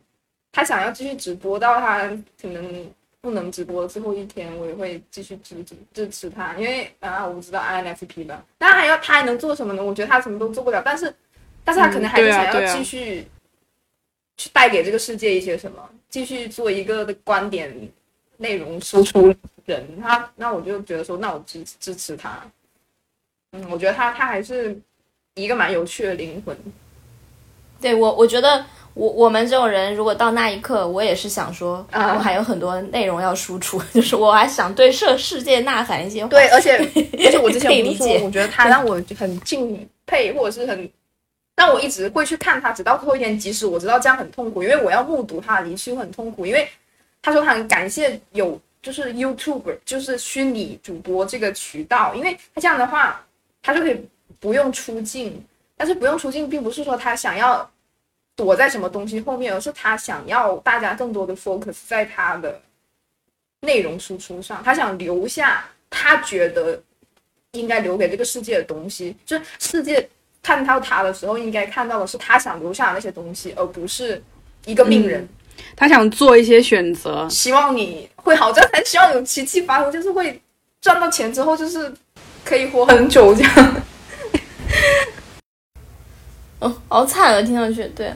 [0.52, 2.08] 他想要继续直播到他
[2.42, 2.90] 可能
[3.22, 9.84] 不能直播的最后一天，我也会继续支持支持他，因为啊，我不知道 INFP 吧，那还要他还能做什么呢？
[9.84, 11.14] 我觉得他什么都做不了，但是
[11.64, 13.28] 但是他可能还是想要继续
[14.38, 15.78] 去带给这个世界一些什么，
[16.10, 17.74] 继续做一个的观点
[18.38, 19.34] 内容输出
[19.66, 22.44] 人，他那我就觉得说，那我支支持他。
[23.52, 24.78] 嗯，我觉得他他还是
[25.36, 26.58] 一个蛮有趣的灵魂。
[27.80, 36.78] 对我我觉得我我们这种人，如果到那一刻，我也是想说，啊我还有很多内容要输出， 就是我还想对世世界呐喊一些话，对，而且
[37.24, 40.90] 而且我之前不理解我觉得他让我很敬佩，或者是很
[41.56, 43.38] 但我一直会去看他，直到最后一天。
[43.38, 46.46] 即使我知道这样很痛苦，因为我要目睹他离去会很痛苦。
[46.46, 46.68] 因为
[47.22, 53.24] 他说他很感谢有就是 YouTube，就是虚拟主播这个渠道，因为他这样的话，
[53.62, 54.06] 他就可以
[54.40, 55.44] 不用出镜。
[55.76, 57.70] 但是不用出镜，并不是说他想要
[58.36, 62.62] 躲在什么东西后面，而是他想要大家更多的 focus 在他的
[63.62, 66.82] 内容输出上，他想留下他觉得
[67.52, 70.08] 应该留给这个世界的东西，就是世界
[70.44, 74.22] 看到他的时候，应该看到的是他想留下的那些东西，而不是
[74.66, 75.28] 一个病人。
[75.76, 80.42] 他想做一些选择，希望你会好，这才希望有奇迹发生，就是会
[80.82, 81.92] 赚到钱之后，就是
[82.44, 83.76] 可以活很久这样。
[86.60, 88.12] 哦，好惨啊，听上去，对，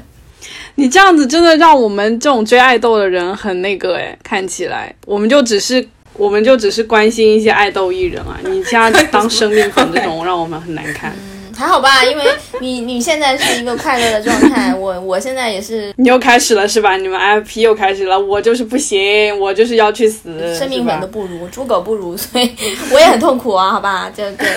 [0.76, 11.16] 你这样子真的让我们这种追爱豆的人很那个哎，看起来我们就只是我们就只是关心一些爱豆艺人啊，你现在当生命粉这种 让我们很难看。
[11.58, 12.24] 还好吧，因为
[12.62, 16.96] 你你现在是一个快乐的状态， 我我现在也是你又开始了是吧？
[16.98, 22.56] 你们 IFP 又开始了，我就是不行，我就是要去死，生命本都不如，猪狗不如，所以
[22.92, 24.48] 我也很痛苦啊，好吧，就对，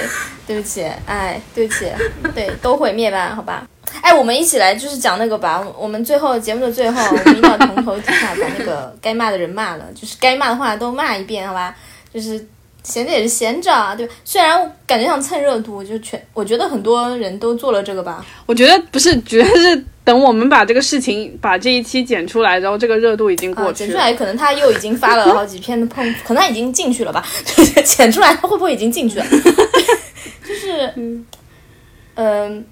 [0.47, 1.87] 对不起，哎，对不起，
[2.35, 3.67] 对，都毁灭吧，好吧。
[4.03, 5.67] 哎，我们一起来就是讲那个吧。
[5.77, 11.75] 我们最后节目的最后，我们一定要从头 till 把那个该骂的人骂了，就是该骂的话都骂一遍，好吧？
[12.15, 12.45] 就是
[12.83, 14.13] 闲着也是闲着啊，对吧？
[14.25, 18.25] 虽然感觉像蹭热度，就全我觉得很多人都做了这个吧。
[18.47, 23.89] 我觉得不是，觉得是等我们把这个事情把这一期剪出来，然后这个热度已经过啊，去了。
[23.89, 27.25] 剪出来可能他又已经发了好几篇的碰，可能他已经进去了吧？
[27.45, 29.27] 就是剪出来他会不会已经进去了？
[30.47, 30.93] 就是，
[32.17, 32.65] 嗯、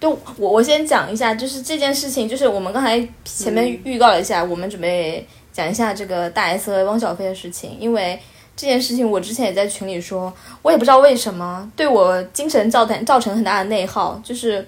[0.00, 8.18] 就我我先讲一下，就是这件事情，就是我们刚才前面预告了一下，我们准备讲一下这个大 S 和汪小菲的事情，因为
[8.56, 14.66] 这件事情我之前也在群里说，我也不知道为什么对我精神造成造成很大的内耗，就是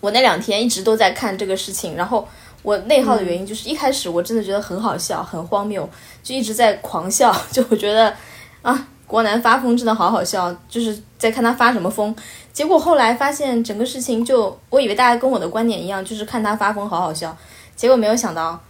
[0.00, 2.26] 我那两天一直都在看这个事情，然后。
[2.62, 5.88] 我内耗的原因就是一开始我真的觉得很好笑，很荒谬，
[6.20, 8.12] 就一直在狂笑， 就我觉得
[8.60, 12.12] 啊，国男发疯真的好好笑，就是在看他发什么疯。
[12.52, 17.36] 结果后来发现整个事情就，我以为大家跟我的观点一样，就是看他发疯好好笑，
[17.76, 18.60] 结果没有想到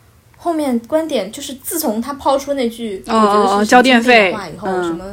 [0.46, 4.84] 后面观点就是自从他抛出那句哦是交电费的话以后，嗯。
[4.84, 5.04] 什么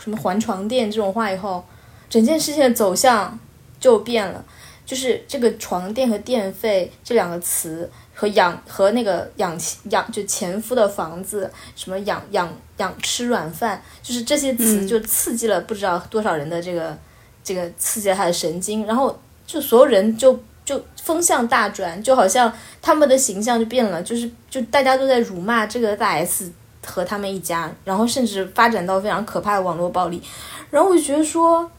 [0.00, 1.64] 什么还床垫这种话以后，
[2.10, 3.38] 整件事情的走向
[3.78, 4.44] 就变了。
[4.84, 9.56] 就是这个床垫和电费这两个词和养和那个养
[9.90, 16.98] 养就前夫的房子，什么养养养吃软饭，就是这些词就刺激了不知道多少人的这个、
[17.44, 19.16] 这个刺激了他的神经，然后
[19.46, 26.50] 就所有人就就风向大转，就好像他们的形象就变了，就是就大家都在辱骂这个大 S
[26.86, 30.22] 和他们一家，然后甚至发展到非常可怕的网络暴力，
[30.70, 31.70] 然后我就觉得说。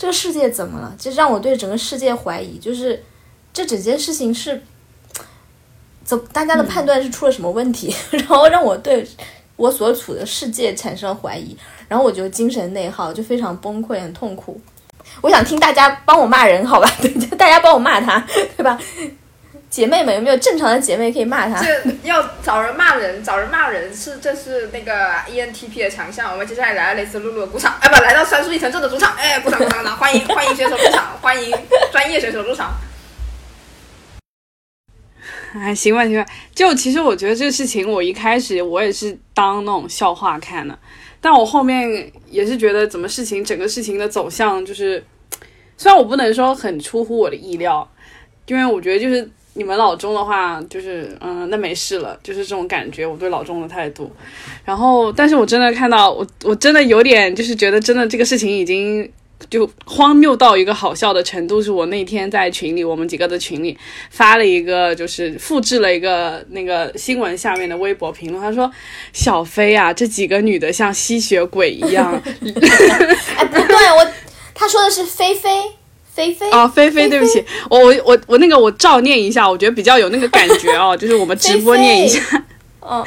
[0.00, 0.94] 这个世界怎么了？
[0.96, 3.02] 就让我对整个世界怀疑，就是
[3.52, 4.62] 这整件事情是
[6.04, 9.04] 怎大家的判断是出了什么问题， 然后让我对
[9.56, 14.60] 我所处的世界产生怀疑，然后我就精神内耗，就非常崩溃，很痛苦。
[15.20, 16.90] 我想听大家帮我骂人，好吧？
[17.00, 18.24] 对，就大家帮我骂他，
[18.56, 18.78] 对吧？
[19.68, 21.62] 姐妹们有没有正常的姐妹可以骂他？
[21.62, 21.68] 这
[22.02, 26.32] 要找人骂人，找人骂人是这是那个 ENTP 的强项。
[26.32, 31.54] 我们接下来来到雷斯露露的鼓场，哎不，来到三树一城镇的主场，哎，鼓掌鼓掌鼓掌，欢迎欢迎选手入场， 欢迎
[31.92, 32.72] 专业选手入场。
[35.54, 36.26] 哎，行吧，行吧。
[36.54, 40.78] 就其实我觉得这个事情，我一开始我也是当那种笑话看的，
[41.20, 45.02] 但我后面也是觉得，怎么事情整个事情的走向就是，
[45.76, 47.88] 虽然我不能说很出乎我的意料，
[48.46, 54.10] 因为我觉得就是你们老钟的话，就是嗯，那没事了，就是这种感觉，我对老钟的态度。
[54.64, 59.10] 然后，但是我真的看到我，我真的有点就是觉得，真的这个事情已经。
[59.48, 63.78] 就荒谬到一个好笑的程度，是我那天在群里，我们几个的群里
[64.10, 68.70] 发了一个，就是复制了一个那个新闻下面的微博评论，他说
[69.14, 72.12] ：“小飞啊，这几个女的像吸血鬼一样。”
[73.36, 74.06] 哎，不对，我
[74.54, 75.48] 他说的是菲菲，
[76.12, 82.20] 菲菲啊，菲 菲，对不起，我我我我那个我照念一下，我觉得比较有那个感觉哦，就是我们直播念一下，
[82.80, 83.04] 嗯，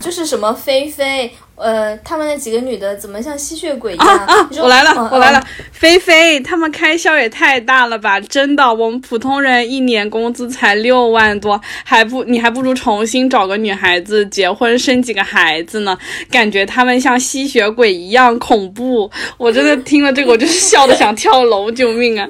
[0.00, 1.32] 就是什么菲菲。
[1.62, 4.08] 呃，他们那几个女的怎么像吸血鬼一样？
[4.08, 4.48] 啊啊！
[4.60, 5.40] 我来了，我来了，
[5.70, 8.18] 菲菲，他们开销也太大了吧！
[8.20, 15.96] 真的，我们普通人一年工资才六万多，还不你还不如重新找个女孩子结婚生几个孩子呢。
[16.30, 19.08] 感觉他们像吸血鬼一样恐怖，
[19.38, 22.26] 我真的听了这个，我就是笑的想跳楼，救命啊！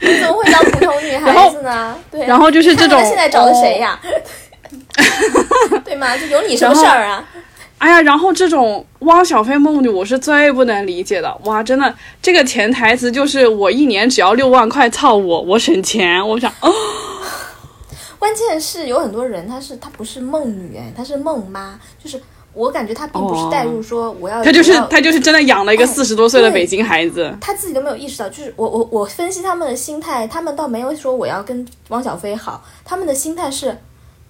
[0.00, 1.96] 你怎么会当普通女孩子呢？
[2.10, 3.98] 对，然后就是这种，现在找的谁呀？
[5.84, 6.14] 对吗？
[6.18, 7.24] 就有你什么事儿啊？
[7.82, 11.36] 哎呀，然后这种汪小菲梦女，我是最不能理解的。
[11.46, 11.92] 哇，真的，
[12.22, 16.24] 这个潜台词就是我一年只要六万块，操我，我省钱。
[16.28, 16.72] 我想，哦，
[18.20, 22.22] 关键是有很多人，他是他不是梦女，哎，他是梦妈，就是
[22.54, 28.28] 我感觉他并不是代入说我要，他就是他就是真的养了一个四十多岁的北京孩子，他自己都没有意识到。
[28.28, 33.76] 就是我我我分析他们的心态，他们倒没有说我要跟汪小菲好，他们的心态是。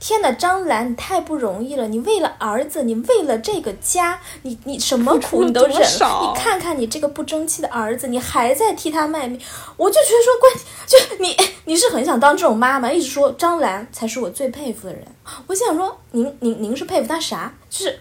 [0.05, 1.87] 天呐，张兰，你太不容易了！
[1.87, 5.77] 你为了儿子，你为了这个家，你你什么苦你都忍。
[5.79, 9.41] 你看看你这个不争气的儿子，你还在替他卖命。
[9.77, 10.53] 我就觉得说，关
[10.89, 15.07] 就你你是很想当这种妈妈，一直说张兰才是我最佩服的人。
[15.47, 17.55] 我想说，您您您是佩服他啥？
[17.70, 18.01] 就是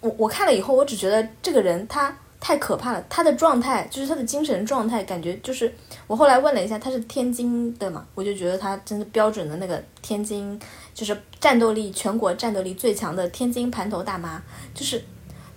[0.00, 5.72] 我我看了以后，我只觉得这个人他太可怕了，他的状态就是他的精神状态，感觉就是
[6.08, 10.60] 我后来问了一下，他是天津的嘛，我就觉得他真的标准的那个天津。
[10.96, 14.42] 就是战斗力全国战斗力最强的天津盘头大妈，
[14.72, 15.04] 就是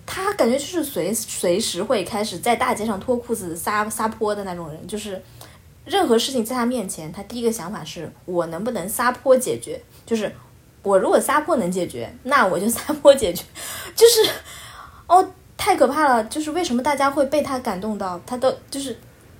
[0.04, 5.20] 她感觉就是随随时会开始在大街上脱裤子撒撒泼的那种人，就是
[5.86, 9.82] 任何事情在她面前，她第一个想法是我能不能撒泼解决？
[10.04, 10.30] 就是
[10.82, 13.42] 我如果撒泼能解决，那我就撒泼解决。
[13.96, 14.30] 就是
[15.06, 15.26] 哦，
[15.56, 16.22] 太可怕了！
[16.24, 18.20] 就是为什么大家会被她感动到？
[18.26, 18.94] 她都就是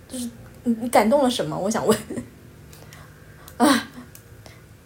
[0.09, 0.31] 就是
[0.65, 1.55] 你你感动了什么？
[1.59, 1.99] 我想问
[3.59, 3.89] 啊。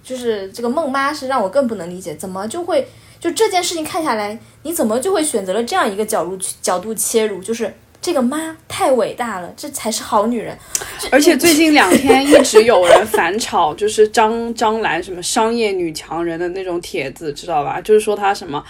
[0.04, 2.86] 就是这个梦妈是让我更不能理解，怎么就会
[3.18, 7.42] 就这件事情看下来，你怎么就会选择了这样一个角度角度切入？
[7.42, 7.72] 就是
[8.02, 10.56] 这个妈太伟大了，这才是好女人。
[11.10, 17.80] 而且最近两天一直有人反炒，就是张 张兰什么商业女强人的那种帖子，知道吧？
[17.80, 18.62] 就是说她什么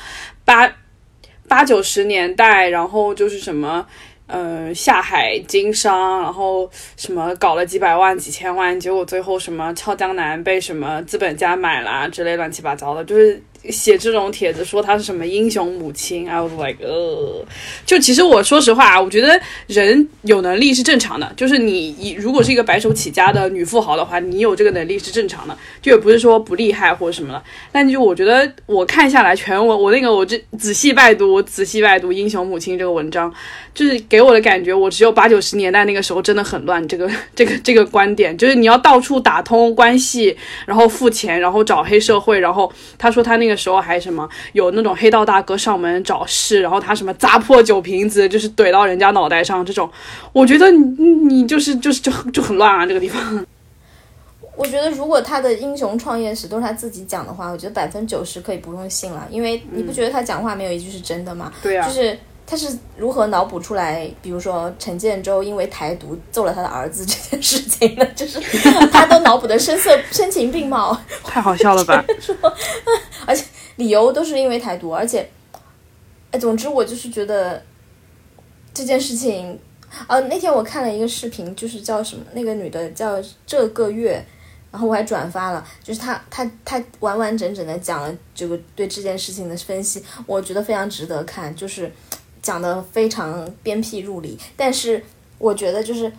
[0.44, 0.72] 八
[1.48, 3.84] 八九十年代，然后就是什么。
[4.26, 13.42] 嗯，下海经商，然后什么搞了几百万、几千万，结果最后什么俏江南被什么资本家买啦之类乱七八糟的，就是。
[13.70, 17.44] 写这种帖子说她是什么英雄母亲，I was like，呃，
[17.86, 27.42] 就其实我说实话啊，我觉得人有能力是正常的，就是你一如果是一个白手起家的女富豪的话，你有这个能力是正常的，就也不是说不厉害或者什么的。
[27.72, 33.32] 但就我觉得我看下来全文，我那个我这仔细拜读，仔细拜读英雄母亲这个文章，
[33.74, 36.86] 就是给我的感觉，我只有八九十年代那个时候真的很乱。
[36.86, 40.36] 这个 这个这个观点就是你要到处打通关系，
[40.66, 43.53] 然后付钱，然后找黑社会，然后他说他那个。
[43.56, 49.90] 时候还什么有那种黑道大哥上门找事，然后他什么砸破酒瓶子，就是怼到人家脑袋上这种，
[50.32, 53.44] 我觉得你你就是就是就就很乱啊这个地方。
[54.56, 61.52] 我觉得如果他的英雄创业史都是他自己讲的话，我觉得百分之九十可以不用信了，因为你不觉得他讲话没有一句是真的吗？
[61.60, 68.40] 对啊，就是他是如何脑补出来，比如说陈建州因为台独揍了他的儿子这件事情的，就是
[68.90, 72.04] 他都脑补的声色声情并茂， 太好笑了吧？
[73.26, 73.44] 而且。
[73.76, 75.28] 理由都是因为台独，而且，
[76.30, 77.60] 哎，总之我就是觉得
[78.72, 79.58] 这件事情，
[80.06, 84.24] 呃，那天我看了一个视频，就是叫什么，那个女的叫这个月，
[84.70, 91.90] 然后我还转发了，就是她她她完完整整的讲了这个对这件事情的分析，我觉得非常值得看，就是
[92.44, 95.02] 讲的非常鞭辟入里，但是
[95.38, 96.12] 我觉得就是。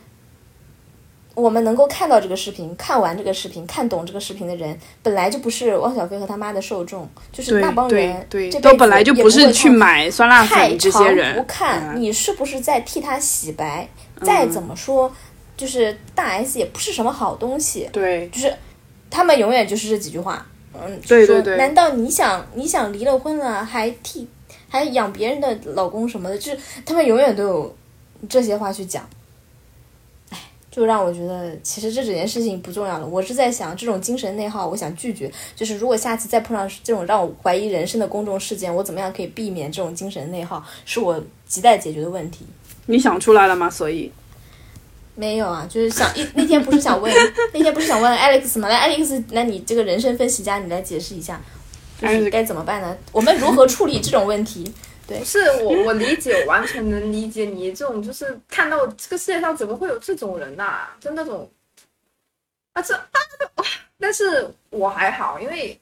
[1.35, 11.35] 我们能够看到这个视频，看完这个视频，看懂这个视频的人，本来就不是汪小菲和他妈的受众，就是那帮人，对，都本来就不是去买酸辣粉这些人。
[11.35, 13.85] 不看你是不是在替他洗白？
[14.21, 15.11] 再怎么说，
[15.57, 17.89] 就是大 S 也不是什么好东西。
[17.91, 18.55] 对，就是
[19.09, 24.25] 他们永远就是这几句话，嗯，对对对说难道你想你想离了婚了还替
[24.75, 26.37] 还养别人的老公什么的？
[26.37, 27.75] 就是他们永远都有
[28.27, 29.07] 这些话去讲。
[30.29, 30.37] 哎，
[30.69, 33.05] 就让我觉得其实这整件事情不重要了。
[33.07, 35.31] 我是在想这种精神内耗，我想拒绝。
[35.55, 41.19] 就是如果下次再碰上这种让我怀疑人生的公众事件，我怎么样可以避免这种精神内耗，是我
[41.49, 42.45] 亟待解决的问题。
[42.87, 43.69] 你想出来了吗？
[43.69, 44.11] 所以
[45.15, 47.11] 没有啊，就是想一那天不是想问
[47.53, 48.67] 那天不是想问 Alex 吗？
[48.67, 51.41] 来，Alex，那你这个人生分析家，你来解释一下，
[51.99, 52.97] 就是该怎么办呢？
[53.11, 54.71] 我们如何处理这种问题？
[55.07, 61.47] 对不，是我，我理解，我完全能理解你这种，就是看到这个世界上怎么会有这种人呐、就那种
[62.73, 63.21] 啊这啊，
[63.99, 65.79] 但是我还好，因为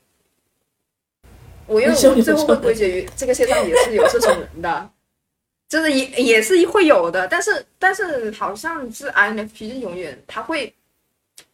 [1.67, 4.89] 我因为我最后会归结于这个世界上也是有这种人的，
[5.69, 10.75] 就是也也是会有的，但是但是好像是 INFP 是永远他会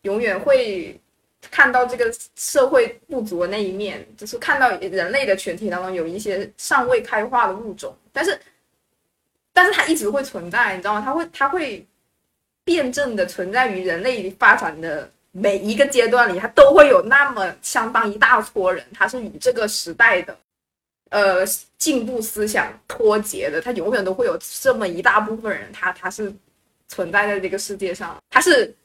[0.02, 0.99] 永远会
[1.49, 8.37] 看到这个社会不足的那一面，就是看到人类的群体当中有一些尚未开化的物种，但是，
[9.53, 11.01] 但是它一直会存在，你知道吗？
[11.03, 11.85] 它会它会
[12.63, 20.37] 辩证的存在于人类发展的每一个阶段里，它都会有那么相当一大撮人，他是与这个时代的
[21.09, 21.45] 呃
[21.77, 26.33] 进步思想脱节的，他永远都会有这么一大部分人，他他是
[26.87, 28.75] 存在在这个世界上，他是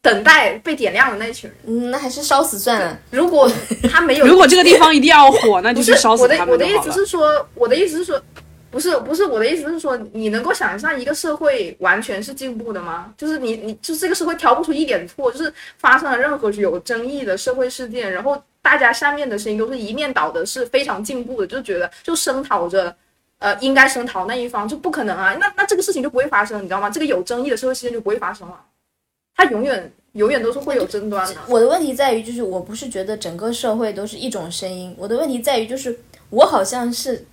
[0.00, 1.58] 等待被点亮的那群人。
[1.66, 2.98] 嗯，那还是烧死算了。
[3.10, 3.50] 如果
[3.90, 6.92] 他没有，如果这个地方一定要火，那不就是烧死我的我的意思。
[6.92, 8.22] 是说，我的意思是说，
[8.70, 13.12] 不是不是我的意思是说，你能够想象一个社会完全是进步的吗？
[13.16, 22.94] 就是你你就是这个社会挑不出一点错，就是发生了任何有争议的社会事件，然后大家下面的声音都是一面倒的，是非常进步的，就觉得就声讨着。
[23.40, 26.90] 呃，应该声讨那一方就不可能啊，那那这个事情就不会发生，你知道吗？
[26.90, 28.60] 这个有争议的社会事件就不会发生了，
[29.38, 31.40] 它永远永远都是会有争端的。
[31.46, 35.96] 我的问题在于，就是我不是觉得整个社会都是一种声音，我的问题在于，就是
[36.28, 37.24] 我好像是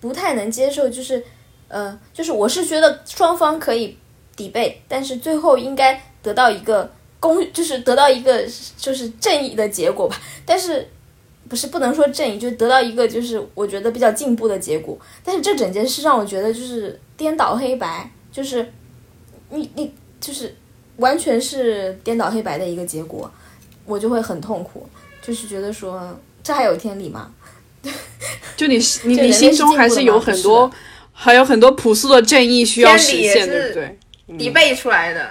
[0.00, 1.24] 不太能接受，就是
[1.68, 3.96] 呃，就是我是觉得双方可以
[4.34, 6.90] 抵背，但是最后应该得到一个
[7.20, 8.44] 公，就是得到一个
[8.76, 10.20] 就是正义的结果吧。
[10.44, 10.88] 但是
[11.48, 14.98] 不是不能说正义，就得到一个就是我觉得比较进步的结果。
[15.22, 18.72] 但是这整件事让我觉得就是颠倒黑白，就是
[19.50, 20.52] 你你就是
[20.98, 23.28] 完全是颠倒黑白的一个结果，
[23.84, 24.88] 我就会很痛苦，
[25.20, 27.34] 就是觉得说这还有天理吗？
[28.56, 30.70] 就你你你心中还是有很多，
[31.12, 33.98] 还有很多朴素的正义需要实现，对不对？
[34.36, 35.30] 底背出来的。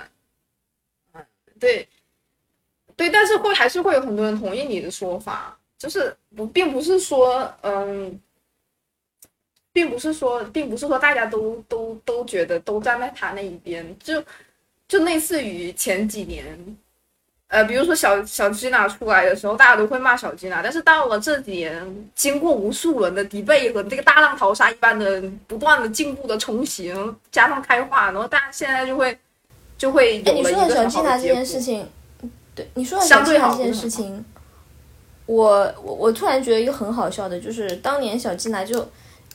[1.14, 1.26] 嗯，
[1.60, 1.88] 对，
[2.95, 8.18] 对，但是会还是会有很多人同意你的说法，就是不，并不是说，嗯，
[9.73, 14.23] 并不是说，并不是说大家都都都觉得都站在他那一边，就
[14.88, 16.46] 就类似于前几年。
[17.50, 29.18] 呃，比如说小小吉娜出来的时候，大家都会骂小吉娜，但是到了这几年，经过无数轮的敌背和这个大浪淘沙一般的不断的进步的成型，加上开化，然后大家现在就会
[29.78, 31.46] 就会哎，你说的小吉娜这件。
[31.46, 31.88] 事情，
[32.54, 34.26] 对你说的相小吉娜这件事情，
[35.26, 38.86] 我我我突然觉得一个很好笑的，就是当年小吉娜就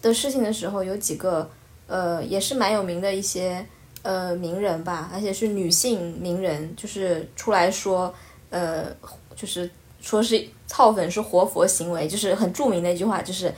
[0.03, 1.49] 的事情的时候，有几个
[1.87, 3.65] 呃也是蛮有名的一些
[4.03, 8.13] 呃名人吧，而且是女性名人，就是出来说
[8.51, 8.87] 呃
[9.35, 9.71] 就是
[10.01, 13.53] 说是操粉是活佛行为，就是很著名的一句话，就是。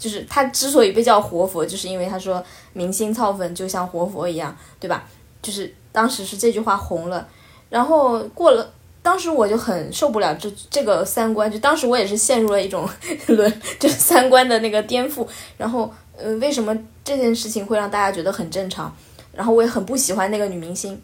[0.00, 5.06] 就是他之所以被叫活佛，就是因为他说明星操粉就像活佛一样，对吧？
[5.42, 7.28] 就是当时是这句话红了，
[7.68, 8.72] 然后过了，
[9.02, 12.88] 当时我就很受不了这这个三观，就当时我也是陷入了一种
[13.28, 15.28] 轮，就三观的那个颠覆。
[15.58, 16.74] 然后，呃，为什么
[17.04, 18.96] 这件事情会让大家觉得很正常？
[19.40, 21.00] 然后我也很不喜欢那个女明星，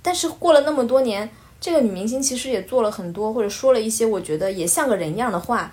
[0.00, 1.28] 但是过了那么多年，
[1.60, 5.70] 这个女明星其实也做了很多，或者说了一些我觉得也像个人一样的话。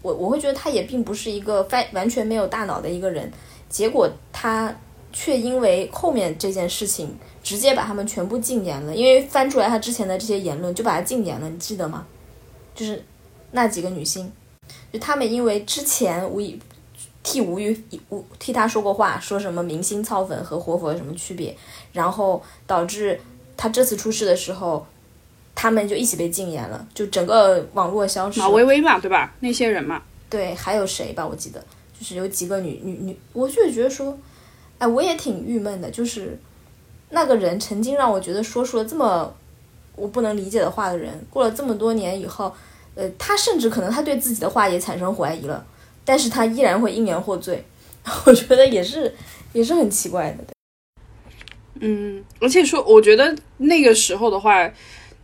[0.00, 3.30] 我我会觉得她也并不是一个完完全没有大脑的一个人，
[3.68, 4.72] 结果她
[5.12, 7.12] 却因为后面这件事情，
[7.42, 8.94] 直接把他们全部禁言了。
[8.94, 12.06] 因为翻出来她之前的这些言论，就把她禁言了，你记得吗？
[12.76, 13.02] 就是
[13.50, 14.30] 那几个女星，
[14.92, 16.60] 就她们因为之前无意
[17.26, 17.78] 替吴宇
[18.08, 21.54] 吴替他说过话，说什么明星操粉和活佛有什么区别，
[21.92, 23.20] 然后导致
[23.54, 24.86] 他这次出事的时候。
[25.58, 28.44] 他们就一起被禁言了，就整个网络消失了。
[28.44, 29.32] 马薇薇嘛，对吧？
[29.40, 31.26] 那些人嘛，对，还有谁吧？
[31.26, 31.58] 我记得
[31.98, 34.14] 就是有几个女女女，我就觉得说，
[34.76, 36.38] 哎，我也挺郁闷的，就是
[37.08, 39.32] 那个人曾经让我觉得说出了这么
[39.94, 42.54] 我不能理解的话的人，过了这么多年以后，
[42.94, 45.64] 呃，他甚至可能他对自己的话也产生怀疑了，
[46.06, 47.62] 但是他依然会因言获罪，
[48.24, 49.14] 我觉得也是
[49.52, 50.44] 也是很奇怪的。
[51.80, 54.72] 嗯，而且说，我觉得那个时候的话。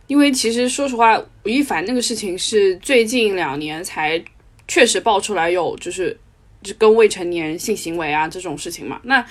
[0.05, 4.21] 因为其实说实话，吴亦凡那个事情是最近两年才
[4.67, 6.15] 确实爆出来有就是
[6.61, 8.99] 就跟未成年性行为啊这种事情嘛。
[9.03, 9.25] 那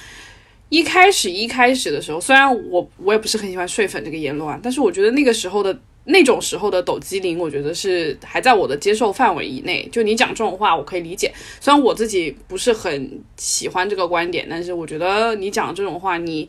[0.70, 9.88] 一开始一开始的时候，虽然我我也不是很喜欢睡粉这个言论啊，但是我觉得那个时候的那种时候的抖机灵，我觉得是还在我的接受范围以内。
[9.92, 11.32] 就你讲这种话，我可以理解。
[11.60, 16.48] 虽然我自己不是很喜欢这个观点，但是我觉得你讲这种话，你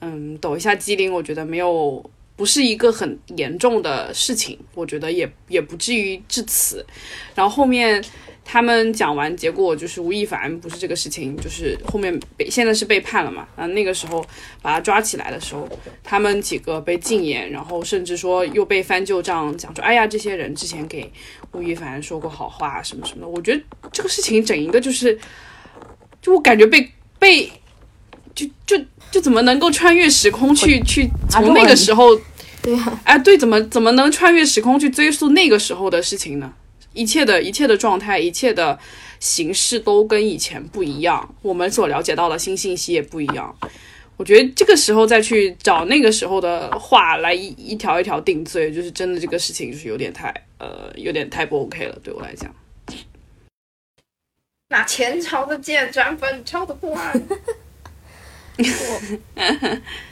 [0.00, 2.10] 嗯抖一下机灵，我觉得没有。
[2.36, 6.84] 不是一个很严重的事情，我觉得也也不至于至此。
[7.32, 8.04] 然后后面
[8.44, 13.48] 他们讲完，结果就是吴亦凡不是这个事情，就是后面被现在是被判了嘛。
[13.56, 14.24] 啊，那个时候
[14.60, 15.68] 把他抓起来的时候，
[16.02, 21.10] 他们几个被禁言，然后甚至说又被翻旧账，讲说，哎呀，这些人之前给
[21.52, 23.28] 吴亦凡说过好话什么什么的。
[23.28, 25.18] 我觉得这个事情整一个就是，
[26.20, 27.50] 就我感觉被被。
[28.34, 28.76] 就就
[29.12, 32.20] 就怎么能够穿越时空去去从那个时候，
[32.60, 36.52] 对呀，哎对，怎么怎么能穿越时空去追溯那个时候的事情呢？
[36.94, 38.78] 一切的一切的状态，一切的
[39.20, 43.54] 形式都跟以前不一样，我们所了解到的新信息也不一样。
[44.16, 52.48] 我觉得这个时候再去找那个时候的话来一一条一条定罪，就是真的这个事情就是有点太呃有点太不 OK 了，对我来讲。
[54.68, 57.22] 拿前朝的剑斩本朝的官。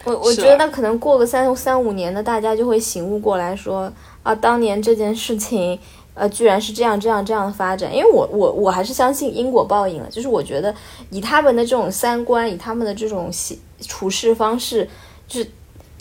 [0.05, 3.93] 我我 我觉得那可能过个三三五年的，大家就会醒悟过来说
[4.25, 5.79] 啊，当年这件事情，
[6.15, 7.95] 呃，居然是这样这样这样的发展。
[7.95, 10.75] 因为我我我还是相信因果报应了，就是我觉得
[11.11, 13.31] 以他们的这种三观，以他们的这种
[13.81, 14.89] 处事方式，
[15.27, 15.49] 就是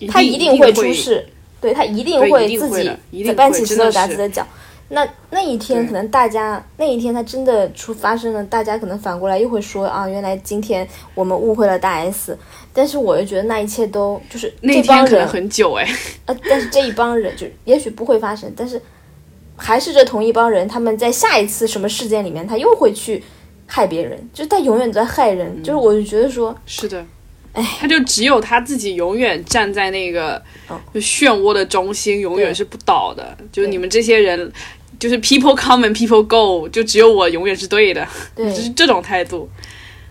[0.07, 1.25] 他一定会出事，
[1.59, 4.45] 对他一定会自己搬起石头砸自己的脚。
[4.93, 10.85] 那那一天可能大家那一天他真的出发生了，大家可能反过来又会说啊，原来今天
[11.15, 12.37] 我们误会了大 S。
[12.73, 15.87] 但是我又觉得那一切都就是那帮人很久哎，
[16.25, 18.81] 呃，但是这一帮人就也许不会发生，但是
[19.63, 23.23] 还是这同一帮人，他们在下一次什么事件里面，他又会去
[23.67, 25.61] 害别人，就是他永远在害人。
[25.63, 27.05] 就是我就觉得说，是的，
[27.53, 30.41] 哎，他就只有他自己永远站在那个
[30.93, 33.37] 就漩涡的中心，永远是不倒的。
[33.51, 34.51] 就是你们这些人。
[34.99, 38.07] 就是 people come and people go，就只有我永远是对的，
[38.37, 39.49] 就是这种态度。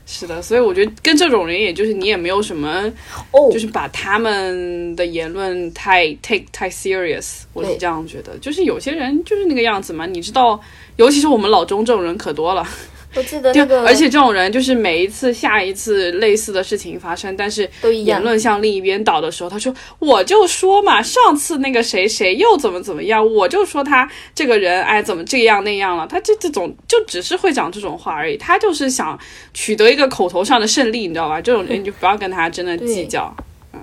[0.07, 2.93] 是的，所以我觉得跟这种人，也就是你也没有什么，
[3.31, 8.37] 哦就是把他们的言论太 take 太 serious，我是这样觉得。
[8.39, 10.61] 就是有些人就是那个样子嘛，你知道，
[10.97, 12.67] 尤其是我们老中这种人可多了。
[13.15, 17.69] 我记得那个，而且这种人就是每一次下一次类似的事情发生，但是
[18.05, 29.19] 言论向另一边倒的时候，他说：“我就说嘛，上次那个谁谁又怎么怎么样，我就说他这个人哎怎么这样那样了。”他这这种就只是会讲这种话而已，他就是想
[29.53, 31.41] 取得一个口头上的胜利，你知道吧？
[31.41, 33.35] 这种人你就不要跟他真的计较。
[33.73, 33.81] 嗯，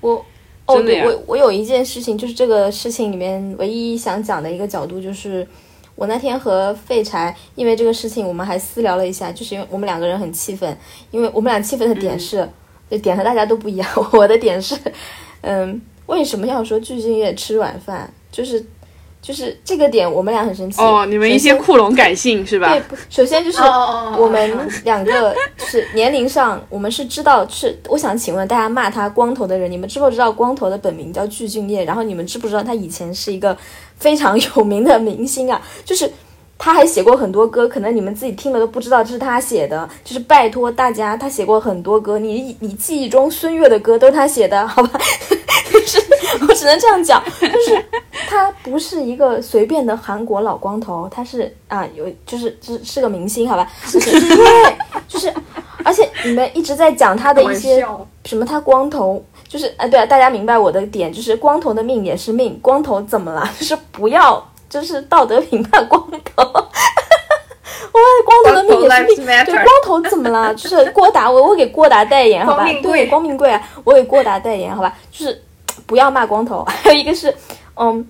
[0.00, 0.26] 我
[0.66, 5.46] 哦，对我我有一件事情，就是这个事情里面唯一想讲的一个角度就是。
[5.94, 10.76] 我那天和废柴因为这个事情，我们还私聊了一下，就是因为我们两个人很气愤，
[11.10, 12.48] 因为我们俩气愤的点是，
[13.02, 13.88] 点和大家都不一样。
[14.12, 14.76] 我的点是，
[15.42, 18.12] 嗯，为什么要说具俊晔吃软饭？
[18.30, 18.64] 就是。
[19.24, 20.82] 就是这个点，我们俩很生气。
[20.82, 22.68] 哦，你们一些库龙感性是吧？
[22.68, 23.58] 对，首先就是
[24.18, 27.74] 我们两个就是年龄上，我们是知道是。
[27.88, 31.86] 我想请问大家，骂他光头的人，你们知不知道光头的本名叫具俊晔？
[31.86, 33.56] 然后你们知不知道他以前是一个
[33.98, 35.60] 非常有名的明星啊？
[35.84, 36.10] 就是
[36.58, 39.88] 他还写过很多歌，可能你们自己听了都不知道这是他写的。
[40.04, 45.00] 就是拜托大家，他写过很多歌，你你记忆中孙悦的歌都是他写的，好吧？
[45.72, 46.00] 就是
[46.48, 47.84] 我只能这样讲，就是
[48.28, 53.68] 他不是一个随便的韩国老光头，他是啊有就是是是个明星，好吧？
[53.90, 54.76] 就是因为
[55.08, 55.32] 就是，
[55.84, 57.84] 而且你们一直在讲他的一些
[58.24, 63.48] 什么，他光头就是啊对啊，大家明白我的点，就是光头的命也是命，光头怎么了？
[63.58, 70.54] 就是不要就是道德评判光头， 我光头的命也是命，对光头怎么了？
[70.56, 72.66] 就是郭达，我我给郭达代言，好吧？
[72.82, 74.96] 对，光明贵啊，我给郭达代言，好吧？
[75.10, 75.42] 就是。
[75.86, 77.34] 不要骂光头，还有一个是，
[77.74, 78.06] 嗯，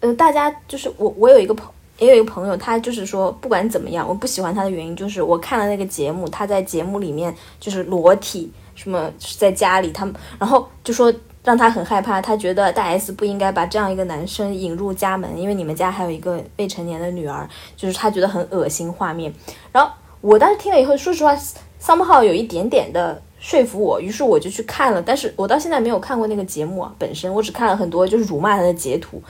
[0.00, 1.66] 呃，大家就是我，我有一个朋，
[1.98, 11.12] 也有一个朋友，他就是说，不管怎么样，我不喜欢他的原因就是我看了那个节目，他在节目里面就是裸体，什么在家里，他们，然后就说
[11.42, 19.34] 让他很害怕，他觉得大 S 不应该把这样一个男生引入家门，因为你们家还有一个未成年的女儿，就是他觉得很恶心画面。
[19.72, 19.90] 然后
[20.20, 21.36] 我当时听了以后，说实话
[21.82, 23.20] ，somehow 有一点点的。
[23.38, 29.22] 说服我，于是我就去看了，但是我到现在没有看过那个节目啊，本身我只看了很多就是辱骂他的截图，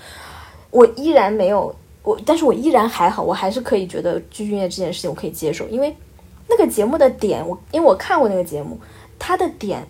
[0.71, 5.95] 我依然没有我，但是我依然还好，我还是可以觉得具俊晔这件事情我可以接受，因为
[6.49, 8.79] 那个节目的点，我因为我看过那个节目，
[9.19, 9.87] 他的点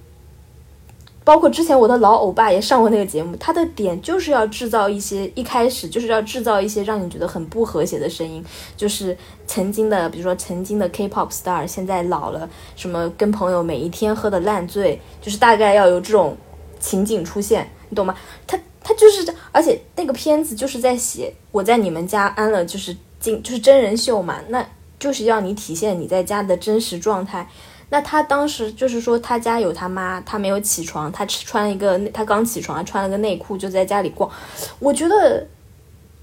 [1.25, 8.45] 包括之前我的老欧巴也上过那个节目，他的点就是要制造一些一开始就是要制造一些让你觉得很不和谐的声音，
[8.77, 16.37] 就是曾经的，比如说曾经的 K-pop star，现在老了，什么跟朋友每一天喝的烂醉，就是大概要有这种
[16.79, 18.15] 情景出现，你懂吗？
[18.47, 24.65] 他他就是这，而且那个片子就是在写我在你们家安了，就是进就是真人秀嘛，那
[25.01, 27.51] 就是要你体现你在家的真实状态。
[27.89, 34.31] 那他当时就是说，他家有他妈，他没有起床，他穿了一个，他刚起床，穿了个内裤就在家里逛。
[34.79, 35.47] 我觉得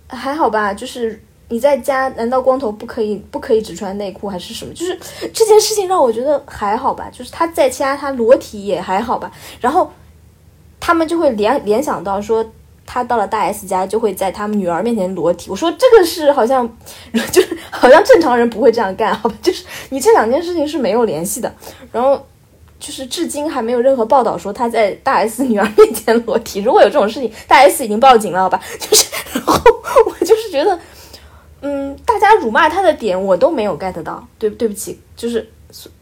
[0.07, 4.73] 还好吧，就是你在家，难道光头不可以不可以只穿内裤还是什么？
[4.73, 4.99] 就是
[5.33, 9.31] 这件事情让我觉得还好吧，就是他在家他裸体也还好吧。
[9.61, 9.91] 然后
[10.79, 12.45] 他们就会联联想到说。
[12.85, 15.49] 他到了大 S 家，就会在他们女儿面前裸体。
[15.49, 16.67] 我说这个是好像，
[17.31, 19.35] 就是好像正常人不会这样干，好吧？
[19.41, 21.51] 就是你这两件事情是没有联系的。
[21.91, 22.23] 然后
[22.79, 26.61] 就是至今还没有任何报道说他在大 S 女儿面前裸体。
[26.61, 28.61] 如果有这种事情，大 S 已经报警了，好吧？
[28.77, 29.53] 就是，然后
[30.05, 30.77] 我就是觉得，
[31.61, 34.27] 嗯，大家辱骂他的点我都没有 get 到。
[34.37, 35.49] 对，对不起，就是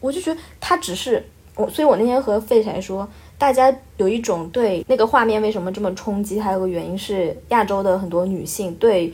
[0.00, 3.08] 我就觉得他只是我，所以我那天和废柴说。
[3.42, 6.38] 大家有一种对那个画面为什么这么冲击？
[6.38, 9.12] 还有个原因是亚洲的很多女性对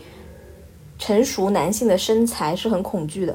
[0.98, 3.34] 成熟男性的身材是很恐惧的，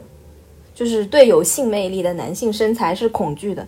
[0.75, 3.67] 就是对有性魅力的男性身材是恐惧的。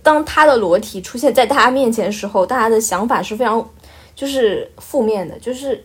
[0.00, 3.68] 当他的裸体出现在大家面前的时候，大家的想法是非常
[4.14, 5.84] 就是负面的，就是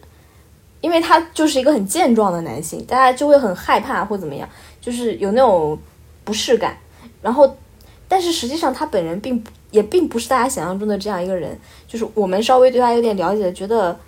[0.81, 4.47] 因为他就是一个很健壮的男性，大家就会很害怕或怎么样，
[4.79, 5.75] 就是有那种
[6.23, 6.77] 不适感。
[7.23, 7.57] 然后，
[8.07, 9.49] 但是实际上他本人并不。
[9.75, 13.99] 也并不是大家想象中的这样一个人，就是我们稍微对他有点了解，觉得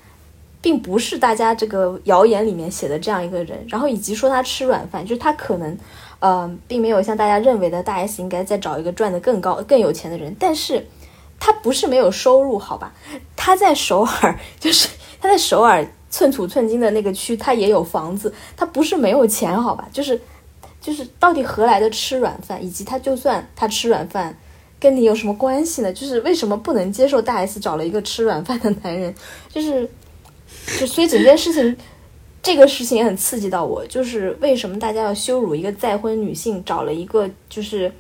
[0.62, 3.66] 并不是大家这个谣言里面写的这样一个人。
[3.68, 5.78] 然后以及说他吃软饭，就是他可能，
[6.20, 10.34] 呃，并没有像大家认为的大 S 应该再找一个赚的更高、更有钱的人。
[10.40, 10.88] 但是
[11.38, 12.94] 他不是没有收入，好吧？
[13.36, 14.88] 他在首尔， 就是
[15.20, 19.90] 他在首尔寸土寸金的那个区，他也有房子，他不是没有钱，好吧？
[19.92, 20.20] 就是
[20.80, 22.64] 就是到底何来的吃软饭？
[22.64, 24.38] 以及他就算他吃软饭。
[24.80, 25.92] 跟你有什么关系呢？
[25.92, 29.14] 就是为什么不能接受大 S 找了一个吃软饭的男人？
[29.50, 29.90] 就是，
[30.80, 31.76] 就所以整件事情，
[32.44, 33.84] 这个事情也很刺激到我。
[33.88, 37.92] 就是为什么大家要羞辱一个再婚女性找了一个就是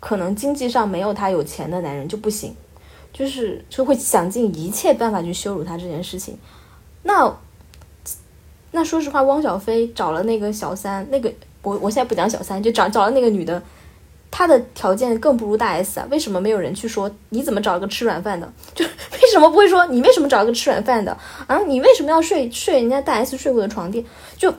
[0.00, 2.54] 可能经济上没有她有钱的男人就不行？
[3.10, 6.38] 就是就会想尽一切办法去羞辱他这件事情。
[7.04, 7.34] 那
[8.70, 11.32] 那说实话，汪小菲找了那个小三，那个
[11.62, 13.62] 我我现在不讲小三，就找找了那个女的。
[14.30, 18.52] 他的条件更不如大 S 啊，为什么没有人去说你怎么找一个吃软饭的？
[18.74, 21.58] 就为什么不会说你为什么找一个吃软饭的啊？
[21.66, 24.04] 你为什么要睡睡人家大 S 睡过的床垫？
[24.36, 24.52] 就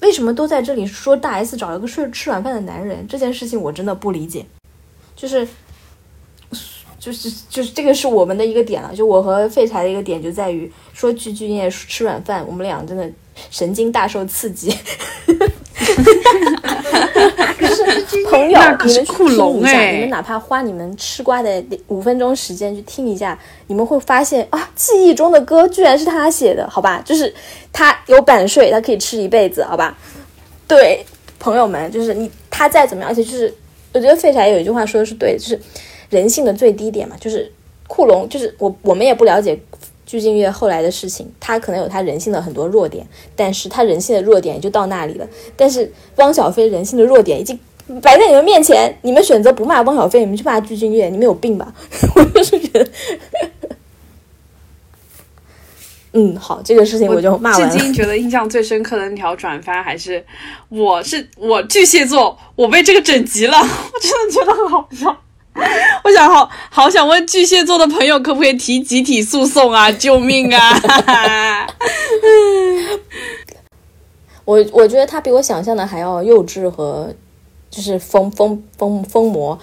[0.00, 3.06] 为什么都在这里说大 S 找了个睡吃软饭的男人？
[3.08, 4.46] 这件事情我真的不理解。
[5.14, 5.46] 就是
[6.98, 13.10] 就是就是这个是我们的一个点了，就我和废柴的一个点就在于说具俊晔吃软饭，我们俩真的
[13.50, 14.74] 神经大受刺激。
[18.30, 27.02] 朋友，你们去听一下，你们哪怕花你们吃瓜的五分钟时间去听一下，你们会发现啊，记忆中的歌居然是他写的，好吧？
[27.04, 27.32] 就是
[27.72, 29.96] 他有版税，他可以吃一辈子，好吧？
[30.68, 31.04] 对，
[31.38, 33.52] 朋友们，就是你他再怎么样，而且就是
[33.92, 35.60] 我觉得废柴有一句话说的是对，就是
[36.08, 37.50] 人性的最低点嘛，就是
[37.88, 39.58] 库龙，就是我我们也不了解。
[40.10, 43.06] 鞠婧祎后来的事情，他可能有他人性的很多弱点，
[43.36, 45.28] 但是他人性的弱点也就到那里了。
[45.56, 47.56] 但是汪小菲人性的弱点已经
[48.02, 51.72] 摆在你们面前，你们选择不骂汪小菲，你们去骂鞠婧祎，你们有病吧？
[52.16, 52.90] 我就是觉得，
[56.14, 57.70] 嗯，好，这个事情我就骂完了。
[57.72, 60.24] 至今觉得印象最深刻的那条转发还是，
[60.70, 65.16] 我是我巨蟹座，我被这个整急了， 我真的觉得很好笑。
[66.04, 69.90] 我想好好想问巨蟹座的朋友，可不可以提集体诉讼啊？
[69.92, 70.80] 救命啊！
[74.44, 77.12] 我我觉得他比我想象的还要幼稚和
[77.70, 79.56] 就是疯疯疯疯魔，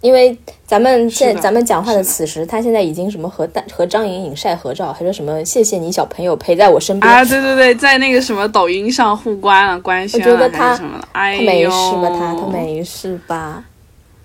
[0.00, 0.34] 因为
[0.66, 7.22] 咱们现咱们讲话的此时，他现在已经什么和大和张颖颖晒合照，还说什么谢谢你小朋友陪在我身边啊？
[7.22, 11.04] 对对对，在那个什么抖音上互关了官宣了还是什么的？
[11.12, 12.08] 他没事吧？
[12.08, 13.62] 他他没事吧？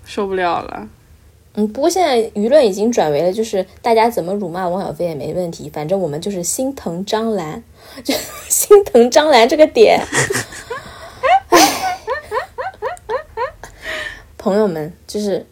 [0.04, 0.88] 受不了了，
[1.54, 7.62] 嗯，不过现在舆论已经转为了，就是大家怎么辱骂王小飞也没问题，反正我们就是心疼张兰，
[8.04, 8.14] 就
[8.48, 10.00] 心疼张兰这个点。
[14.36, 15.46] 朋友们，就是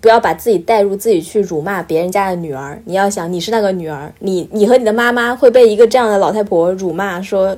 [0.00, 2.82] 不要把自己带入自己去辱骂别人家的女儿。
[2.84, 7.56] 你要想，你是那个女儿，你你和你的妈妈会被一个这样的老太婆辱骂说。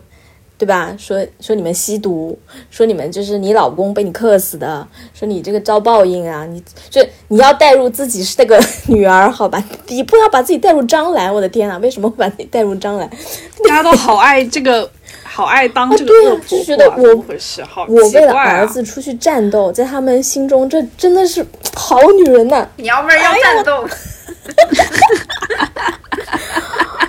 [0.62, 0.94] 对吧？
[0.96, 2.38] 说说你们吸毒，
[2.70, 6.46] 说你们就是你老公被你克死的，说你这个遭报应啊！
[6.46, 9.60] 你就你要带入自己是那个 女儿，好吧？
[9.88, 11.78] 你不要把自己带入张兰，我的天啊！
[11.78, 13.10] 为什么会把自己带入张兰？
[13.68, 14.88] 大家都好爱这个，
[15.24, 17.64] 好爱当这个恶婆婆，怎么回事？
[17.64, 21.44] 好我为了儿子出去战斗，在他们心中这真的是
[21.74, 22.64] 好女人呐！
[22.76, 23.84] 娘们儿要战斗。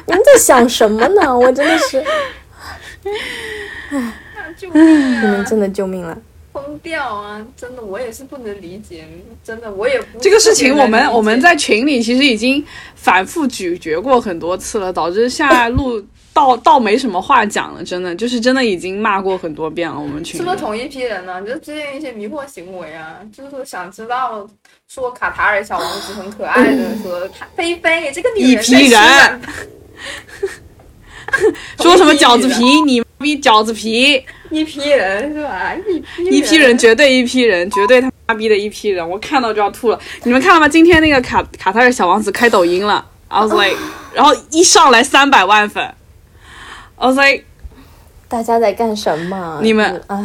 [0.08, 1.38] 你们在想什么呢？
[1.38, 2.04] 我真的是。
[3.90, 4.14] 唉，
[4.58, 5.22] 救命！
[5.22, 6.18] 你们真的救命了，
[6.52, 7.46] 疯掉啊！
[7.56, 9.06] 真的，我也是不能理解，
[9.44, 10.20] 真的，我也不。
[10.20, 12.64] 这个事情，我们我们在群里其实已经
[12.96, 16.04] 反复咀嚼过很多次了，导致下路
[16.34, 17.84] 倒倒没什么话讲了。
[17.84, 20.00] 真的，就是真的已经骂过很多遍了。
[20.00, 21.42] 我们群是不是同一批人呢？
[21.42, 24.48] 就最近一些迷惑行为啊，就是想知道
[24.88, 28.52] 说卡塔尔小王子很可爱的， 说菲菲这个女人。
[28.52, 29.00] 一批人。
[31.82, 32.82] 说什么饺子皮？
[32.82, 34.24] 你逼饺子皮！
[34.50, 35.74] 一批人是吧？
[36.32, 39.08] 一批人，绝对一批人，绝对他妈逼的一批人！
[39.08, 40.00] 我看到就要吐了。
[40.24, 40.68] 你们看了吗？
[40.68, 43.78] 今天那个卡卡塔尔小王子开抖音了，I was like，
[44.14, 45.84] 然后一上来三百万粉
[46.98, 47.46] ，I was like，
[48.28, 49.60] 大家在干什么？
[49.64, 50.18] 你们，唉。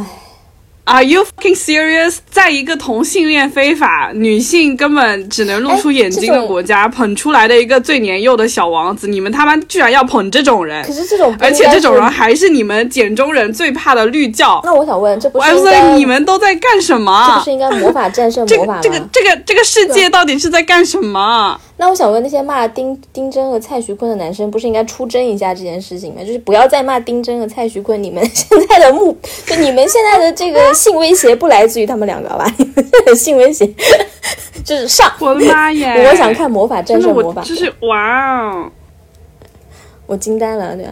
[0.91, 2.17] Are you fucking serious？
[2.31, 10.83] 在一个同性恋非法、女性根本只能露出眼睛的国家，捧出来的一个最年幼的小王子，你们他妈居然要捧这种人？
[10.83, 14.63] 可是这种，而且这种人还是你们简中人最怕的绿教。
[14.65, 17.27] 那我想问，这不是你们都在干什么？
[17.29, 18.81] 这不是应该魔法战胜魔法吗？
[18.83, 21.61] 这个这个这个世界到底是在干什么？
[21.81, 26.21] 那我想问，那些骂丁丁真和蔡徐坤的男生，不是应该出征一下这件事情吗？
[26.23, 32.53] 就是不要再骂丁真和蔡徐坤，你们现在的目，就你们现在的这个性威胁不来自于他们两个吧？
[32.59, 33.73] 你们现在的性威胁
[34.65, 35.09] 就是上。
[35.21, 35.95] 我的妈呀！
[36.11, 38.71] 我想看魔法战胜魔法，就是哇哦！
[40.07, 40.85] 我惊呆了，对。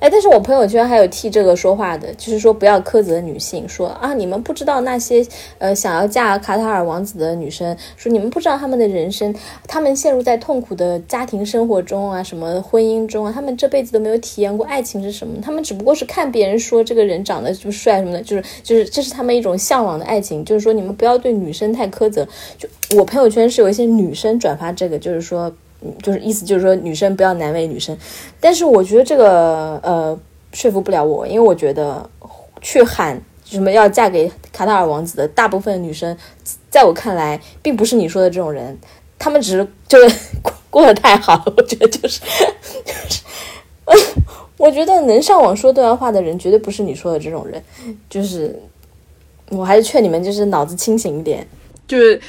[0.00, 5.22] 哎，但是我朋友圈还有替这个说话的，就是说不要苛责女性，说啊，你们不知道那些
[5.58, 9.34] 呃想要嫁卡塔尔王子的女生，说你们不知道他们的人生，
[9.68, 22.26] 他们陷入在痛苦的家庭生活中啊，什么婚姻中啊，他们这辈子都没有体验过爱情是什么，他们只不过是看别人说这个人长得就帅什么的，就是就是这是他们一种向往的爱情，就是说你们不要对女生太苛责。
[22.56, 22.66] 就
[22.96, 25.52] 我朋友圈是有一些女生转发这个，就是说。
[26.02, 27.96] 就是意思就是说女生不要难为女生，
[28.38, 30.18] 但是我觉得这个呃
[30.52, 32.08] 说服不了我，因为我觉得
[32.60, 36.14] 去喊什么要嫁给卡塔尔王子的大部分女生，
[36.68, 38.78] 在我看来并不是你说的这种人，
[39.18, 40.16] 他们只是就是
[40.68, 41.54] 过得太好了。
[41.56, 42.20] 我觉得就是
[42.84, 43.22] 就是，
[44.58, 47.62] 我觉得能上网说这段话的人绝对不是你说的这种人，
[48.10, 48.60] 就是
[49.48, 51.46] 我还是劝你们就是脑子清醒一点，
[51.88, 52.20] 就是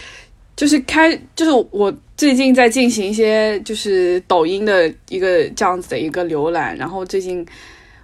[0.56, 1.94] 就是开就是我。
[2.22, 7.44] 最近在进行一些就是抖音的一个这样子的一个浏览，然后最近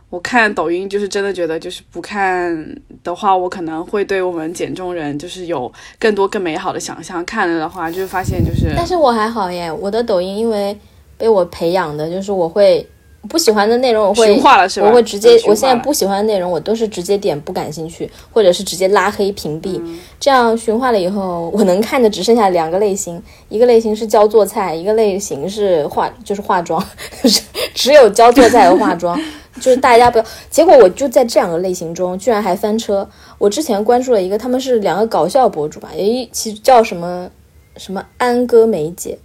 [0.10, 7.23] 我看抖音就是真的觉得就是不看的话，我可能会对我们减重人就是有更多更美好的想象。
[7.26, 10.76] 看了的话，就发现就是，但是我还好耶，我的抖音因为
[11.15, 12.84] 被我培养的，就是我会。
[13.27, 14.41] 不喜欢的内容我会，
[14.81, 19.81] 我会直接，我现在不喜欢的内容我都是直接点不感兴趣，或者是直接拉黑屏蔽。
[20.19, 26.83] 这样驯化了以后，我能看的只剩下两个类型，一个类型是教做菜，一个类型是化，就是化妆，
[27.73, 29.19] 只有教做菜和化妆，
[29.61, 30.25] 就是大家不要。
[30.49, 33.07] 结果我就在这两个类型中，居然还翻车。
[33.37, 37.29] 我之前关注了一个，他们是两个搞笑博主吧，诶，其实叫什么
[37.75, 39.19] 什么安哥梅姐。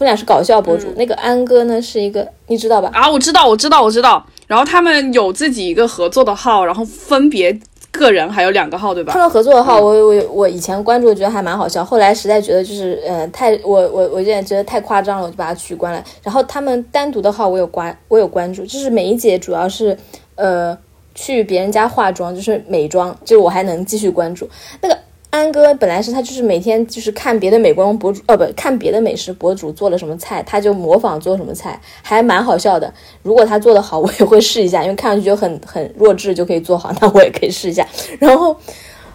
[0.00, 2.90] 他们俩是搞笑博主，那个安哥呢是一个，你知道吧？
[2.94, 4.24] 啊，我知道，我知道，我知道。
[4.46, 7.60] 然后他们有自己一个合作的号，然后分别
[7.90, 9.12] 个人还有两个号，对吧？
[9.12, 16.02] 他们合作的号，我我我以前关注觉得还蛮好笑，后来实在觉得就是呃太我我我有点觉得太夸张了，我就把它取关了。
[16.22, 19.94] 然后他们单独的号我有关我有关注，就是每一节主要是
[20.36, 20.74] 呃
[21.14, 24.48] 去别人家化妆，就是美妆，就我还能继续关注
[24.80, 24.96] 那个。
[25.30, 32.92] 安哥本来是他就是每天就是看别的美光博主，呃，不看别的美食博主做了什么菜，他就模仿做什么菜，还蛮好笑的。
[33.22, 37.86] 如果他做的好， 我也会试一下，因为看上去就很很弱智就可以做好，那我也可以试一下。
[38.18, 38.56] 然后，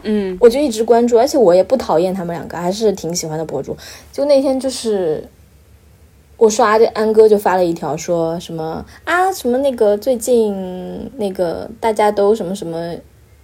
[0.04, 3.76] 嗯，我就一直关注，而且我也不讨厌他们两个，还是挺喜欢的博主。
[4.14, 5.28] 就那天就是
[6.38, 12.96] 我刷这安哥就发了一条，说什么啊什么那个最近那个大家都什么什么。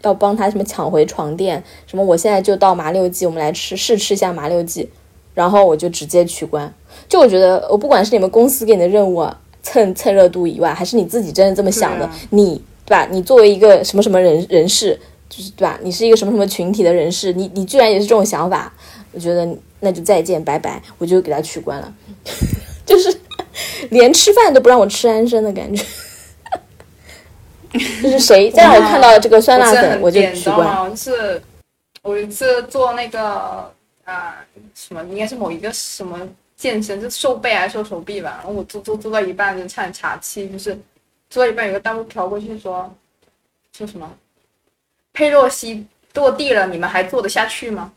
[0.04, 1.64] 要帮他什么抢回床垫？
[1.88, 2.04] 什么？
[2.04, 4.90] 我现在就到麻六记，我们来吃试吃一下麻六记，
[5.34, 6.74] 然后我就直接取关。
[7.08, 13.08] 就我觉得，我不管是你们公司给你的任务啊，蹭蹭热度以外，还是你自己真的这么想的，你对吧？
[13.12, 15.00] 你作为一个什么什么人人士，
[15.30, 15.80] 就是对吧？
[15.84, 18.74] 你是一个什么什么群体的人士，你你居然也是这种想法，
[19.14, 19.48] 我觉得
[19.80, 21.94] 那就再见拜拜，我就给他取关了，
[22.86, 23.16] 就是
[23.90, 25.84] 连吃饭都不让我吃安生的感觉。
[28.04, 30.90] 就是谁再让我看到这个酸辣粉，我就取关。
[30.90, 31.42] 就是
[32.02, 33.72] 我一次做那个
[34.04, 34.36] 啊
[34.76, 36.20] 什么，应该是某一个什么
[36.58, 38.40] 健身，就瘦背还是瘦手臂吧。
[38.40, 40.78] 然后我做做做到一半就差点岔气，就是
[41.30, 42.94] 做到一半有个弹幕飘过去说
[43.78, 44.12] 说什么
[45.14, 47.92] 佩洛西落地了，你们还做得下去吗？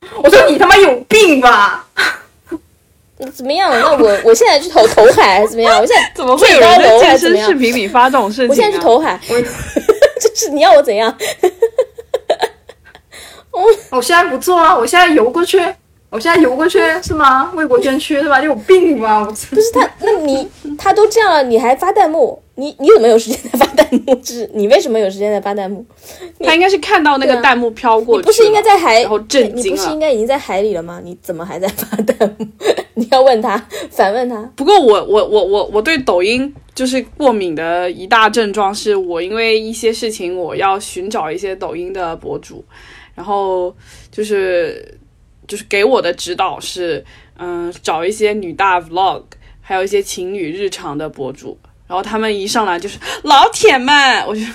[0.22, 1.86] 我说你他妈有病吧！
[3.34, 3.70] 怎么样？
[3.72, 5.78] 那我 我现在去投投海还是怎么样？
[5.80, 8.48] 我现在怎么会有人在健身视频里发这种事情？
[8.48, 9.18] 我现在去投海，
[10.20, 11.14] 就是 你要我怎样？
[13.50, 13.64] 我
[13.96, 14.76] 我现在不做啊！
[14.76, 15.58] 我现在游过去，
[16.10, 17.52] 我现在游过去是吗？
[17.54, 18.40] 为国捐躯是吧？
[18.40, 19.20] 你有病吧？
[19.20, 20.48] 我不是他，那你
[20.78, 22.42] 他都这样了，你还发弹幕？
[22.54, 24.14] 你你怎么有时间在发弹幕？
[24.16, 25.84] 就是你为什么有时间在发弹幕？
[26.40, 29.02] 他应该是看到那个弹幕飘过，你不是应该在海？
[29.02, 31.00] 然后震惊你不是应该已经在海里了吗？
[31.04, 32.46] 你怎么还在发弹幕？
[32.94, 33.56] 你要问他，
[33.90, 34.42] 反问他。
[34.56, 42.64] 不过我我我我我对抖音就是过敏的一大症状，是我因为一些事情我要寻找一些抖音的博主，
[43.14, 43.72] 然后
[44.10, 44.97] 就是
[45.48, 47.04] 就是给我的指导是，
[47.38, 49.24] 嗯，找一些女大 vlog，
[49.60, 51.58] 还有一些情侣日常的博主。
[51.88, 54.42] 然后他们一上来就是老铁们，我就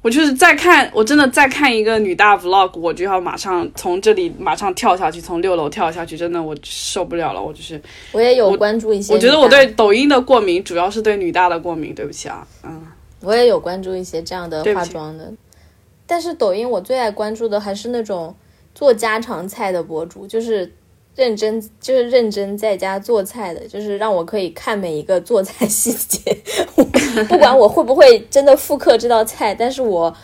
[0.00, 7.78] 我就是在看，我真的在看一个女大 vlog，我就要马上从这里马上跳下去，从六楼跳下去，真的我受不了了，我就是
[8.12, 12.86] 我也有关注一些，我觉得我对抖音的过敏主要是对女大的过敏，对不起啊，嗯，
[13.20, 15.30] 我也有关注一些这样的化妆的，
[16.06, 18.34] 但是抖音我最爱关注的还是那种
[18.78, 20.72] 做家常菜的博主，就是。
[21.16, 26.20] 认真就是认真在家做菜的，就是让我可以看每一个做菜细节，
[27.28, 30.14] 不管我会不会真的复刻这道菜，但是我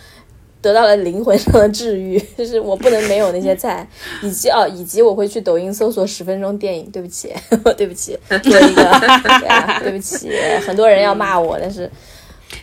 [0.63, 3.85] 得到了灵魂上的治愈，就是我不能没有那些菜，
[4.23, 7.33] 以及哦，以及我会去抖音搜索十分钟电影，对不起，
[7.77, 10.31] 对不起，做一个，对不起，
[10.65, 11.91] 很多人要骂我，但是，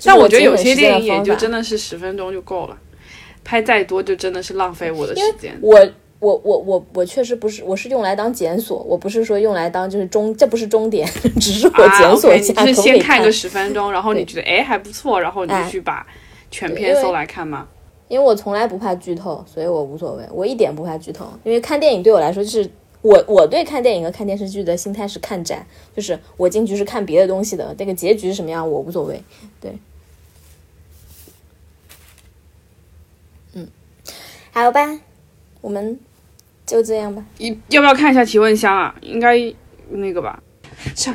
[0.06, 2.78] 但我觉得有些电影也就真的是十分钟就够了，
[3.44, 5.80] 拍再多就真的是浪费我的时间，我。
[6.22, 11.10] 我我我我确实不是，我是用来当检索，我不是说用来当就是终，这不是终点，
[11.42, 12.54] 只是我检索一下。
[12.64, 16.06] 就是先看个十分钟，然后 你觉得哎还不错，然后你就去把
[16.52, 17.68] 全篇搜来看吗？
[18.08, 21.26] 因为我从来不怕剧透，所以我无所谓，我一点不怕剧透。
[21.44, 22.70] 因为看电影对我来说，就是
[23.02, 25.66] 我我对看电影和看电视剧的心态是看展，
[25.96, 29.20] 就是我进去是看别的东西的，那个结局是什么样我无所谓。
[29.60, 29.76] 对，
[33.54, 33.68] 嗯，
[34.52, 35.00] 好吧，
[35.62, 36.00] 我们。
[36.64, 38.96] 就这样吧，一要不要看一下提问箱啊？
[39.02, 39.36] 应该
[39.90, 40.42] 那个吧，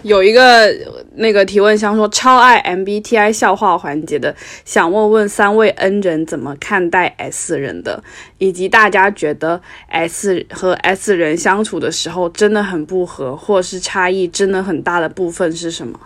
[0.03, 0.71] 有一个
[1.15, 4.35] 那个提问箱说超爱 MBTI 笑话环节的，
[4.67, 8.03] 想问问三位 N 人怎么看待 S 人的，
[8.37, 15.99] 以及大家觉得 S 和 S 人相处的时候真的很不合，或是差异真的很大的部分是什么？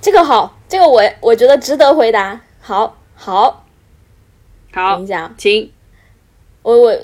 [0.00, 2.40] 这个好，这个我我觉得值得回答。
[2.60, 3.64] 好，好，
[4.72, 5.70] 好，等一下，请
[6.66, 6.98] 我我。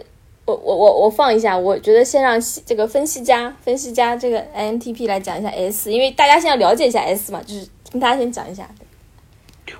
[0.44, 2.36] 我我我我放一下，我觉得先让
[2.66, 8.68] 这个分析家分析家这个 INTP 来讲一下 S，因为大家先要了解一下 S 嘛，就是跟大家先讲一下。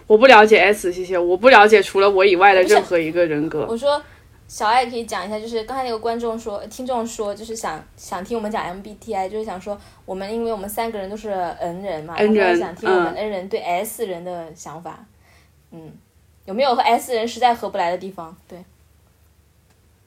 [0.06, 3.66] 我不了解 S，谢谢，我不了解除了我以外的任何一个人格。
[3.68, 4.00] 我说
[4.46, 15.04] 小爱可以讲一下，就是刚才那个观众说，听众说，就是想想听我们讲 MBTI，就是想说我们因为我们三个人都是 N 人嘛，N 人想听我们 N 人对 S 人的想法。
[15.72, 15.90] 嗯，
[16.44, 18.36] 有没有和 S 人实在合不来的地方？
[18.46, 18.64] 对。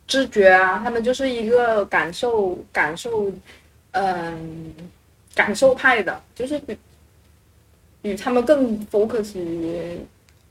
[0.08, 3.32] 知觉啊，他们就是一个感受、感受，
[3.92, 4.74] 嗯，
[5.34, 6.78] 感受派的，就是比
[8.02, 10.00] 比他们更 focus 于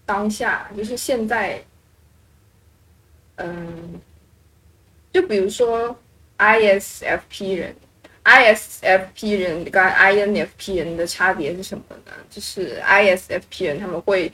[0.04, 1.62] 当下，就是现在，
[3.36, 4.00] 嗯，
[5.12, 5.96] 就比如说
[6.38, 7.76] ISFP 人
[8.24, 12.12] ，ISFP 人跟 INFP 人的差别是什么呢？
[12.28, 14.32] 就是 ISFP 人他们会，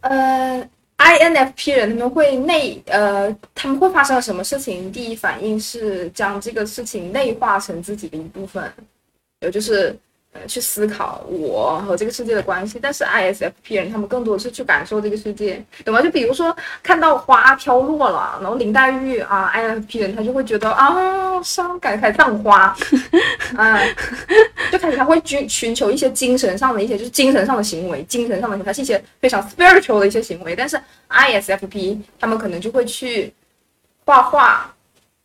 [0.00, 0.68] 呃。
[0.98, 4.90] INFP 人他们会内呃，他们会发生什么事情？
[4.90, 8.70] 第一反应是将这个事情内化成自己的一部分，
[9.40, 9.96] 也就是
[10.46, 12.78] 去思考我和这个世界的关系。
[12.80, 16.00] 但是 ISFP 人他们更多的是去感受这个世界，懂吗？
[16.02, 22.76] 就比如说看到花飘落了，然后林黛玉啊，ISFP 人他就会觉得啊伤感，开始葬花，
[23.56, 23.80] 啊，
[24.70, 30.78] 就开始他会寻寻求一些精神上的一些就是精神上的行为，精神上的它是一些非常 spiritual 的一些行为，但是。
[31.08, 33.32] ISFP 他们可能就会去
[34.04, 34.70] 画画，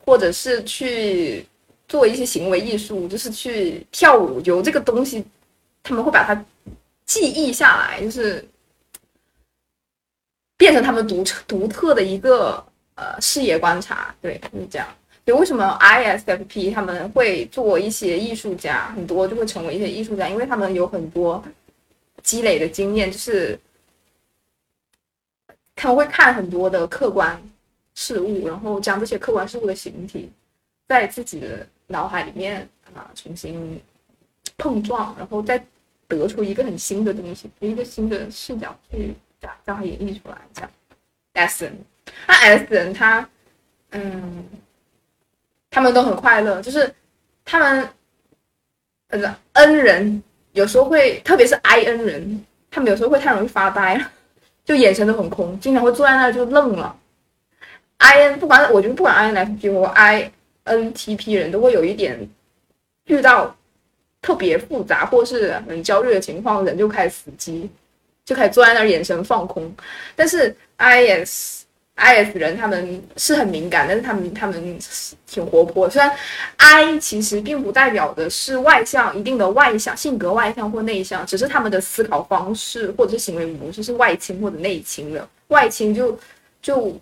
[0.05, 1.45] 或者是去
[1.87, 4.41] 做一些行为艺术，就是去跳舞。
[4.41, 5.23] 有这个东西，
[5.83, 6.45] 他们会把它
[7.05, 8.43] 记忆下来，就是
[10.57, 12.63] 变成他们独特独特的一个
[12.95, 14.15] 呃视野观察。
[14.21, 14.87] 对，就是这样。
[15.25, 21.41] 就为什么 ISFP 他们会做一些艺术家，很多就会成为一些艺术家，因为他们有很多
[22.21, 23.57] 积累的经验，就是
[25.75, 27.41] 他们会看很多的客观
[27.95, 30.29] 事物，然后将这些客观事物的形体
[30.89, 33.79] 在自己的脑海里面啊重新
[34.57, 35.63] 碰撞，然后再
[36.07, 40.37] 得出一个很新的东西，一个新的视角去将将它演绎出来。
[40.53, 40.71] 这样
[41.33, 41.77] ，S 人，
[42.27, 43.29] 那 S 人他，
[43.91, 44.43] 嗯，
[45.69, 46.91] 他们都很快乐，就是
[47.45, 47.87] 他们，
[49.09, 54.11] 呃，N 人有时候会，特别是 I N 人，他们有时候会太容易发呆了，
[54.65, 56.95] 就眼神都很空，经常会坐在那儿就愣了。
[57.97, 60.31] I N 不管我觉得不管 I N F P 或 I
[60.63, 62.19] N T P 人都会有一点
[63.05, 63.55] 遇到
[64.21, 67.69] 特别复杂或是很焦虑的情况，人就开始死机，
[68.23, 69.73] 就开始坐在那儿眼神放空。
[70.15, 71.65] 但是 I S
[71.95, 74.79] I S 人他们是很敏感，但是他们他们
[75.27, 75.89] 挺活泼。
[75.89, 76.11] 虽然
[76.57, 85.27] I 其实并不代表的是外向，一定的外向性格外向或内向，只是他们的思考方式或者是行为模式是外倾或者内倾的。
[85.49, 86.17] 外倾就
[86.61, 86.99] 就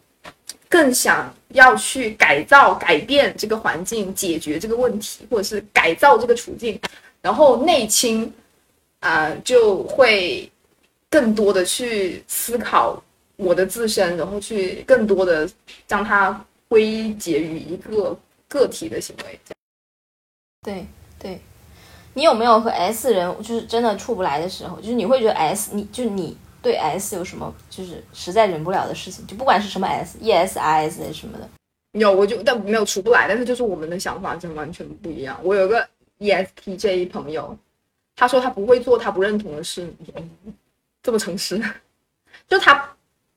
[0.72, 6.80] 更想要去改造、改变这个环境，解决这个问题，或者是改造这个处境。
[7.22, 8.34] 然后内倾
[9.02, 10.50] 啊、就会
[11.10, 13.04] 更多的去思考
[13.36, 15.50] 我的自身，然后去更多的
[15.88, 18.18] 将它归结于一个
[18.48, 19.40] 个体的行为。
[20.62, 20.86] 对
[21.20, 21.42] 对，
[22.14, 24.80] 你有没有和 S 人就是真的处不来的时候？
[24.80, 29.26] 就是你会觉得 S，你就你对 S 有什么就是实在忍不了的事情？
[29.26, 31.50] 就不管是什么 S，ES、RS 什么的，
[31.94, 35.40] 有，我就但没有出不来，但是就是我们的想法真完全不一样。
[35.44, 35.88] 我有个
[36.20, 37.58] E S T J 朋友，
[38.16, 39.92] 他说他不会做他不认同的事，
[41.02, 41.60] 这么诚实，
[42.48, 42.88] 就他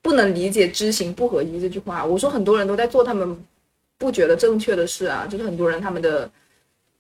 [0.03, 2.05] 不能理解知行不合一这句话。
[2.05, 3.43] 我说很多人都在做他们
[3.97, 6.31] 不觉得正确的事啊，就是很多人他们的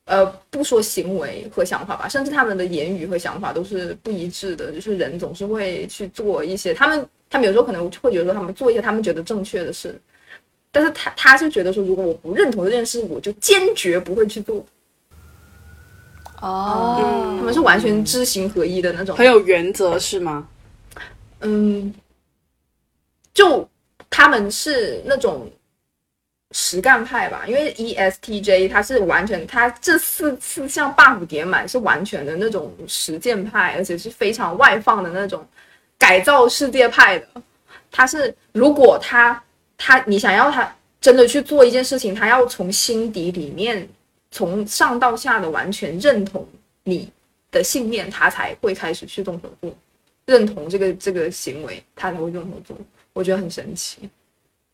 [0.07, 4.71] 呃不说行为和想法吧，甚至他们的言语和想法都是不一致的。
[4.73, 9.99] 就是人总是会去做一些他们他们有时候可能会觉得说他们做一些他们觉得正确的事，
[10.71, 14.65] 但是他他是觉得说，如果我不认同这件事，我就坚决不会去做。
[16.41, 19.17] 哦，他们是完全知行合一的那种。
[19.17, 20.47] 很有原则是吗？
[21.41, 21.95] 嗯，
[23.33, 23.67] 就
[24.11, 25.51] 他们是那种
[26.57, 35.45] 实干派吧，因为 E S T J 他是完全，他这四四项 buff 叠满是完全的那种实践派，而且是非常外放的那种
[35.99, 37.27] 改造世界派的。
[37.91, 39.43] 他是如果他
[39.77, 43.89] 他你想要他真的去做一件事情，他要从心底里面
[44.31, 46.47] 从上到下的完全认同
[46.85, 47.11] 你
[47.51, 49.77] 的信念，他才会开始去动手做。
[50.27, 52.77] 认同这个这个行为，他才会动手做。
[53.13, 54.09] 我觉得很神奇。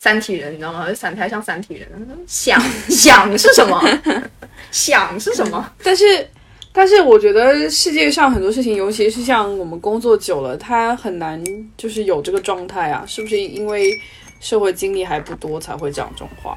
[0.03, 0.93] 三体人，你知道吗？
[0.95, 1.87] 散台像三体人，
[2.27, 2.59] 想
[2.89, 3.79] 想是什么？
[4.73, 5.73] 想是什么？
[5.85, 6.27] 但是，
[6.73, 11.43] 但是我觉得世界上很多事情，尤其是像我们工作久了，他很难
[11.77, 13.39] 就是有这个状态啊，是不是？
[13.39, 13.93] 因为
[14.41, 16.57] 社会经历还不多，才会讲这种话。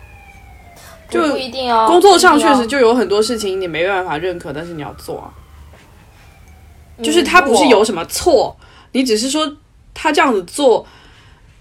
[1.10, 1.86] 就不一定哦。
[1.86, 5.34] 工作上确实就有很多事情你没办法认可，但是你要做啊。
[6.98, 8.56] 嗯就是他不是有什么错，
[8.94, 9.57] 你只是说
[9.94, 10.88] 他这样子做，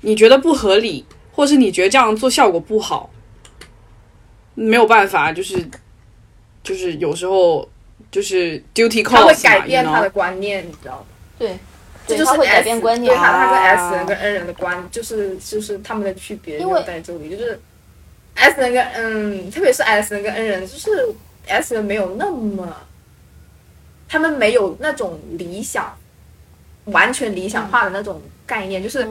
[0.02, 3.10] 你觉得不合理，或是你觉得这样做效果不好，
[4.54, 5.56] 没有办法，就是
[6.62, 7.68] 就是有时候
[8.10, 11.06] 就是 duty call，他会改变他的观念，你知道吗？
[11.38, 11.58] 对，
[12.06, 13.12] 这就是对他会改 S- 变观念。
[13.12, 13.88] 对他他跟啊。
[13.88, 17.58] S 人跟 N 人的观，就是就是他们的区别因为就在这里，就是
[18.34, 21.14] S 人跟嗯，特别是 S 人跟 N 人，就是
[21.46, 22.76] S 人没有那么，
[24.08, 25.96] 他们没有那种理想，
[26.84, 29.08] 完全理想化的那种概念，就是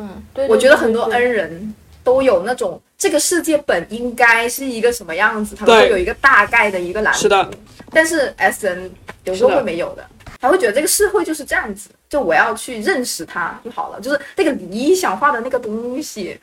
[0.48, 7.19] 我觉得很多 N 人都有那种这个世界本应该是一个什么样子，他们对会有一个大概的一个蓝图。
[7.19, 7.52] 是的，
[7.91, 8.91] 但是 S N
[9.23, 10.06] 有时候会没有的，
[10.40, 16.40] 他会觉得这个社会就是这样子，就我要去认识它就好了，就是那个理想化的那个东西，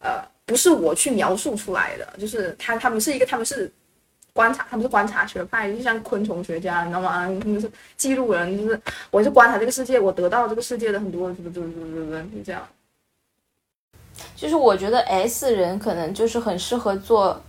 [0.00, 3.70] 呃，不是我去描述出来的，就是他他们是一个他们是。
[4.34, 7.26] 观察，他们是观察学派，就像昆虫学家，你知道吗？
[7.42, 8.80] 他们是记录人，就是
[9.10, 12.64] 我是观察这个世界，我得到这个世界的很多，怎么怎么怎么怎么就这样。
[14.36, 17.40] 就是我觉得 S 人可能就是很适合做，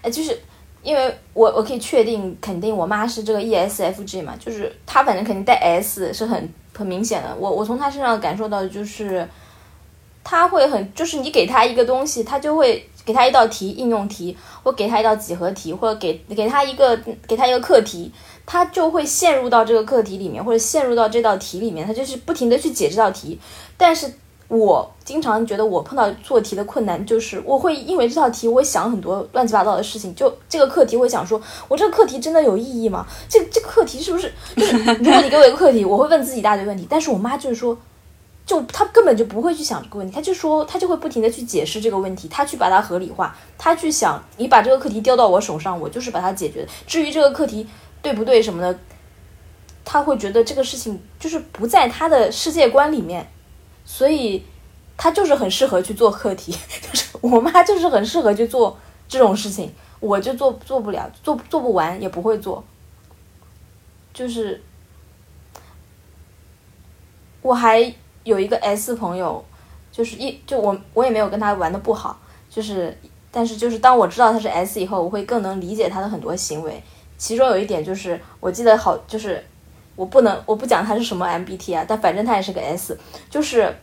[0.00, 0.38] 哎，就是
[0.82, 7.36] 因为我我可以确定肯定我妈是这个 ESFG 嘛，就是她反正肯定带 S 是很很明显的。
[7.38, 9.28] 我我从她身上感受到的就是，
[10.24, 16.96] 她会很就是你给她一个东西，她就会给她一道题应用题，或给她一道几何题，或者给给她一个
[17.28, 18.10] 给她一个课题，
[18.44, 23.38] 她就会陷入到这个课题里面，或者陷入到这道题里面，她就是不停的去解这道题，
[23.76, 24.12] 但是。
[24.58, 30.14] 我经常觉得我碰到做题的困难，就是我会因为这道题，我想很多乱七八糟的事情。
[30.14, 33.06] 就这个课题，会想说，我这个课题真的有意义吗？
[33.30, 36.86] 这这个课题是不是 就是如果你给我一个课题，我会问自己一大堆问题。
[36.90, 37.74] 但是我妈就是说，
[38.44, 46.68] 就她根本就不会去想这个问题，她就说她就会不停的去解释这个问题，她去把它合理化，她去想你把这个课题丢到我手上，我就是把它解决。
[46.86, 47.66] 至于这个课题
[48.02, 48.78] 对不对什么的，
[49.82, 53.26] 她会觉得这个事情就是不在她的世界观里面。
[53.84, 54.44] 所以，
[54.96, 58.76] 他就是很适合去做课题， 就是我妈就是很适合去做
[59.08, 62.62] 这种事情，我就做做不了，做做不完，也不会做。
[64.14, 64.62] 就是
[67.42, 67.94] 我还
[68.24, 69.44] 有一个 S 朋友，
[69.90, 72.18] 就是一就我我也没有跟他玩的不好，
[72.48, 72.96] 就是
[73.30, 76.82] 但是就是当我知道他是 S 以后，我会更能理解他的很多行为。
[77.18, 79.44] 其中有一点就是，我记得好就是。
[79.94, 82.98] 我不能，我不讲他是什么 MBTI，但反正他也是个 S，
[83.28, 83.76] 就是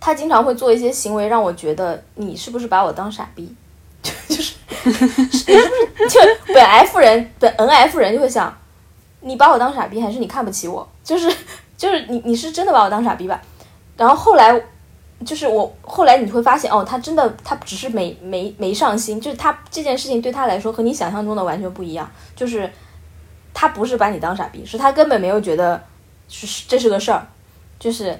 [0.00, 3.54] 他经常会做一些行为，让我觉得你是不是把我当傻逼？
[4.02, 4.54] 就 是
[4.86, 5.04] 你是
[5.44, 6.20] 不是就
[6.52, 8.52] 本 F 人本 NF 人就会想，
[9.20, 10.86] 你把我当傻逼，还是你看不起我？
[11.04, 11.32] 就是
[11.76, 13.40] 就是你你是真的把我当傻逼吧？
[13.96, 14.60] 然后后来
[15.24, 22.68] 就是我后来你会发现，哦，他真的他只是没没没上心，就是他这件事情对他来说和你想象中的完全不一样，就是。
[23.54, 25.82] 他不是把你当傻逼，是他根本没有觉得
[26.28, 27.26] 是这是个事儿，
[27.78, 28.18] 就是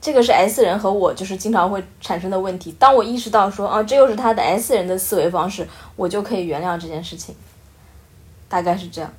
[0.00, 2.72] 这个是 S 人和我就是经常会产生的问题。
[2.78, 5.66] 当我意识到说啊，这又是他的 S 人的思维方式，
[5.96, 7.34] 我就可以原谅这件事情。
[8.48, 9.12] 大概是这样。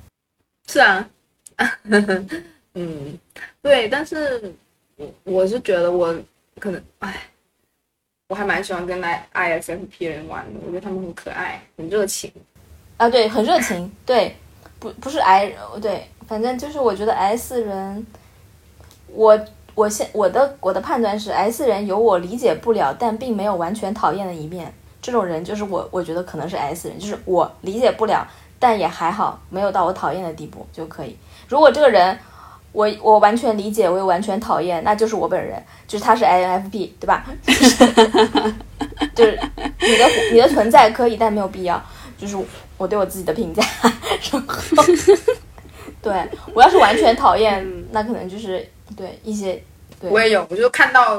[0.68, 1.08] 是啊，
[2.74, 3.18] 嗯，
[3.60, 4.54] 对，但是
[4.96, 6.16] 我我是觉得我
[6.58, 7.14] 可能，哎，
[8.28, 12.32] 我还蛮喜欢跟 I ISFP 人玩的，我觉得他们很可爱，很热情。
[12.96, 14.34] 啊，对，很热情，对。
[14.78, 18.06] 不不是 I 对，反正就是我觉得 S 人，
[19.08, 19.38] 我
[19.74, 28.26] 我现我的我的判断是 S 人有我理解不了但并没有完全讨厌的一面，这种人就是我我觉得可能是 S 人，就是我理解不了
[28.58, 31.16] 但也还好，没有到我讨厌的地步就可以。
[31.48, 32.18] 如果这个人
[32.72, 37.24] 我我完全理解，我又完全讨厌，那就是我本人，就是他是 INFP 对吧？
[39.14, 39.38] 就是
[39.80, 41.82] 你的你的存在可以，但没有必要。
[42.18, 42.36] 就是
[42.76, 43.62] 我对我自己的评价，
[44.32, 44.84] 然后，
[46.02, 46.12] 对
[46.54, 48.66] 我要是完全讨厌，那可能就是
[48.96, 49.62] 对一些，
[50.00, 51.18] 我也有，我就看到，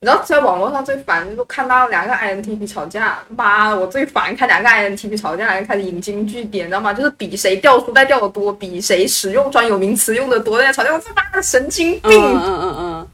[0.00, 6.94] 你知道在网络上最烦就是看到两个 INTP 吵架，妈，我最烦看两个 INTP 吵架，然后开始引经据典，你知道吗？
[6.94, 12.10] 就是比谁掉书袋掉的多，比谁使用专有名词用的多在吵架，我他妈的神经病！
[12.12, 13.08] 嗯嗯嗯嗯。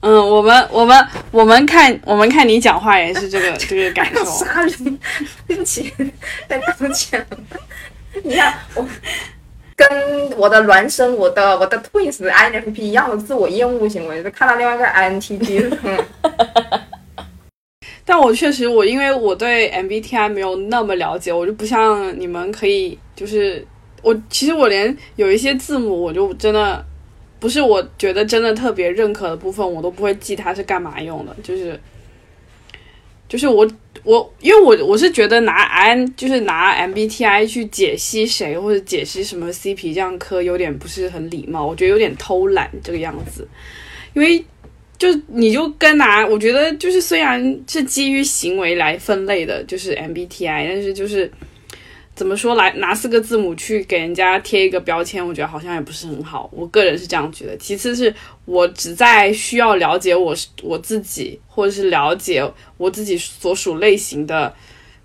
[0.00, 4.24] 嗯，我们我们我们看我们看你讲话也是这个 这个感受。
[4.44, 4.98] 杀人，
[5.48, 5.92] 对不起，
[6.48, 7.26] 再道歉。
[8.22, 8.86] 你看我
[9.74, 15.72] 跟我的孪生，我的我的 twins INFP 一样的自我厌恶行为，就看到另外一个 INTP。
[18.04, 23.66] 但我确实，我因为我对 MBTI 没有那么了解，我就不像你们可以，就是
[24.02, 26.84] 我其实我连有一些字母，我就真的。
[27.38, 31.36] 不是我觉得真的特别认可的部分，我都不会记它是干嘛用的。
[31.42, 31.78] 就是，
[33.28, 33.70] 就是我
[34.04, 43.46] 我，因为我我是觉得拿 N 就是拿 MBTI 去解析谁或者解析什么 CP 这样科有点不是很礼貌，我觉得有点偷懒这个样子。
[44.14, 44.44] 因为
[44.96, 51.30] 就你就跟拿，我觉得就是虽然是基于行为来分类的，就是 MBTI，但是就是。
[52.16, 56.48] 怎么说来拿四个字母去给人家贴一个标签，我觉得好像也不是很好。
[56.50, 57.54] 我个人是这样觉得。
[57.58, 58.12] 其次是
[58.46, 62.42] 我只在需要了解我我自己，或者是了解
[62.78, 64.50] 我自己所属类型的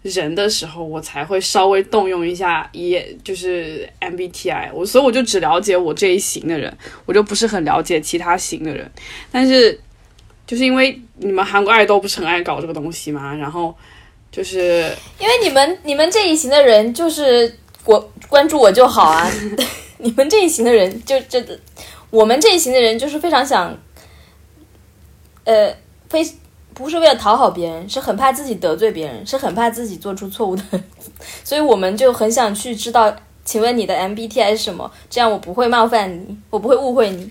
[0.04, 4.70] 人的时候，我才会稍微动用一下，也就是 MBTI。
[4.74, 6.74] 我所以我就只了解我这一型的人，
[7.06, 8.90] 我就不是很了解其他型的人。
[9.30, 9.78] 但是
[10.48, 13.76] 就是因为你们韩国爱豆不是很爱搞这个东西嘛，然后。
[14.32, 17.54] 就是因为你们你们这一行的人就是
[17.84, 19.30] 我关注我就好啊，
[20.00, 21.60] 你们这一行的人就这个，
[22.10, 23.78] 我们这一行的人就是非常想，
[25.44, 25.76] 呃，
[26.08, 26.26] 非
[26.74, 30.64] 不是为了讨好别人，是很怕自己得罪别人，是很怕自己做出错误的，
[31.44, 33.14] 所以我们就很想去知道，
[33.44, 34.90] 请问你的 MBTI 是什么？
[35.10, 37.30] 这样我不会冒犯你，我不会误会你，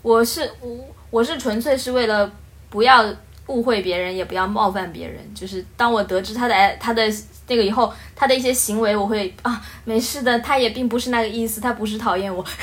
[0.00, 0.78] 我是我
[1.10, 2.32] 我是纯粹是为了
[2.70, 3.04] 不要。
[3.48, 7.02] 误会别人也不要冒犯别人，就是当我得知他的他的
[7.48, 12.44] 那个以后，他的一些行为，我会啊，没事的，他也并不是那个意思，他不是讨厌我。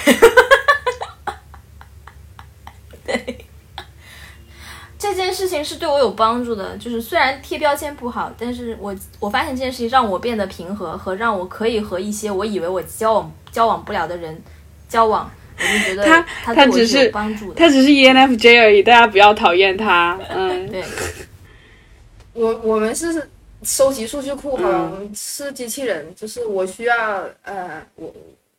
[3.06, 3.45] 对，
[4.98, 14.41] 这件事情是对我有帮助的，就是虽然贴标签不好，但是我我发现这件事情让我变得平和，和让我可以和一些我以为我交往交往不了的人
[14.88, 17.56] 交往，我就觉得他他只是帮助的。
[17.56, 20.19] 他只是 E ENFJ 而已，大家不要讨厌他。
[20.30, 20.84] 嗯，对，
[22.34, 23.30] 我我们是
[23.64, 28.14] 收集数据库，好吧，嗯是机器人，就是我需要呃，我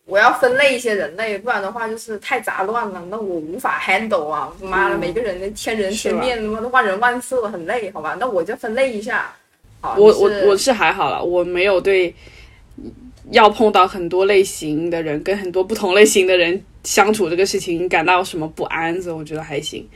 [0.06, 4.52] 我要分类一些人类，不然的话就是太杂乱了，那我无法 handle 啊！
[4.62, 8.16] 妈的，嗯每个人的千人千面，他妈的万人万色，很累，好吧？
[8.18, 9.34] 那我就分类一下。
[9.80, 12.14] 好，我我我是还好了，我没有对
[13.30, 19.86] 要碰到很多类型的人，跟很多不同类型的人相处这个事情感到什么不安，所以我觉得还行。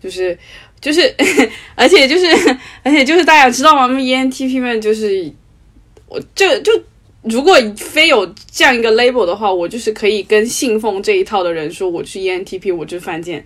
[0.00, 0.38] 就是
[0.80, 1.12] 就是，
[1.74, 2.26] 而且就是
[2.84, 3.82] 而且就是大家知道吗？
[3.82, 5.30] 我们 ENTP 们就是
[6.08, 6.70] 我这就
[7.22, 13.44] 如果非有这样一个 label 的话，我就是可以跟信奉这一套的人说我是 ENTP，我就是犯贱。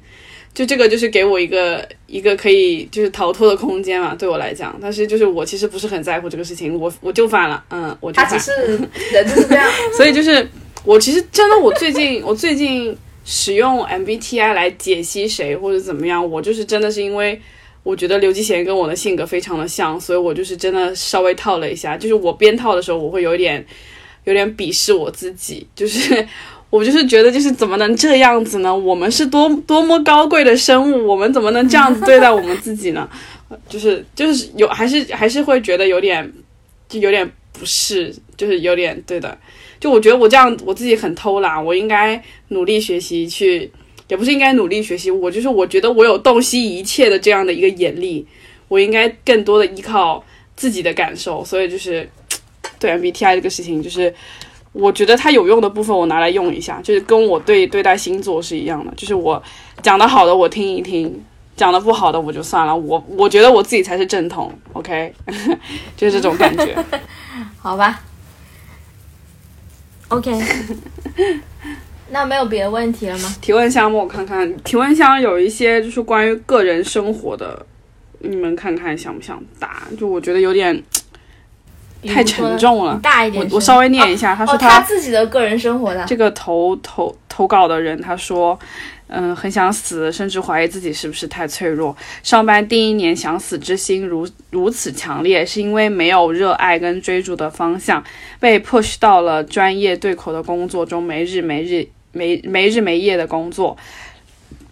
[0.55, 4.79] 就这个就是给我一个一个可以就是逃脱的空间嘛，对我来讲。
[4.83, 8.45] 但是就是我其实不是很在乎这个事情，我我就犯了，嗯，我就犯他只。
[8.53, 8.79] 是
[9.11, 9.67] 人就是这样，
[9.97, 10.47] 所以就是
[10.85, 17.41] 我其实真的，我最近 我最近使用 MBTI 来解析谁或者怎么样，我就是真的是因为
[17.83, 21.97] 我觉得刘基贤跟我的性格非常的像，所以我就是真的稍微套了一下。
[21.97, 23.65] 就是我编套的时候，我会有点
[24.25, 26.27] 有点鄙视我自己，就是。
[26.73, 28.75] 我就是觉得，就是怎么能这样子呢？
[28.75, 33.07] 我们是多多么高贵的生物，我们怎么能这样子对待我们自己呢？
[33.69, 36.33] 就是就是有还是还是会觉得有点
[36.89, 39.37] 就有点不适，就是有点对的。
[39.83, 43.69] 就我觉得我这样我自己很偷懒，我应该努力学习去，
[44.07, 48.25] 也不是应该努力学习，我就是我觉得我有洞悉一切的这样的一个眼力，
[48.69, 50.23] 我应该更多的依靠
[50.55, 52.09] 自己的感受，所以就是
[52.79, 54.15] 对 MBTI 这个事情，就是
[54.73, 59.43] 我觉得它有用的部分我拿来用一下，就是跟我对对待星座是一样的，就是我
[59.83, 61.21] 讲的好的我听一听。
[61.55, 65.13] 讲的不好的我就算了，我我觉得我自己才是正统，OK，
[65.95, 66.75] 就是这种感觉。
[67.61, 68.01] 好吧。
[70.13, 70.39] OK，
[72.11, 73.35] 那没有别的问题了吗？
[73.41, 77.65] 提问箱我看看，提问箱有一些就是关于个人生活的，
[78.19, 79.85] 你们看看想不想答？
[79.99, 80.83] 就我觉得有点
[82.07, 83.01] 太沉重了。
[83.03, 83.43] 大一点。
[83.51, 86.05] 我我稍微念一下，他说哦，他自己的个人生活的。
[86.05, 88.59] 这个投投投稿的人他说，
[89.09, 91.95] 嗯，很想死，甚至怀疑自己是不是太脆弱。
[92.23, 98.03] 上班第一年想死之心如如此强烈，是因为没有热爱跟追逐的方向，
[98.41, 103.77] 被 push 到了专业对口的工作中，没日没日没没日没夜的工作。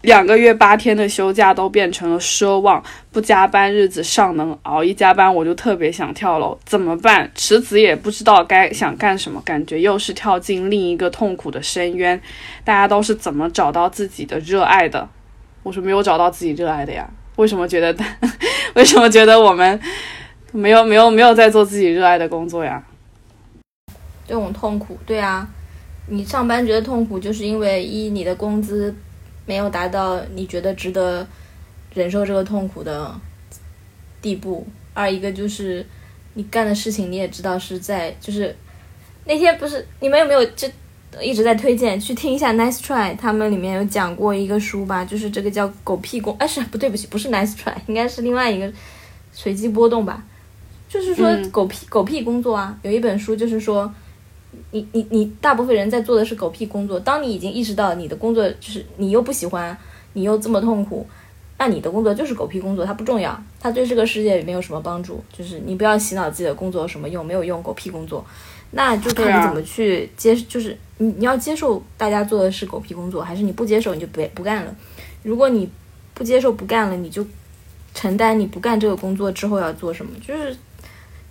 [0.03, 2.83] 两个月八天的休假都变成了奢望，
[3.13, 7.31] 不加班日子尚能熬，一加班我就特别想跳楼，怎么办？
[7.35, 12.19] 辞职也不知道该想干什么，感觉又是跳进另一个痛苦的深渊。
[12.65, 15.07] 大家都是怎么找到自己的热爱的？
[15.63, 17.07] 我是没有找到自己热爱的呀。
[17.37, 17.95] 为什么觉得？
[18.75, 19.79] 为什么觉得我们
[20.53, 22.83] 没有没有没有在做自己热爱的工作呀？
[24.27, 25.47] 这种痛苦，对啊，
[26.07, 28.95] 你上班觉得痛苦，就是因为一你的工资
[29.51, 31.27] 没有达到你觉得值得
[31.93, 33.13] 忍受这个痛苦的
[34.23, 34.65] 地步；
[34.95, 35.85] 二一个就是
[36.35, 38.55] 你干的事情你也知道是在就是
[39.25, 40.69] 那天不是你们有没有就
[41.21, 48.73] 一直在推荐去听一下 Nice Try，他们里面有讲过一个书吧，就是这个叫狗屁工， 哎是不对不起，不是 Nice Try，应该是另外一个
[49.33, 50.23] 随机波动吧。
[50.89, 53.93] 就是说嗯狗屁、狗屁工作啊，有一本书就是说，
[54.71, 56.99] 你你你大部分人在做的是狗屁工作。
[56.99, 59.77] 当你已经意识到你的工作就是你又不喜欢，
[60.13, 61.07] 你又这么痛苦，
[61.59, 65.23] 那你的工作就是狗屁工作，它不重要，它对这个世界也没有什么帮助。
[65.33, 68.25] 就是你不要洗脑自己的工作有什么用，没有用，狗屁工作。
[68.73, 74.73] 那就看你怎么去接，就是你你要接受大家做的是狗屁工作，还是你不接受你就别不干了。
[75.25, 75.69] 如果你
[76.15, 77.27] 不接受不干了，你就
[77.95, 80.13] 承担你不干这个工作之后要做什么。
[80.25, 80.57] 就是，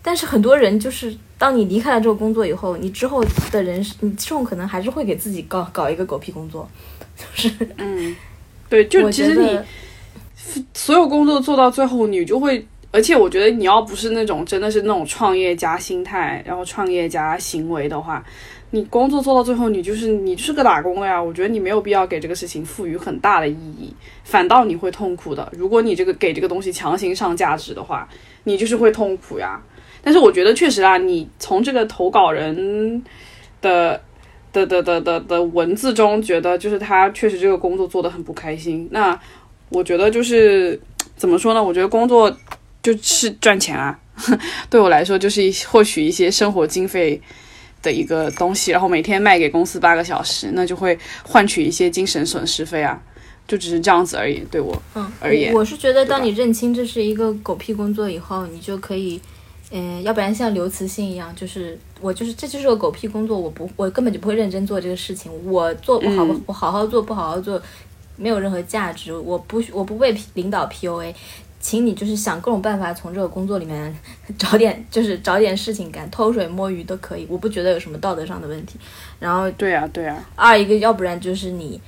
[0.02, 6.68] 但是很多人就是，当你离开了这个工作以后，你之后的人，你之后可能还是会给自己搞搞一个狗屁工作。
[7.18, 8.16] 就是嗯，
[8.70, 9.60] 对，就其实你
[10.74, 18.24] 所有工作做到最后，你就会，而且我觉得你要不是那种真的是那种创业家心态，然后创业家行为的话，
[18.72, 21.22] 你工作做到最后，你就是你就是个打工的呀。
[21.22, 23.94] 我觉得你没有必要给这个事情赋予很大的意义，
[24.24, 25.52] 反倒你会痛苦的。
[25.58, 28.08] 如果你这个给这个东西强行上价值的话，
[28.46, 29.62] 你就是会痛苦呀。
[30.02, 33.04] 但是我觉得确实啊，你从这个投稿人
[33.62, 34.02] 的
[34.54, 38.88] 的的的的的文字中，觉得就是他确实这个工作做得很不开心。
[38.92, 39.20] 那
[39.70, 40.80] 我觉得就是
[41.16, 41.64] 怎么说呢？
[41.64, 42.36] 我觉得工作
[42.82, 44.00] 就是赚钱啊，
[44.70, 47.22] 对我来说就是一获取一些生活经费
[47.84, 53.02] 的一个东西，然后每天卖给公司八个小时，那就会换取一些精神损失费啊，
[53.48, 54.44] 就只是这样子而已。
[54.50, 59.22] 对我，嗯，而言我我是觉得，当你认清这是一个狗屁工作以后，你就可以
[59.72, 66.42] 嗯，要不然像刘慈欣一样，就是我就是这就是个狗屁工作，我不我根本就不会认真做这个事情，我做不好，嗯。
[66.48, 67.62] 我好好做不好好做，
[68.16, 71.14] 没有任何价值，我不我不被领导 PUA，
[71.60, 73.96] 请你就是想各种办法从这个工作里面
[74.40, 78.80] 找点就是找点事情干，偷水摸鱼都可以，我不觉得有什么道德上的问题。
[79.20, 81.80] 然后对啊，对啊，二一个，要不然就是你，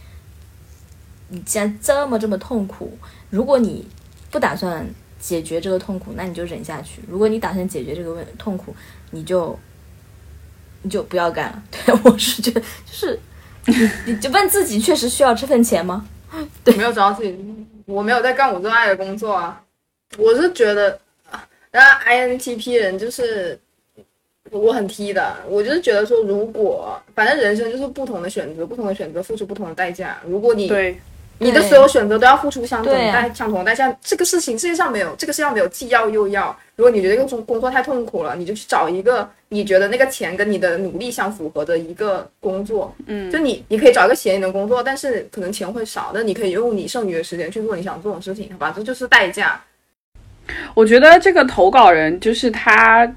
[1.30, 2.96] 你既然这么这么痛苦，
[3.32, 3.88] 如果你
[4.30, 4.86] 不打算
[5.22, 8.76] 解决这个痛苦，那你就忍下去；如果你打算解决这个问痛苦，
[9.12, 9.58] 你就
[10.82, 11.64] 你就不要干了。
[11.86, 13.18] 对我是觉得，就是
[13.68, 16.06] 你你就问自己，确实需要这份钱吗？
[16.64, 17.38] 对没有找到自己，
[17.86, 19.62] 我没有在干我热爱的工作啊。
[20.18, 21.00] 我是觉得，
[21.30, 23.58] 啊然后 INTP 人就是
[24.50, 30.20] 我很 T 的，我就是觉得说，如果反正人生就是不同的选择，不同的选择付出不同的代价。
[30.26, 31.00] 如果你对，
[31.42, 36.56] 你的所有选择都要付出相同代、相同的代价，这个事情世界上没有，这个世界上没有既要又要。
[36.76, 42.94] 如果你觉得这个工工作太痛苦了，你就去找一个你觉得那个钱跟你的努力相符合的一个工作。
[43.08, 48.72] 嗯就你你可以找一个闲的工作，但是可能钱会少，但你可以用你剩余的时间去做你想做的事情，好吧？
[48.76, 49.60] 这就是代价。
[50.76, 53.12] 我觉得这个投稿人就是他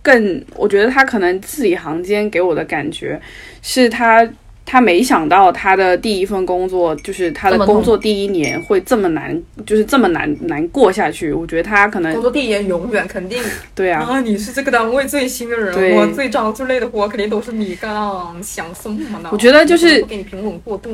[0.00, 3.20] 更，我觉得他可能字里行间给我的感觉
[3.60, 4.26] 是他。
[4.70, 9.36] 他没想到他的第一份工作，就是他的工作第一年会这么难，
[9.66, 11.32] 就是这么难难过下去。
[11.32, 13.42] 我觉得他可能工作第一年永远肯定
[13.74, 17.92] 对啊，啊，你是这个单位最新的人，对我最脏最累的活肯定都是你干，
[18.40, 19.30] 想什么呢？
[19.32, 20.88] 我觉得就是不给你平稳过渡。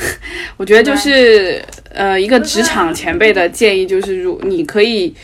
[0.56, 5.14] 我觉得就是呃，一个职场前辈的建议就是，如你可以，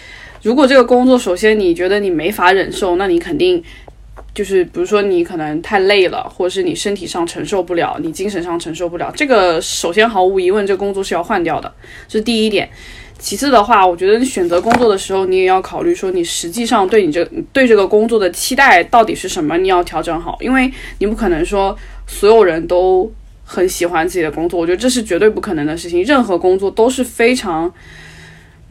[0.42, 3.64] 如果这个工作首先你觉得你没法忍受，那你肯定
[4.36, 11.72] 就是比如说你可能太累了，或者是你身体上承受不了，你精神上承受不了，这个首先毫无疑问，这个工作是要换掉的，
[12.06, 12.68] 这是第一点。
[13.18, 21.74] 其次的话，我觉得你选择工作的时候，你也要考虑说你实际上对你这对这个工作的期待到底是什么，你要调整好，因为你不可能说
[22.06, 23.10] 所有人都
[23.42, 26.04] 很喜欢自己的工作，我觉得这是绝对不可能的事情。
[26.04, 27.72] 任何工作都是非常，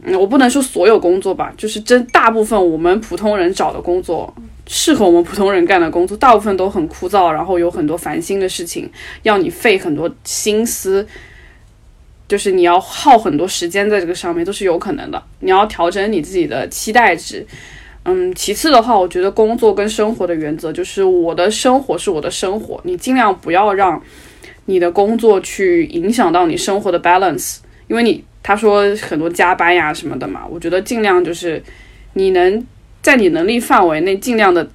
[0.04, 4.32] 嗯，我不能说所有工作吧，就是真大部分我们普通人找的工作，
[4.66, 8.90] 适合我们普通人干的工作，大部分都很枯燥，然后有很多烦心的事情，
[9.22, 11.06] 要你费很多心思。
[12.28, 15.22] 就是你要耗很多时间在这个上面，都是有可能的。
[15.38, 17.46] 你要调整你自己的期待值，
[18.02, 24.02] 嗯，其次的话，我觉得工作跟生活的原则就是我的生活是我的生活，你尽量不要让
[24.64, 31.62] 你的工作去影响到你生活的 balance，因为你他说很多加班呀什么的嘛，我觉得尽量就是
[32.14, 32.66] 你能
[33.06, 34.68] 在你能力范围内尽量的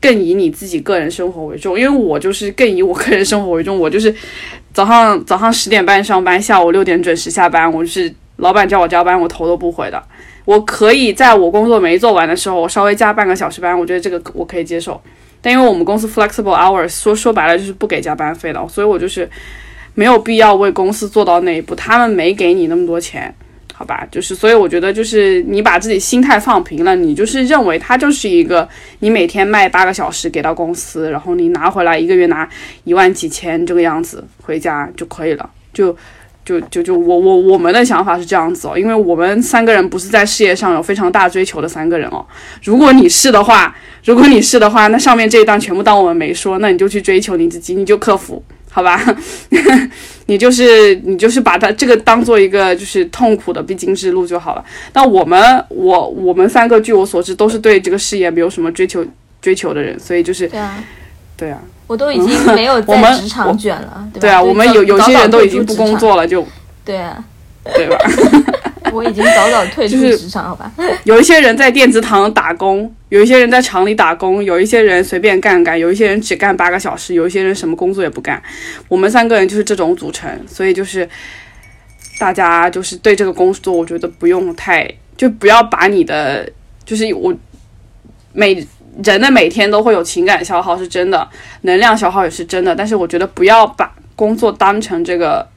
[0.00, 4.14] 更以你自己个人生活为重，因为我就是更以我个人生活为重，我就是
[4.72, 10.02] 早上早上十点半上班，下午六点准时下班，我就是老板叫我加班，我头都不回的。
[10.46, 14.98] 我可以在我工作没做完的时候，我稍微加半个小时班，我觉得这个我可以接受。
[15.42, 19.28] 但因为我们公司 flexible hours，说说白了就是不给加班费的，所以我就是
[19.94, 23.34] 没有必要为公司做到那一步，他们没给你那么多钱，
[23.72, 24.06] 好吧？
[24.10, 28.68] 就是所以我觉得就是你把自己心态放平了，你就是认为它就是一个
[29.00, 32.48] 你每天卖八个小时给到公司，然后你拿回来一个月拿
[32.84, 35.96] 一万几千这个样子回家就可以了，就。
[36.44, 42.26] 就就就我我我们的想法是这样子哦，因为我们三个人不是在事业上有非常大追求的三个人哦。
[42.64, 43.72] 如果你是的话，
[44.04, 48.42] 如果你是的话，那上面这一段全部当我们没说，那你就去追求你自己，你就克服，
[48.74, 48.98] 好吧？
[50.26, 54.64] 你就是你就是把它这个当做一个就是痛苦的必经之路就好了。
[54.94, 59.04] 那我们我我们三个据我所知都是对这个事业没有什么追求
[59.42, 60.82] 追求的人，所以就是对啊，
[61.36, 64.20] 对啊，我都已经没有在 职场卷了，对吧？
[64.20, 65.98] 对啊，我们有有些人都已经不工作。
[65.98, 66.46] 作了，就
[66.82, 67.22] 对啊，
[67.74, 67.96] 对吧？
[68.92, 70.70] 我已经早早退出职场，好吧？
[71.04, 78.40] 有一些人在电子厂打工，有一些人在厂里打工，有一些人随便干干，有一些人只干八个小时，有一些人什么工作也不干。
[78.88, 81.08] 我们三个人就是这种组成，所以就是
[82.18, 86.48] 大家就是对这个工作，我觉得不用太，就不要把你的，
[86.84, 87.34] 就是我
[88.32, 88.54] 每
[89.02, 91.28] 人的每天都会有情感消耗是真的，
[91.62, 95.51] 能量消耗也是真的，但是我觉得不要把工作当成这个。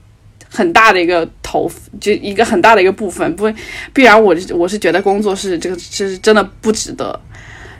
[0.55, 1.69] 很大的一个头，
[1.99, 3.51] 就一个很大的一个部分，不，
[3.93, 7.19] 必然我我是觉得工作是这个是真的不值得，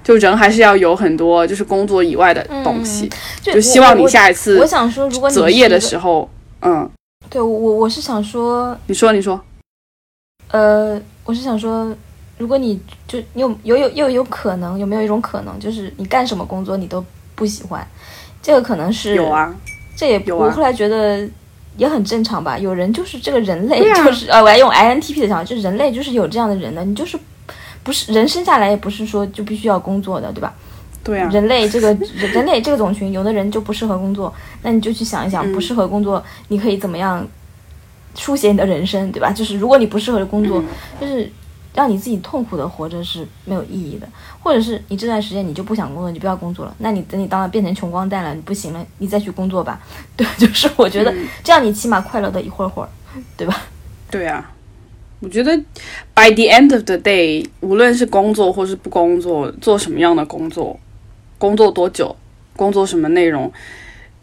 [0.04, 3.10] 就人还是要有很多就是工作以外的东西，
[3.42, 6.30] 就就希望你下一次我想说，如果你择业的时候，
[6.62, 6.90] 嗯，
[7.30, 9.40] 对我我我是想说，你说你说，
[10.52, 11.96] 呃，我是想说，
[12.38, 17.04] 如果你就你有有有又有可能有没有一种可能，就是你干什么工作你都
[17.34, 17.86] 不喜欢，
[18.42, 19.56] 这个可能是有，啊，
[19.98, 20.46] 这也有啊。
[20.46, 21.28] 我后来觉得
[21.78, 22.58] 也很正常吧。
[22.58, 27.18] 有人就是这个人类就是、呃，我要用 INTP 的想法，就是人类就是有这样的人的，你就是
[27.84, 30.54] 不是人生下来也不是说就必须要工作的，对吧？
[31.04, 34.34] 对啊，人类这个人人类这个种群，有的人就不适合工作，
[34.64, 37.24] 那你就去想一想，嗯不适合工作，你可以怎么样
[38.16, 39.32] 书写你的人生，对吧？
[39.32, 40.66] 就是如果你不适合工作，嗯
[41.00, 41.32] 就是
[41.76, 44.08] 让你自己痛苦的活着是没有意义的，
[44.42, 49.80] 或者是你这段时间你就不想工作，你就不要工作了，那你等你当了变成穷光蛋了，你不行了，你再去工作吧。
[50.16, 52.90] 对，就是我觉得嗯这样你起码快乐的一会儿会儿，
[53.36, 53.62] 对吧？
[54.10, 54.52] 对啊，
[55.20, 55.56] 我觉得
[56.14, 60.80] by the end of the day，无论是工作或是不工作，做什么样的工作，
[61.38, 62.16] 工作多久，
[62.56, 63.52] 工作什么内容，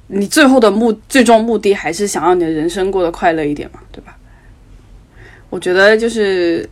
[0.07, 4.17] 你最后的目最终目的还是想让你的人生过得快乐一点嘛，对吧？
[5.51, 6.67] 我觉得就是，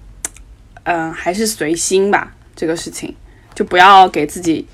[0.85, 3.15] 嗯、还是随心吧，这个事情
[3.55, 4.67] 就不要给自己。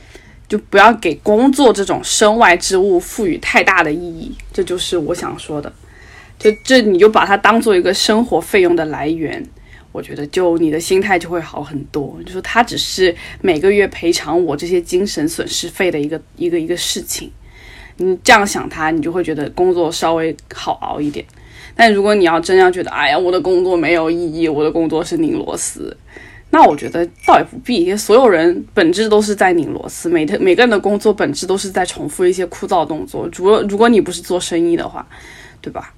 [0.49, 5.73] 就不要给工作这种身外之物赋予太大的意义，这就是我想说的。
[6.39, 9.45] 就这你就把它当做一个生活费用的来源，
[9.91, 12.17] 我觉得就你的心态就会好很多。
[12.25, 17.29] 就说它只是每个月赔偿我这些精神损失费的一个一个一个事情，
[17.97, 21.27] 你这样想它，你就会觉得工作稍微好熬一点。
[21.77, 25.95] 但如果你要真要觉得，哎呀，我的工作没有意义，我的工作是拧螺丝，
[26.51, 27.85] 那我觉得倒也不必。
[27.85, 33.29] 因为所有人本质都是在拧螺丝，每天每个人的工作本质都是在重复一些枯燥动作。
[33.37, 35.07] 如果如果你不是做生意的话，
[35.61, 35.93] 对吧？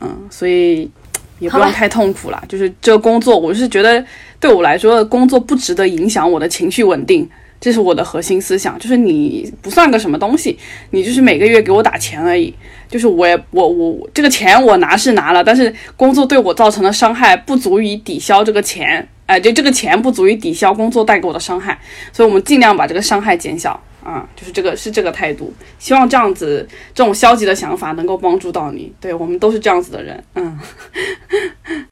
[0.00, 0.90] 嗯，所以
[1.38, 2.42] 也不用太痛苦啦。
[2.48, 4.02] 就是这个工作，我是觉得
[4.40, 7.28] 对我来说，工作不值得影响我的情绪稳定，
[7.60, 8.78] 这是我的核心思想。
[8.78, 10.58] 就是你不算个什么东西，
[10.90, 12.54] 你就是每个月给我打钱而已。
[12.88, 21.78] 就是我也我我我这个钱我拿是拿了，但是工作对我造成的伤害不足以抵消这个钱，哎、就这个钱不足以抵消工作带给我的伤害，
[22.12, 25.54] 所以我们尽量把这个伤害减小啊，就是这个是这个态度。
[25.78, 30.58] 希望这样子这种消极的想法能够帮助到你，对我们都是这样子的人，嗯。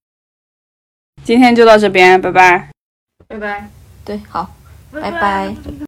[1.22, 2.70] 今天就到这边，拜拜。
[3.28, 3.68] 拜拜，
[4.04, 4.50] 对，好，
[4.90, 5.68] 拜拜。